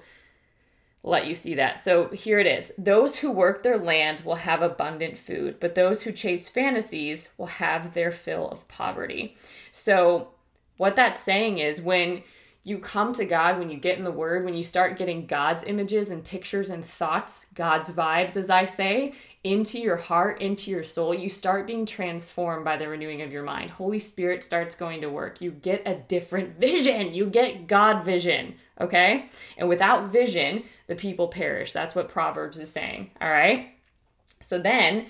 let 1.02 1.26
you 1.26 1.34
see 1.34 1.54
that. 1.54 1.78
So 1.78 2.08
here 2.08 2.38
it 2.38 2.46
is 2.46 2.72
Those 2.76 3.16
who 3.16 3.30
work 3.30 3.62
their 3.62 3.78
land 3.78 4.22
will 4.24 4.36
have 4.36 4.62
abundant 4.62 5.18
food, 5.18 5.60
but 5.60 5.74
those 5.74 6.02
who 6.02 6.12
chase 6.12 6.48
fantasies 6.48 7.32
will 7.38 7.46
have 7.46 7.94
their 7.94 8.10
fill 8.10 8.48
of 8.48 8.66
poverty. 8.68 9.36
So, 9.72 10.28
what 10.76 10.96
that's 10.96 11.20
saying 11.20 11.58
is 11.58 11.80
when 11.80 12.22
you 12.66 12.78
come 12.78 13.12
to 13.12 13.24
God 13.24 13.60
when 13.60 13.70
you 13.70 13.76
get 13.76 13.96
in 13.96 14.02
the 14.02 14.10
Word, 14.10 14.44
when 14.44 14.54
you 14.54 14.64
start 14.64 14.98
getting 14.98 15.26
God's 15.26 15.62
images 15.62 16.10
and 16.10 16.24
pictures 16.24 16.68
and 16.68 16.84
thoughts, 16.84 17.46
God's 17.54 17.92
vibes, 17.92 18.36
as 18.36 18.50
I 18.50 18.64
say, 18.64 19.14
into 19.44 19.78
your 19.78 19.94
heart, 19.94 20.42
into 20.42 20.72
your 20.72 20.82
soul, 20.82 21.14
you 21.14 21.30
start 21.30 21.68
being 21.68 21.86
transformed 21.86 22.64
by 22.64 22.76
the 22.76 22.88
renewing 22.88 23.22
of 23.22 23.32
your 23.32 23.44
mind. 23.44 23.70
Holy 23.70 24.00
Spirit 24.00 24.42
starts 24.42 24.74
going 24.74 25.00
to 25.02 25.08
work. 25.08 25.40
You 25.40 25.52
get 25.52 25.86
a 25.86 25.94
different 25.94 26.54
vision. 26.58 27.14
You 27.14 27.26
get 27.26 27.68
God 27.68 28.04
vision, 28.04 28.56
okay? 28.80 29.28
And 29.56 29.68
without 29.68 30.10
vision, 30.10 30.64
the 30.88 30.96
people 30.96 31.28
perish. 31.28 31.72
That's 31.72 31.94
what 31.94 32.08
Proverbs 32.08 32.58
is 32.58 32.68
saying, 32.68 33.12
all 33.20 33.30
right? 33.30 33.76
So 34.40 34.58
then, 34.58 35.06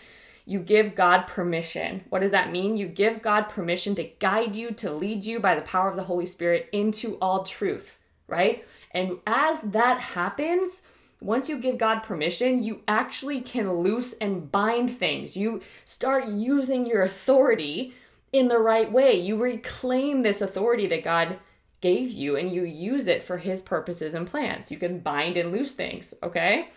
you 0.46 0.60
give 0.60 0.94
God 0.94 1.26
permission. 1.26 2.04
What 2.08 2.20
does 2.20 2.30
that 2.30 2.52
mean? 2.52 2.76
You 2.76 2.86
give 2.86 3.20
God 3.20 3.48
permission 3.48 3.96
to 3.96 4.04
guide 4.04 4.54
you, 4.54 4.70
to 4.72 4.92
lead 4.92 5.24
you 5.24 5.40
by 5.40 5.56
the 5.56 5.62
power 5.62 5.90
of 5.90 5.96
the 5.96 6.04
Holy 6.04 6.24
Spirit 6.24 6.68
into 6.72 7.16
all 7.16 7.42
truth, 7.42 7.98
right? 8.28 8.64
And 8.92 9.18
as 9.26 9.60
that 9.62 10.00
happens, 10.00 10.82
once 11.20 11.48
you 11.48 11.58
give 11.58 11.78
God 11.78 12.00
permission, 12.00 12.62
you 12.62 12.82
actually 12.86 13.40
can 13.40 13.72
loose 13.80 14.12
and 14.14 14.50
bind 14.52 14.90
things. 14.90 15.36
You 15.36 15.62
start 15.84 16.28
using 16.28 16.86
your 16.86 17.02
authority 17.02 17.94
in 18.32 18.46
the 18.46 18.58
right 18.58 18.90
way. 18.90 19.18
You 19.18 19.36
reclaim 19.36 20.22
this 20.22 20.40
authority 20.40 20.86
that 20.86 21.02
God 21.02 21.38
gave 21.80 22.12
you 22.12 22.36
and 22.36 22.52
you 22.52 22.64
use 22.64 23.08
it 23.08 23.24
for 23.24 23.38
his 23.38 23.62
purposes 23.62 24.14
and 24.14 24.26
plans. 24.26 24.70
You 24.70 24.78
can 24.78 25.00
bind 25.00 25.36
and 25.36 25.50
loose 25.50 25.72
things, 25.72 26.14
okay? 26.22 26.68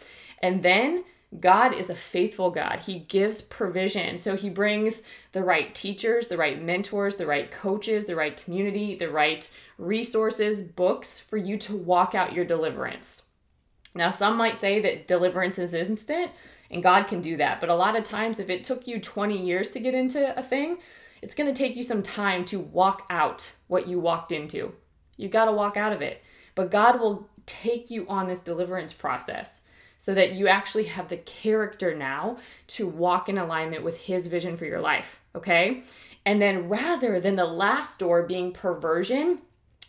And 0.42 0.64
then 0.64 1.04
God 1.38 1.76
is 1.76 1.92
a 1.92 1.96
faithful 1.96 2.50
God. 2.50 2.80
He 2.80 3.00
gives 3.00 3.42
provision. 3.42 4.18
So 4.18 4.36
he 4.36 4.50
brings 4.50 5.04
the 5.32 5.44
right 5.44 5.76
teachers, 5.76 6.28
the 6.28 6.38
right 6.38 6.62
mentors, 6.62 7.18
the 7.18 7.28
right 7.28 7.52
coaches, 7.52 8.08
the 8.08 8.16
right 8.16 8.36
community, 8.36 8.96
the 8.96 9.12
right 9.12 9.50
resources, 9.78 10.62
books 10.62 11.20
for 11.20 11.38
you 11.38 11.58
to 11.60 11.76
walk 11.76 12.16
out 12.16 12.34
your 12.34 12.46
deliverance. 12.46 13.28
Now, 13.94 14.10
some 14.10 14.38
might 14.38 14.58
say 14.58 14.80
that 14.82 15.08
deliverance 15.08 15.60
is 15.60 15.74
instant 15.74 16.32
and 16.72 16.82
God 16.82 17.04
can 17.04 17.22
do 17.22 17.38
that. 17.38 17.60
But 17.60 17.70
a 17.70 17.76
lot 17.76 17.96
of 17.96 18.04
times, 18.04 18.40
if 18.40 18.50
it 18.50 18.64
took 18.64 18.88
you 18.88 19.00
20 19.00 19.38
years 19.38 19.72
to 19.72 19.80
get 19.80 19.94
into 19.94 20.38
a 20.38 20.44
thing, 20.44 20.78
it's 21.22 21.36
going 21.36 21.52
to 21.52 21.58
take 21.58 21.76
you 21.76 21.84
some 21.84 22.02
time 22.02 22.46
to 22.46 22.60
walk 22.60 23.06
out 23.10 23.54
what 23.68 23.88
you 23.88 24.00
walked 24.00 24.32
into. 24.32 24.74
You 25.18 25.30
got 25.30 25.46
to 25.46 25.52
walk 25.52 25.78
out 25.78 25.94
of 25.94 26.02
it. 26.02 26.24
But 26.56 26.72
God 26.72 27.00
will 27.00 27.30
take 27.46 27.92
you 27.92 28.08
on 28.08 28.28
this 28.28 28.42
deliverance 28.42 28.94
process 28.94 29.64
so 30.00 30.14
that 30.16 30.32
you 30.32 30.48
actually 30.48 30.86
have 30.86 31.10
the 31.10 31.18
character 31.18 31.94
now 31.94 32.38
to 32.66 32.88
walk 32.88 33.28
in 33.28 33.38
alignment 33.38 33.84
with 33.84 33.98
His 33.98 34.28
vision 34.28 34.56
for 34.56 34.66
your 34.66 34.80
life. 34.80 35.20
Okay. 35.36 35.84
And 36.26 36.42
then 36.42 36.70
rather 36.70 37.20
than 37.20 37.36
the 37.36 37.46
last 37.46 38.00
door 38.00 38.24
being 38.24 38.54
perversion, 38.54 39.40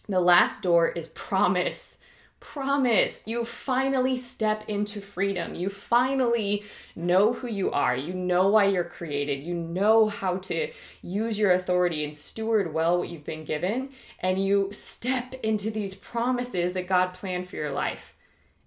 the 0.09 0.21
last 0.21 0.65
door 0.65 0.89
is 0.89 1.07
promise. 1.09 1.99
Promise. 2.41 3.23
You 3.27 3.45
finally 3.45 4.17
step 4.17 4.65
into 4.67 5.01
freedom. 5.01 5.55
You 5.55 5.69
finally 5.69 6.65
know 6.97 7.33
who 7.33 7.47
you 7.47 7.71
are. 7.71 7.95
You 7.95 8.13
know 8.13 8.49
why 8.49 8.65
you're 8.65 8.83
created. 8.83 9.45
You 9.45 9.55
know 9.55 10.09
how 10.09 10.39
to 10.39 10.73
use 11.03 11.39
your 11.39 11.53
authority 11.53 12.03
and 12.03 12.17
steward 12.17 12.75
well 12.75 12.99
what 12.99 13.11
you've 13.11 13.25
been 13.25 13.45
given. 13.45 13.91
And 14.19 14.45
you 14.45 14.71
step 14.73 15.35
into 15.45 15.71
these 15.71 15.95
promises 15.95 16.73
that 16.73 16.89
God 16.89 17.13
planned 17.13 17.47
for 17.47 17.57
your 17.57 17.71
life 17.71 18.17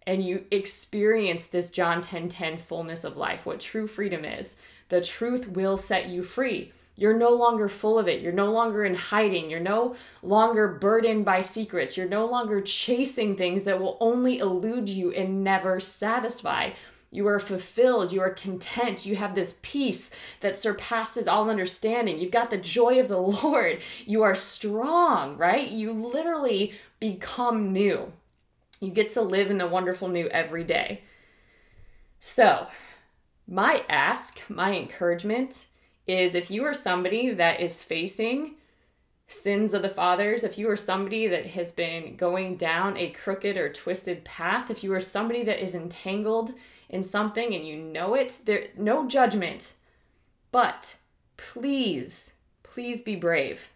and 0.05 0.23
you 0.23 0.45
experience 0.51 1.47
this 1.47 1.71
John 1.71 2.01
10:10 2.01 2.03
10, 2.03 2.29
10 2.29 2.57
fullness 2.57 3.03
of 3.03 3.17
life, 3.17 3.45
what 3.45 3.59
true 3.59 3.87
freedom 3.87 4.25
is. 4.25 4.57
The 4.89 5.01
truth 5.01 5.47
will 5.47 5.77
set 5.77 6.09
you 6.09 6.23
free. 6.23 6.71
You're 6.95 7.17
no 7.17 7.31
longer 7.31 7.69
full 7.69 7.97
of 7.97 8.07
it. 8.07 8.21
You're 8.21 8.31
no 8.31 8.51
longer 8.51 8.85
in 8.85 8.93
hiding. 8.93 9.49
You're 9.49 9.59
no 9.59 9.95
longer 10.21 10.77
burdened 10.79 11.25
by 11.25 11.41
secrets. 11.41 11.97
You're 11.97 12.07
no 12.07 12.25
longer 12.25 12.61
chasing 12.61 13.35
things 13.35 13.63
that 13.63 13.79
will 13.79 13.97
only 13.99 14.37
elude 14.37 14.89
you 14.89 15.11
and 15.11 15.43
never 15.43 15.79
satisfy. 15.79 16.71
You 17.09 17.27
are 17.27 17.39
fulfilled. 17.39 18.11
You 18.11 18.21
are 18.21 18.31
content. 18.31 19.05
You 19.05 19.15
have 19.15 19.35
this 19.35 19.59
peace 19.61 20.11
that 20.41 20.57
surpasses 20.57 21.27
all 21.27 21.49
understanding. 21.49 22.19
You've 22.19 22.31
got 22.31 22.49
the 22.49 22.57
joy 22.57 22.99
of 22.99 23.07
the 23.07 23.17
Lord. 23.43 23.81
You 24.05 24.23
are 24.23 24.35
strong, 24.35 25.37
right? 25.37 25.69
You 25.69 25.93
literally 25.93 26.73
become 26.99 27.73
new. 27.73 28.11
You 28.83 28.91
get 28.91 29.13
to 29.13 29.21
live 29.21 29.49
in 29.49 29.59
the 29.59 29.67
wonderful 29.67 30.09
new 30.09 30.27
every 30.27 30.65
day. 30.65 31.03
So, 32.19 32.67
my 33.47 33.85
ask, 33.87 34.41
my 34.49 34.73
encouragement 34.73 35.67
is 36.05 36.35
if 36.35 36.51
you 36.51 36.65
are 36.65 36.73
somebody 36.73 37.33
that 37.33 37.61
is 37.61 37.81
facing 37.81 38.55
sins 39.27 39.73
of 39.73 39.83
the 39.83 39.89
fathers, 39.89 40.43
if 40.43 40.57
you 40.57 40.69
are 40.69 40.75
somebody 40.75 41.27
that 41.27 41.45
has 41.45 41.71
been 41.71 42.17
going 42.17 42.57
down 42.57 42.97
a 42.97 43.11
crooked 43.11 43.55
or 43.55 43.71
twisted 43.71 44.25
path, 44.25 44.69
if 44.69 44.83
you 44.83 44.93
are 44.93 44.99
somebody 44.99 45.45
that 45.45 45.63
is 45.63 45.75
entangled 45.75 46.51
in 46.89 47.03
something 47.03 47.55
and 47.55 47.65
you 47.65 47.77
know 47.77 48.15
it, 48.15 48.41
there 48.45 48.67
no 48.77 49.07
judgment. 49.07 49.75
But 50.51 50.97
please, 51.37 52.33
please 52.63 53.01
be 53.01 53.15
brave. 53.15 53.69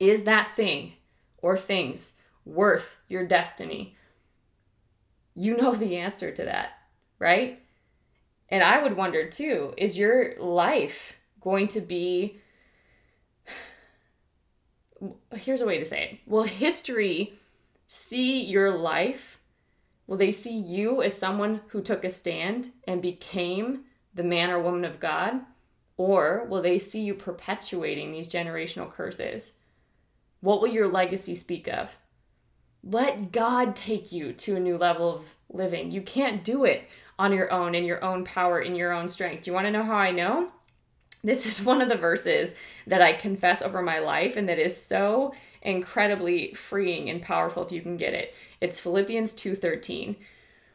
Is 0.00 0.24
that 0.24 0.56
thing 0.56 0.94
or 1.38 1.56
things 1.56 2.18
worth 2.44 2.98
your 3.08 3.26
destiny? 3.26 3.96
You 5.34 5.56
know 5.56 5.74
the 5.74 5.96
answer 5.96 6.30
to 6.30 6.44
that, 6.44 6.70
right? 7.18 7.60
And 8.48 8.62
I 8.62 8.82
would 8.82 8.96
wonder 8.96 9.28
too 9.28 9.74
is 9.76 9.98
your 9.98 10.38
life 10.38 11.18
going 11.40 11.68
to 11.68 11.80
be. 11.80 12.40
Here's 15.32 15.60
a 15.60 15.66
way 15.66 15.78
to 15.78 15.84
say 15.84 16.04
it. 16.04 16.18
Will 16.26 16.44
history 16.44 17.38
see 17.86 18.44
your 18.44 18.70
life? 18.70 19.40
Will 20.06 20.16
they 20.16 20.32
see 20.32 20.56
you 20.56 21.02
as 21.02 21.16
someone 21.16 21.62
who 21.68 21.80
took 21.80 22.04
a 22.04 22.10
stand 22.10 22.70
and 22.86 23.02
became 23.02 23.84
the 24.14 24.22
man 24.22 24.50
or 24.50 24.60
woman 24.60 24.84
of 24.84 25.00
God? 25.00 25.40
Or 25.96 26.46
will 26.48 26.62
they 26.62 26.78
see 26.78 27.02
you 27.02 27.14
perpetuating 27.14 28.12
these 28.12 28.30
generational 28.30 28.90
curses? 28.90 29.52
What 30.40 30.60
will 30.60 30.68
your 30.68 30.88
legacy 30.88 31.34
speak 31.34 31.68
of? 31.68 31.96
Let 32.86 33.32
God 33.32 33.76
take 33.76 34.12
you 34.12 34.34
to 34.34 34.56
a 34.56 34.60
new 34.60 34.76
level 34.76 35.14
of 35.14 35.36
living. 35.48 35.90
You 35.90 36.02
can't 36.02 36.44
do 36.44 36.64
it 36.64 36.86
on 37.18 37.32
your 37.32 37.50
own, 37.50 37.74
in 37.74 37.84
your 37.84 38.04
own 38.04 38.24
power, 38.24 38.60
in 38.60 38.74
your 38.74 38.92
own 38.92 39.08
strength. 39.08 39.44
Do 39.44 39.50
you 39.50 39.54
want 39.54 39.66
to 39.66 39.70
know 39.70 39.82
how 39.82 39.96
I 39.96 40.10
know? 40.10 40.50
This 41.22 41.46
is 41.46 41.64
one 41.64 41.80
of 41.80 41.88
the 41.88 41.96
verses 41.96 42.54
that 42.86 43.00
I 43.00 43.14
confess 43.14 43.62
over 43.62 43.80
my 43.80 44.00
life 44.00 44.36
and 44.36 44.48
that 44.50 44.58
is 44.58 44.76
so 44.76 45.32
incredibly 45.62 46.52
freeing 46.52 47.08
and 47.08 47.22
powerful 47.22 47.64
if 47.64 47.72
you 47.72 47.80
can 47.80 47.96
get 47.96 48.12
it. 48.12 48.34
It's 48.60 48.80
Philippians 48.80 49.32
2:13. 49.34 50.16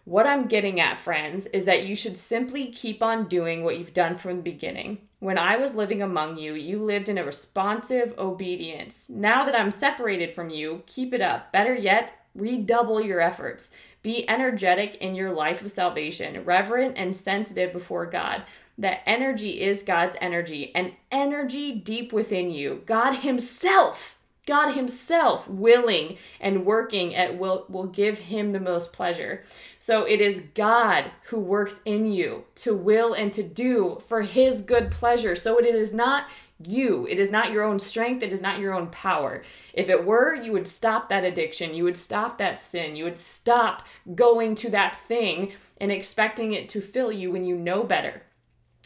What 0.06 0.26
I'm 0.26 0.47
getting 0.47 0.80
at, 0.80 0.97
friends, 0.97 1.45
is 1.47 1.66
that 1.66 1.86
you 1.86 1.95
should 1.95 2.18
simply 2.18 2.68
keep 2.68 3.04
on 3.04 3.28
doing 3.28 3.64
what 3.64 3.78
you've 3.78 3.93
done 3.93 4.16
from 4.16 4.38
the 4.38 4.43
beginning. 4.43 5.00
When 5.20 5.38
I 5.38 5.58
was 5.58 5.76
living 5.76 6.02
among 6.02 6.38
you, 6.38 6.54
you 6.54 6.84
lived 6.84 7.10
in 7.10 7.18
a 7.18 7.24
responsive 7.24 8.14
obedience. 8.18 9.10
Now 9.10 9.45
that 9.45 9.60
I'm 9.60 9.72
separated 9.72 10.34
from 10.34 10.50
you, 10.50 10.84
keep 10.88 11.14
it 11.14 11.22
up. 11.22 11.52
Better 11.52 11.76
yet, 11.76 12.14
redouble 12.34 13.02
your 13.02 13.20
efforts. 13.20 13.72
Be 14.02 14.28
energetic 14.30 14.95
in 14.95 15.16
your 15.16 15.32
life 15.32 15.62
of 15.62 15.72
salvation, 15.72 16.45
reverent 16.45 16.97
and 16.97 17.14
sensitive 17.16 17.74
before 17.74 18.06
God. 18.06 18.43
That 18.78 19.02
energy 19.06 19.62
is 19.62 19.84
God's 19.84 20.16
energy, 20.22 20.74
an 20.74 20.93
energy 21.12 21.76
deep 21.76 22.14
within 22.14 22.50
you. 22.50 22.84
God 22.86 23.16
Himself 23.16 24.18
God 24.50 24.72
Himself 24.72 25.47
willing 25.47 26.18
and 26.39 26.66
working 26.66 27.14
at 27.14 27.38
will 27.38 27.68
will 27.70 27.86
give 27.86 28.18
him 28.18 28.52
the 28.52 28.60
most 28.60 28.93
pleasure. 28.93 29.43
So 29.78 30.06
it 30.06 30.22
is 30.22 30.47
God 30.56 31.12
who 31.26 31.39
works 31.39 31.82
in 31.86 32.12
you 32.12 32.45
to 32.56 32.74
will 32.74 33.14
and 33.14 33.32
to 33.34 33.43
do 33.43 34.02
for 34.08 34.24
his 34.24 34.64
good 34.64 34.89
pleasure. 34.89 35.36
So 35.36 35.60
it 35.60 35.68
is 35.68 35.93
not 35.93 36.32
you. 36.66 37.06
It 37.08 37.20
is 37.20 37.32
not 37.32 37.52
your 37.52 37.64
own 37.64 37.78
strength. 37.78 38.24
It 38.24 38.34
is 38.34 38.41
not 38.41 38.58
your 38.58 38.74
own 38.74 38.88
power. 38.88 39.43
If 39.72 39.88
it 39.88 40.04
were, 40.04 40.34
you 40.34 40.52
would 40.54 40.68
stop 40.68 41.10
that 41.10 41.24
addiction. 41.24 41.76
You 41.76 41.84
would 41.84 41.95
stop 41.95 42.39
that 42.39 42.60
sin. 42.60 42.95
You 42.95 43.04
would 43.04 43.20
stop 43.20 43.86
going 44.16 44.56
to 44.56 44.72
that 44.72 45.00
thing 45.02 45.54
and 45.80 45.91
expecting 45.91 46.54
it 46.54 46.70
to 46.70 46.82
fill 46.82 47.12
you 47.12 47.32
when 47.32 47.43
you 47.43 47.56
know 47.56 47.84
better. 47.84 48.24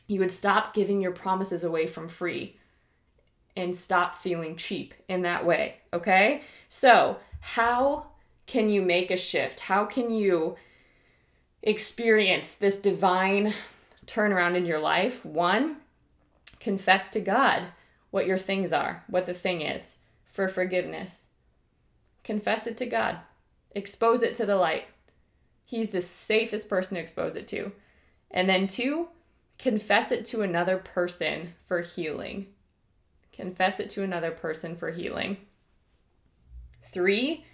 You 0.07 0.20
would 0.20 0.32
stop 0.32 0.74
giving 0.74 0.99
your 0.99 1.14
promises 1.14 1.64
away 1.64 1.88
from 1.88 2.09
free 2.09 2.57
and 3.56 3.76
stop 3.76 4.16
feeling 4.16 4.56
cheap 4.56 4.93
in 5.08 5.22
that 5.22 5.45
way. 5.45 5.76
Okay? 5.93 6.41
So, 6.70 7.18
how 7.39 8.08
can 8.47 8.70
you 8.70 8.82
make 8.82 9.12
a 9.12 9.18
shift? 9.18 9.62
How 9.62 9.86
can 9.86 10.12
you 10.12 10.56
experience 11.62 12.56
this 12.56 12.80
divine 12.80 13.54
turnaround 14.06 14.56
in 14.56 14.66
your 14.66 14.80
life? 14.80 15.26
One, 15.26 15.78
confess 16.60 17.10
to 17.12 17.20
God 17.20 17.64
what 18.12 18.28
your 18.28 18.38
things 18.38 18.74
are, 18.74 19.04
what 19.08 19.26
the 19.26 19.34
thing 19.34 19.62
is 19.62 19.97
for 20.26 20.47
forgiveness. 20.47 21.28
Confess 22.24 22.68
it 22.68 22.78
to 22.78 22.86
God, 22.86 23.18
expose 23.72 24.22
it 24.22 24.34
to 24.36 24.45
the 24.45 24.56
light. 24.56 24.86
He's 25.66 25.89
the 25.89 26.01
safest 26.01 26.70
person 26.70 26.95
to 26.95 27.01
expose 27.01 27.36
it 27.36 27.47
to. 27.49 27.72
And 28.32 28.49
then, 28.49 28.68
two, 28.68 29.10
confess 29.60 30.12
it 30.12 30.26
to 30.26 30.41
another 30.41 30.78
person 30.78 31.54
for 31.66 31.82
healing. 31.82 32.47
Confess 33.34 33.79
it 33.79 33.89
to 33.91 34.03
another 34.03 34.31
person 34.31 34.75
for 34.75 34.91
healing. 34.91 35.38
Three, 36.91 37.45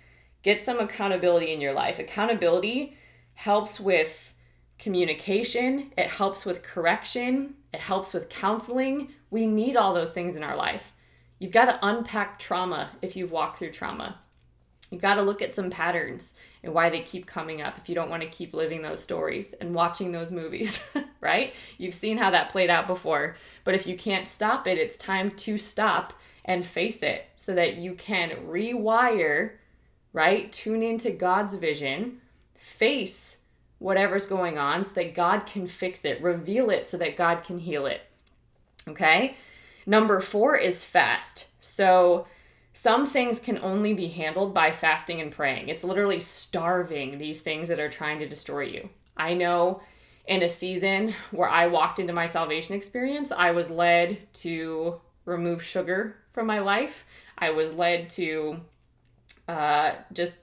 get 0.44 0.60
some 0.60 0.80
accountability 0.80 1.54
in 1.54 1.62
your 1.62 1.74
life. 1.74 1.98
Accountability 1.98 2.98
helps 3.34 3.80
with 3.80 4.34
communication, 4.78 5.92
it 5.98 6.08
helps 6.08 6.46
with 6.46 6.64
correction, 6.64 7.56
it 7.74 7.80
helps 7.80 8.14
with 8.14 8.30
counseling. 8.30 9.14
We 9.30 9.48
need 9.48 9.76
all 9.76 9.94
those 9.94 10.14
things 10.14 10.36
in 10.36 10.44
our 10.44 10.56
life. 10.56 10.94
You've 11.40 11.52
got 11.52 11.66
to 11.66 11.80
unpack 11.82 12.38
trauma 12.40 12.92
if 13.02 13.16
you've 13.16 13.32
walked 13.32 13.60
through 13.60 13.72
trauma. 13.72 14.20
You've 14.90 15.02
got 15.02 15.16
to 15.16 15.22
look 15.22 15.42
at 15.42 15.54
some 15.54 15.70
patterns 15.70 16.34
and 16.64 16.74
why 16.74 16.90
they 16.90 17.02
keep 17.02 17.26
coming 17.26 17.62
up 17.62 17.78
if 17.78 17.88
you 17.90 17.96
don't 17.96 18.10
want 18.10 18.24
to 18.24 18.30
keep 18.30 18.54
living 18.54 18.82
those 18.82 19.04
stories 19.04 19.54
and 19.54 19.74
watching 19.74 20.12
those 20.12 20.32
movies, 20.32 20.88
right? 21.22 21.54
You've 21.78 21.94
seen 21.94 22.18
how 22.18 22.32
that 22.32 22.50
played 22.50 22.70
out 22.70 22.88
before. 22.88 23.36
But 23.64 23.76
if 23.76 23.86
you 23.86 23.98
can't 23.98 24.28
stop 24.28 24.68
it, 24.68 24.78
it's 24.78 24.98
time 24.98 25.32
to 25.32 25.58
stop 25.58 26.14
and 26.44 26.66
face 26.66 27.04
it 27.04 27.28
so 27.36 27.54
that 27.54 27.78
you 27.78 27.94
can 27.94 28.32
rewire, 28.48 29.58
right? 30.14 30.52
Tune 30.52 30.82
into 30.82 31.12
God's 31.12 31.56
vision, 31.56 32.22
face 32.56 33.38
whatever's 33.80 34.26
going 34.26 34.58
on 34.58 34.84
so 34.84 34.96
that 34.96 35.16
God 35.16 35.46
can 35.46 35.68
fix 35.68 36.06
it, 36.06 36.22
reveal 36.22 36.70
it 36.70 36.86
so 36.86 36.98
that 36.98 37.18
God 37.18 37.44
can 37.44 37.58
heal 37.58 37.86
it. 37.86 38.02
Okay? 38.88 39.36
Number 39.86 40.20
four 40.20 40.58
is 40.58 40.84
fast. 40.84 41.48
So, 41.62 42.28
some 42.82 43.06
things 43.06 43.42
can 43.42 43.58
only 43.58 43.94
be 43.94 44.08
handled 44.08 44.54
by 44.54 44.72
fasting 44.72 45.20
and 45.20 45.34
praying. 45.34 45.68
It's 45.68 45.84
literally 45.84 46.22
starving 46.22 47.18
these 47.18 47.42
things 47.42 47.68
that 47.68 47.78
are 47.78 47.90
trying 47.90 48.20
to 48.20 48.30
destroy 48.30 48.62
you. 48.62 48.88
I 49.18 49.34
know 49.34 49.82
in 50.26 50.44
a 50.44 50.48
season 50.48 51.14
where 51.32 51.50
I 51.50 51.68
walked 51.68 52.00
into 52.00 52.14
my 52.14 52.26
salvation 52.26 52.78
experience, 52.78 53.34
I 53.34 53.52
was 53.52 53.70
led 53.70 54.34
to 54.36 55.02
remove 55.26 55.62
sugar 55.62 56.16
from 56.32 56.48
my 56.48 56.60
life. 56.60 57.06
I 57.38 57.50
was 57.50 57.74
led 57.74 58.12
to 58.12 58.62
uh, 59.50 59.96
just 60.14 60.38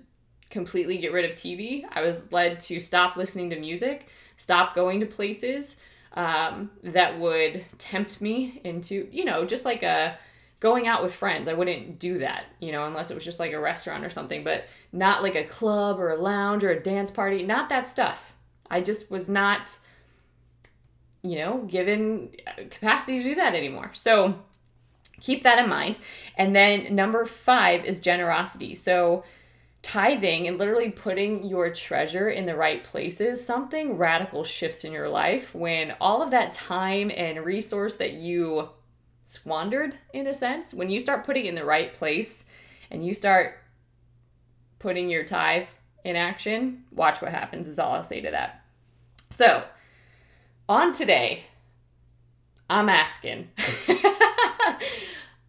completely 0.50 0.98
get 0.98 1.14
rid 1.14 1.24
of 1.24 1.38
TV. 1.38 1.84
I 1.90 2.02
was 2.02 2.30
led 2.32 2.60
to 2.60 2.80
stop 2.80 3.16
listening 3.16 3.48
to 3.48 3.58
music, 3.58 4.08
stop 4.36 4.74
going 4.74 5.00
to 5.00 5.06
places 5.06 5.78
um, 6.12 6.70
that 6.82 7.18
would 7.18 7.64
tempt 7.78 8.20
me 8.20 8.60
into, 8.62 9.08
you 9.10 9.24
know, 9.24 9.46
just 9.46 9.64
like 9.64 9.82
a 9.82 10.18
going 10.66 10.88
out 10.88 11.00
with 11.00 11.14
friends. 11.14 11.46
I 11.46 11.52
wouldn't 11.52 12.00
do 12.00 12.18
that, 12.18 12.46
you 12.58 12.72
know, 12.72 12.86
unless 12.86 13.12
it 13.12 13.14
was 13.14 13.24
just 13.24 13.38
like 13.38 13.52
a 13.52 13.60
restaurant 13.60 14.04
or 14.04 14.10
something, 14.10 14.42
but 14.42 14.64
not 14.90 15.22
like 15.22 15.36
a 15.36 15.44
club 15.44 16.00
or 16.00 16.10
a 16.10 16.20
lounge 16.20 16.64
or 16.64 16.70
a 16.70 16.82
dance 16.82 17.08
party, 17.08 17.44
not 17.44 17.68
that 17.68 17.86
stuff. 17.86 18.32
I 18.68 18.80
just 18.80 19.08
was 19.08 19.28
not, 19.28 19.78
you 21.22 21.38
know, 21.38 21.58
given 21.68 22.30
uh, 22.48 22.62
capacity 22.68 23.22
to 23.22 23.28
do 23.28 23.34
that 23.36 23.54
anymore. 23.54 23.92
So 23.92 24.40
keep 25.20 25.44
that 25.44 25.60
in 25.60 25.68
mind. 25.68 26.00
And 26.36 26.56
then 26.56 26.96
number 26.96 27.24
five 27.26 27.84
is 27.84 28.00
generosity. 28.00 28.74
So 28.74 29.22
tithing 29.82 30.48
and 30.48 30.58
literally 30.58 30.90
putting 30.90 31.44
your 31.44 31.72
treasure 31.72 32.28
in 32.28 32.44
the 32.44 32.56
right 32.56 32.82
places, 32.82 33.46
something 33.46 33.96
radical 33.96 34.42
shifts 34.42 34.82
in 34.82 34.90
your 34.92 35.08
life 35.08 35.54
when 35.54 35.94
all 36.00 36.24
of 36.24 36.32
that 36.32 36.52
time 36.52 37.12
and 37.16 37.44
resource 37.44 37.94
that 37.94 38.14
you 38.14 38.68
squandered, 39.26 39.98
in 40.14 40.26
a 40.26 40.32
sense, 40.32 40.72
when 40.72 40.88
you 40.88 41.00
start 41.00 41.26
putting 41.26 41.44
in 41.44 41.54
the 41.54 41.64
right 41.64 41.92
place 41.92 42.44
and 42.90 43.04
you 43.04 43.12
start 43.12 43.58
putting 44.78 45.10
your 45.10 45.24
tithe 45.24 45.66
in 46.04 46.16
action, 46.16 46.84
watch 46.92 47.20
what 47.20 47.32
happens, 47.32 47.66
is 47.66 47.78
all 47.78 47.92
I'll 47.92 48.04
say 48.04 48.20
to 48.20 48.30
that. 48.30 48.62
So, 49.30 49.64
on 50.68 50.92
today, 50.92 51.44
I'm 52.70 52.88
asking 52.88 53.50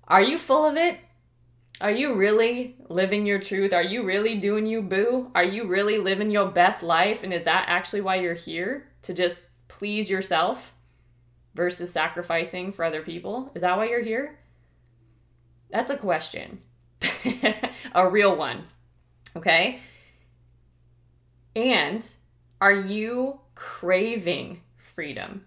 Are 0.08 0.22
you 0.22 0.38
full 0.38 0.66
of 0.66 0.76
it? 0.76 1.00
Are 1.80 1.92
you 1.92 2.16
really 2.16 2.76
living 2.90 3.28
your 3.28 3.40
truth? 3.40 3.74
Are 3.74 3.84
you 3.84 4.04
really 4.04 4.40
doing 4.40 4.66
you, 4.66 4.82
boo? 4.82 5.32
Are 5.36 5.44
you 5.44 5.68
really 5.68 6.00
living 6.00 6.32
your 6.32 6.48
best 6.48 6.82
life? 6.82 7.24
And 7.24 7.32
is 7.32 7.44
that 7.44 7.66
actually 7.68 8.02
why 8.02 8.16
you're 8.16 8.34
here? 8.34 8.88
To 9.04 9.14
just 9.14 9.42
please 9.68 10.10
yourself 10.10 10.74
versus 11.58 11.92
sacrificing 11.92 12.72
for 12.72 12.86
other 12.86 13.02
people? 13.02 13.52
Is 13.56 13.64
that 13.64 13.76
why 13.76 13.90
you're 13.90 14.04
here? 14.04 14.38
That's 15.72 15.92
a 15.92 15.98
question. 15.98 16.62
a 17.94 18.10
real 18.10 18.38
one. 18.38 18.66
Okay? 19.36 19.82
And 21.56 22.08
are 22.62 22.74
you 22.74 23.42
craving 23.56 24.62
freedom? 24.78 25.46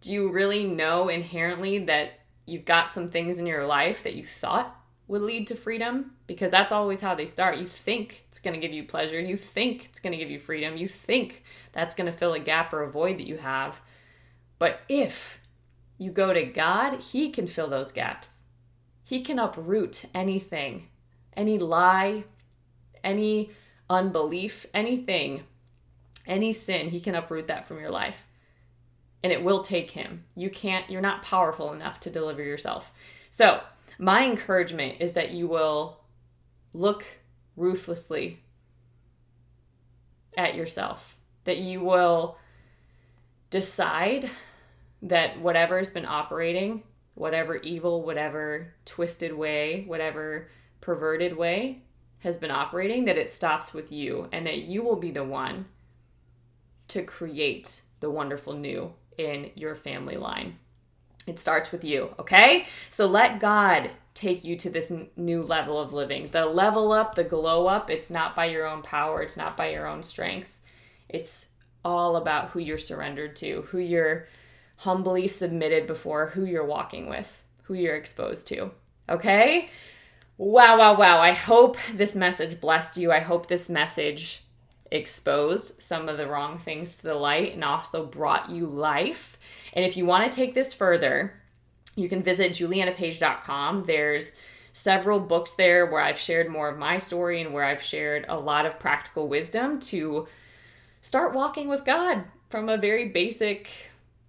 Do 0.00 0.12
you 0.12 0.30
really 0.30 0.64
know 0.64 1.08
inherently 1.08 1.78
that 1.84 2.20
you've 2.44 2.64
got 2.64 2.90
some 2.90 3.08
things 3.08 3.38
in 3.38 3.46
your 3.46 3.64
life 3.64 4.02
that 4.02 4.14
you 4.14 4.24
thought 4.24 4.74
would 5.08 5.22
lead 5.22 5.46
to 5.46 5.54
freedom 5.54 6.12
because 6.26 6.50
that's 6.50 6.72
always 6.72 7.00
how 7.00 7.14
they 7.14 7.26
start. 7.26 7.58
You 7.58 7.66
think 7.66 8.24
it's 8.28 8.38
going 8.38 8.54
to 8.54 8.60
give 8.60 8.74
you 8.74 8.84
pleasure, 8.84 9.18
you 9.18 9.36
think 9.36 9.86
it's 9.86 10.00
going 10.00 10.12
to 10.12 10.18
give 10.18 10.30
you 10.30 10.38
freedom, 10.38 10.76
you 10.76 10.86
think 10.86 11.42
that's 11.72 11.94
going 11.94 12.10
to 12.10 12.16
fill 12.16 12.34
a 12.34 12.38
gap 12.38 12.72
or 12.72 12.82
a 12.82 12.90
void 12.90 13.18
that 13.18 13.26
you 13.26 13.38
have. 13.38 13.80
But 14.58 14.80
if 14.88 15.40
you 15.98 16.10
go 16.10 16.32
to 16.32 16.44
God, 16.44 17.00
He 17.00 17.30
can 17.30 17.46
fill 17.46 17.68
those 17.68 17.92
gaps. 17.92 18.40
He 19.04 19.20
can 19.20 19.38
uproot 19.38 20.04
anything, 20.14 20.88
any 21.36 21.58
lie, 21.58 22.24
any 23.02 23.50
unbelief, 23.88 24.66
anything, 24.74 25.44
any 26.26 26.52
sin. 26.52 26.90
He 26.90 27.00
can 27.00 27.14
uproot 27.14 27.46
that 27.46 27.66
from 27.66 27.80
your 27.80 27.90
life 27.90 28.24
and 29.22 29.32
it 29.32 29.42
will 29.42 29.62
take 29.62 29.90
him. 29.90 30.24
You 30.36 30.50
can't, 30.50 30.88
you're 30.90 31.00
not 31.00 31.22
powerful 31.22 31.72
enough 31.72 32.00
to 32.00 32.10
deliver 32.10 32.42
yourself. 32.42 32.92
So, 33.30 33.60
my 33.98 34.24
encouragement 34.24 34.96
is 35.00 35.14
that 35.14 35.32
you 35.32 35.48
will 35.48 36.00
look 36.72 37.04
ruthlessly 37.56 38.40
at 40.36 40.54
yourself, 40.54 41.16
that 41.44 41.58
you 41.58 41.80
will 41.80 42.38
decide 43.50 44.30
that 45.02 45.40
whatever's 45.40 45.90
been 45.90 46.06
operating, 46.06 46.82
whatever 47.14 47.56
evil, 47.56 48.02
whatever 48.02 48.74
twisted 48.84 49.32
way, 49.32 49.84
whatever 49.86 50.48
perverted 50.80 51.36
way 51.36 51.82
has 52.20 52.38
been 52.38 52.50
operating, 52.50 53.04
that 53.04 53.18
it 53.18 53.30
stops 53.30 53.72
with 53.72 53.92
you 53.92 54.28
and 54.32 54.46
that 54.46 54.58
you 54.58 54.82
will 54.82 54.96
be 54.96 55.10
the 55.10 55.24
one 55.24 55.66
to 56.88 57.02
create 57.02 57.82
the 58.00 58.10
wonderful 58.10 58.54
new 58.54 58.92
in 59.16 59.50
your 59.54 59.74
family 59.74 60.16
line. 60.16 60.56
It 61.26 61.38
starts 61.38 61.70
with 61.70 61.84
you, 61.84 62.14
okay? 62.18 62.66
So 62.90 63.06
let 63.06 63.40
God 63.40 63.90
take 64.14 64.44
you 64.44 64.56
to 64.56 64.70
this 64.70 64.90
n- 64.90 65.08
new 65.16 65.42
level 65.42 65.78
of 65.78 65.92
living. 65.92 66.26
The 66.28 66.46
level 66.46 66.92
up, 66.92 67.14
the 67.14 67.24
glow 67.24 67.66
up, 67.66 67.90
it's 67.90 68.10
not 68.10 68.34
by 68.34 68.46
your 68.46 68.66
own 68.66 68.82
power, 68.82 69.22
it's 69.22 69.36
not 69.36 69.56
by 69.56 69.70
your 69.70 69.86
own 69.86 70.02
strength. 70.02 70.58
It's 71.08 71.50
all 71.84 72.16
about 72.16 72.50
who 72.50 72.60
you're 72.60 72.78
surrendered 72.78 73.36
to, 73.36 73.62
who 73.68 73.78
you're 73.78 74.26
humbly 74.78 75.28
submitted 75.28 75.86
before, 75.86 76.26
who 76.30 76.44
you're 76.44 76.64
walking 76.64 77.08
with, 77.08 77.42
who 77.64 77.74
you're 77.74 77.96
exposed 77.96 78.48
to. 78.48 78.70
Okay? 79.08 79.70
Wow, 80.36 80.78
wow, 80.78 80.96
wow. 80.96 81.18
I 81.18 81.32
hope 81.32 81.76
this 81.92 82.14
message 82.14 82.60
blessed 82.60 82.96
you. 82.96 83.10
I 83.10 83.18
hope 83.18 83.48
this 83.48 83.68
message 83.68 84.44
exposed 84.90 85.82
some 85.82 86.08
of 86.08 86.16
the 86.16 86.28
wrong 86.28 86.58
things 86.58 86.96
to 86.96 87.02
the 87.02 87.14
light 87.14 87.52
and 87.54 87.64
also 87.64 88.06
brought 88.06 88.50
you 88.50 88.66
life. 88.66 89.36
And 89.72 89.84
if 89.84 89.96
you 89.96 90.06
want 90.06 90.30
to 90.30 90.36
take 90.36 90.54
this 90.54 90.72
further, 90.72 91.34
you 91.96 92.08
can 92.08 92.22
visit 92.22 92.52
julianapage.com. 92.52 93.84
There's 93.84 94.38
several 94.72 95.18
books 95.18 95.54
there 95.54 95.86
where 95.86 96.00
I've 96.00 96.20
shared 96.20 96.48
more 96.48 96.68
of 96.68 96.78
my 96.78 96.98
story 96.98 97.42
and 97.42 97.52
where 97.52 97.64
I've 97.64 97.82
shared 97.82 98.26
a 98.28 98.38
lot 98.38 98.64
of 98.64 98.78
practical 98.78 99.26
wisdom 99.26 99.80
to 99.80 100.28
start 101.02 101.34
walking 101.34 101.68
with 101.68 101.84
God 101.84 102.24
from 102.48 102.68
a 102.68 102.78
very 102.78 103.08
basic 103.08 103.70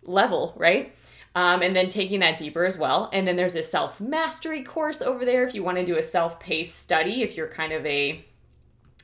level, 0.03 0.53
right? 0.57 0.95
Um, 1.35 1.61
and 1.61 1.75
then 1.75 1.89
taking 1.89 2.21
that 2.21 2.37
deeper 2.37 2.65
as 2.65 2.77
well. 2.77 3.09
And 3.13 3.27
then 3.27 3.35
there's 3.35 3.55
a 3.55 3.63
self 3.63 4.01
mastery 4.01 4.63
course 4.63 5.01
over 5.01 5.25
there 5.25 5.43
if 5.45 5.53
you 5.53 5.63
want 5.63 5.77
to 5.77 5.85
do 5.85 5.97
a 5.97 6.03
self 6.03 6.39
paced 6.39 6.79
study, 6.79 7.21
if 7.21 7.37
you're 7.37 7.47
kind 7.47 7.71
of 7.71 7.85
a, 7.85 8.25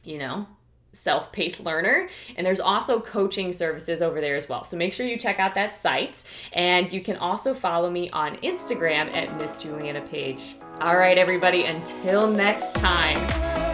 you 0.04 0.18
know, 0.18 0.48
self 0.96 1.32
paced 1.32 1.60
learner. 1.60 2.10
And 2.36 2.46
there's 2.46 2.60
also 2.60 3.00
coaching 3.00 3.54
services 3.54 4.02
over 4.02 4.22
there 4.22 4.36
as 4.36 4.50
well. 4.50 4.64
So 4.64 4.78
make 4.78 4.93
sure 4.93 5.06
you 5.06 5.18
check 5.18 5.39
out 5.39 5.54
that 5.56 5.76
site. 5.76 6.24
And 6.54 6.91
you 6.91 7.02
can 7.02 7.18
also 7.18 7.54
follow 7.54 7.91
me 7.91 8.10
on 8.10 8.38
Instagram 8.38 9.16
at 9.16 9.38
Miss 9.38 9.58
Juliana 9.58 10.02
Page. 10.02 10.56
All 10.82 10.98
right, 10.98 11.18
everybody, 11.18 11.66
until 11.66 12.30
next 12.30 12.74
time, 12.74 13.18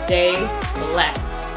stay 0.06 0.34
blessed. 0.76 1.51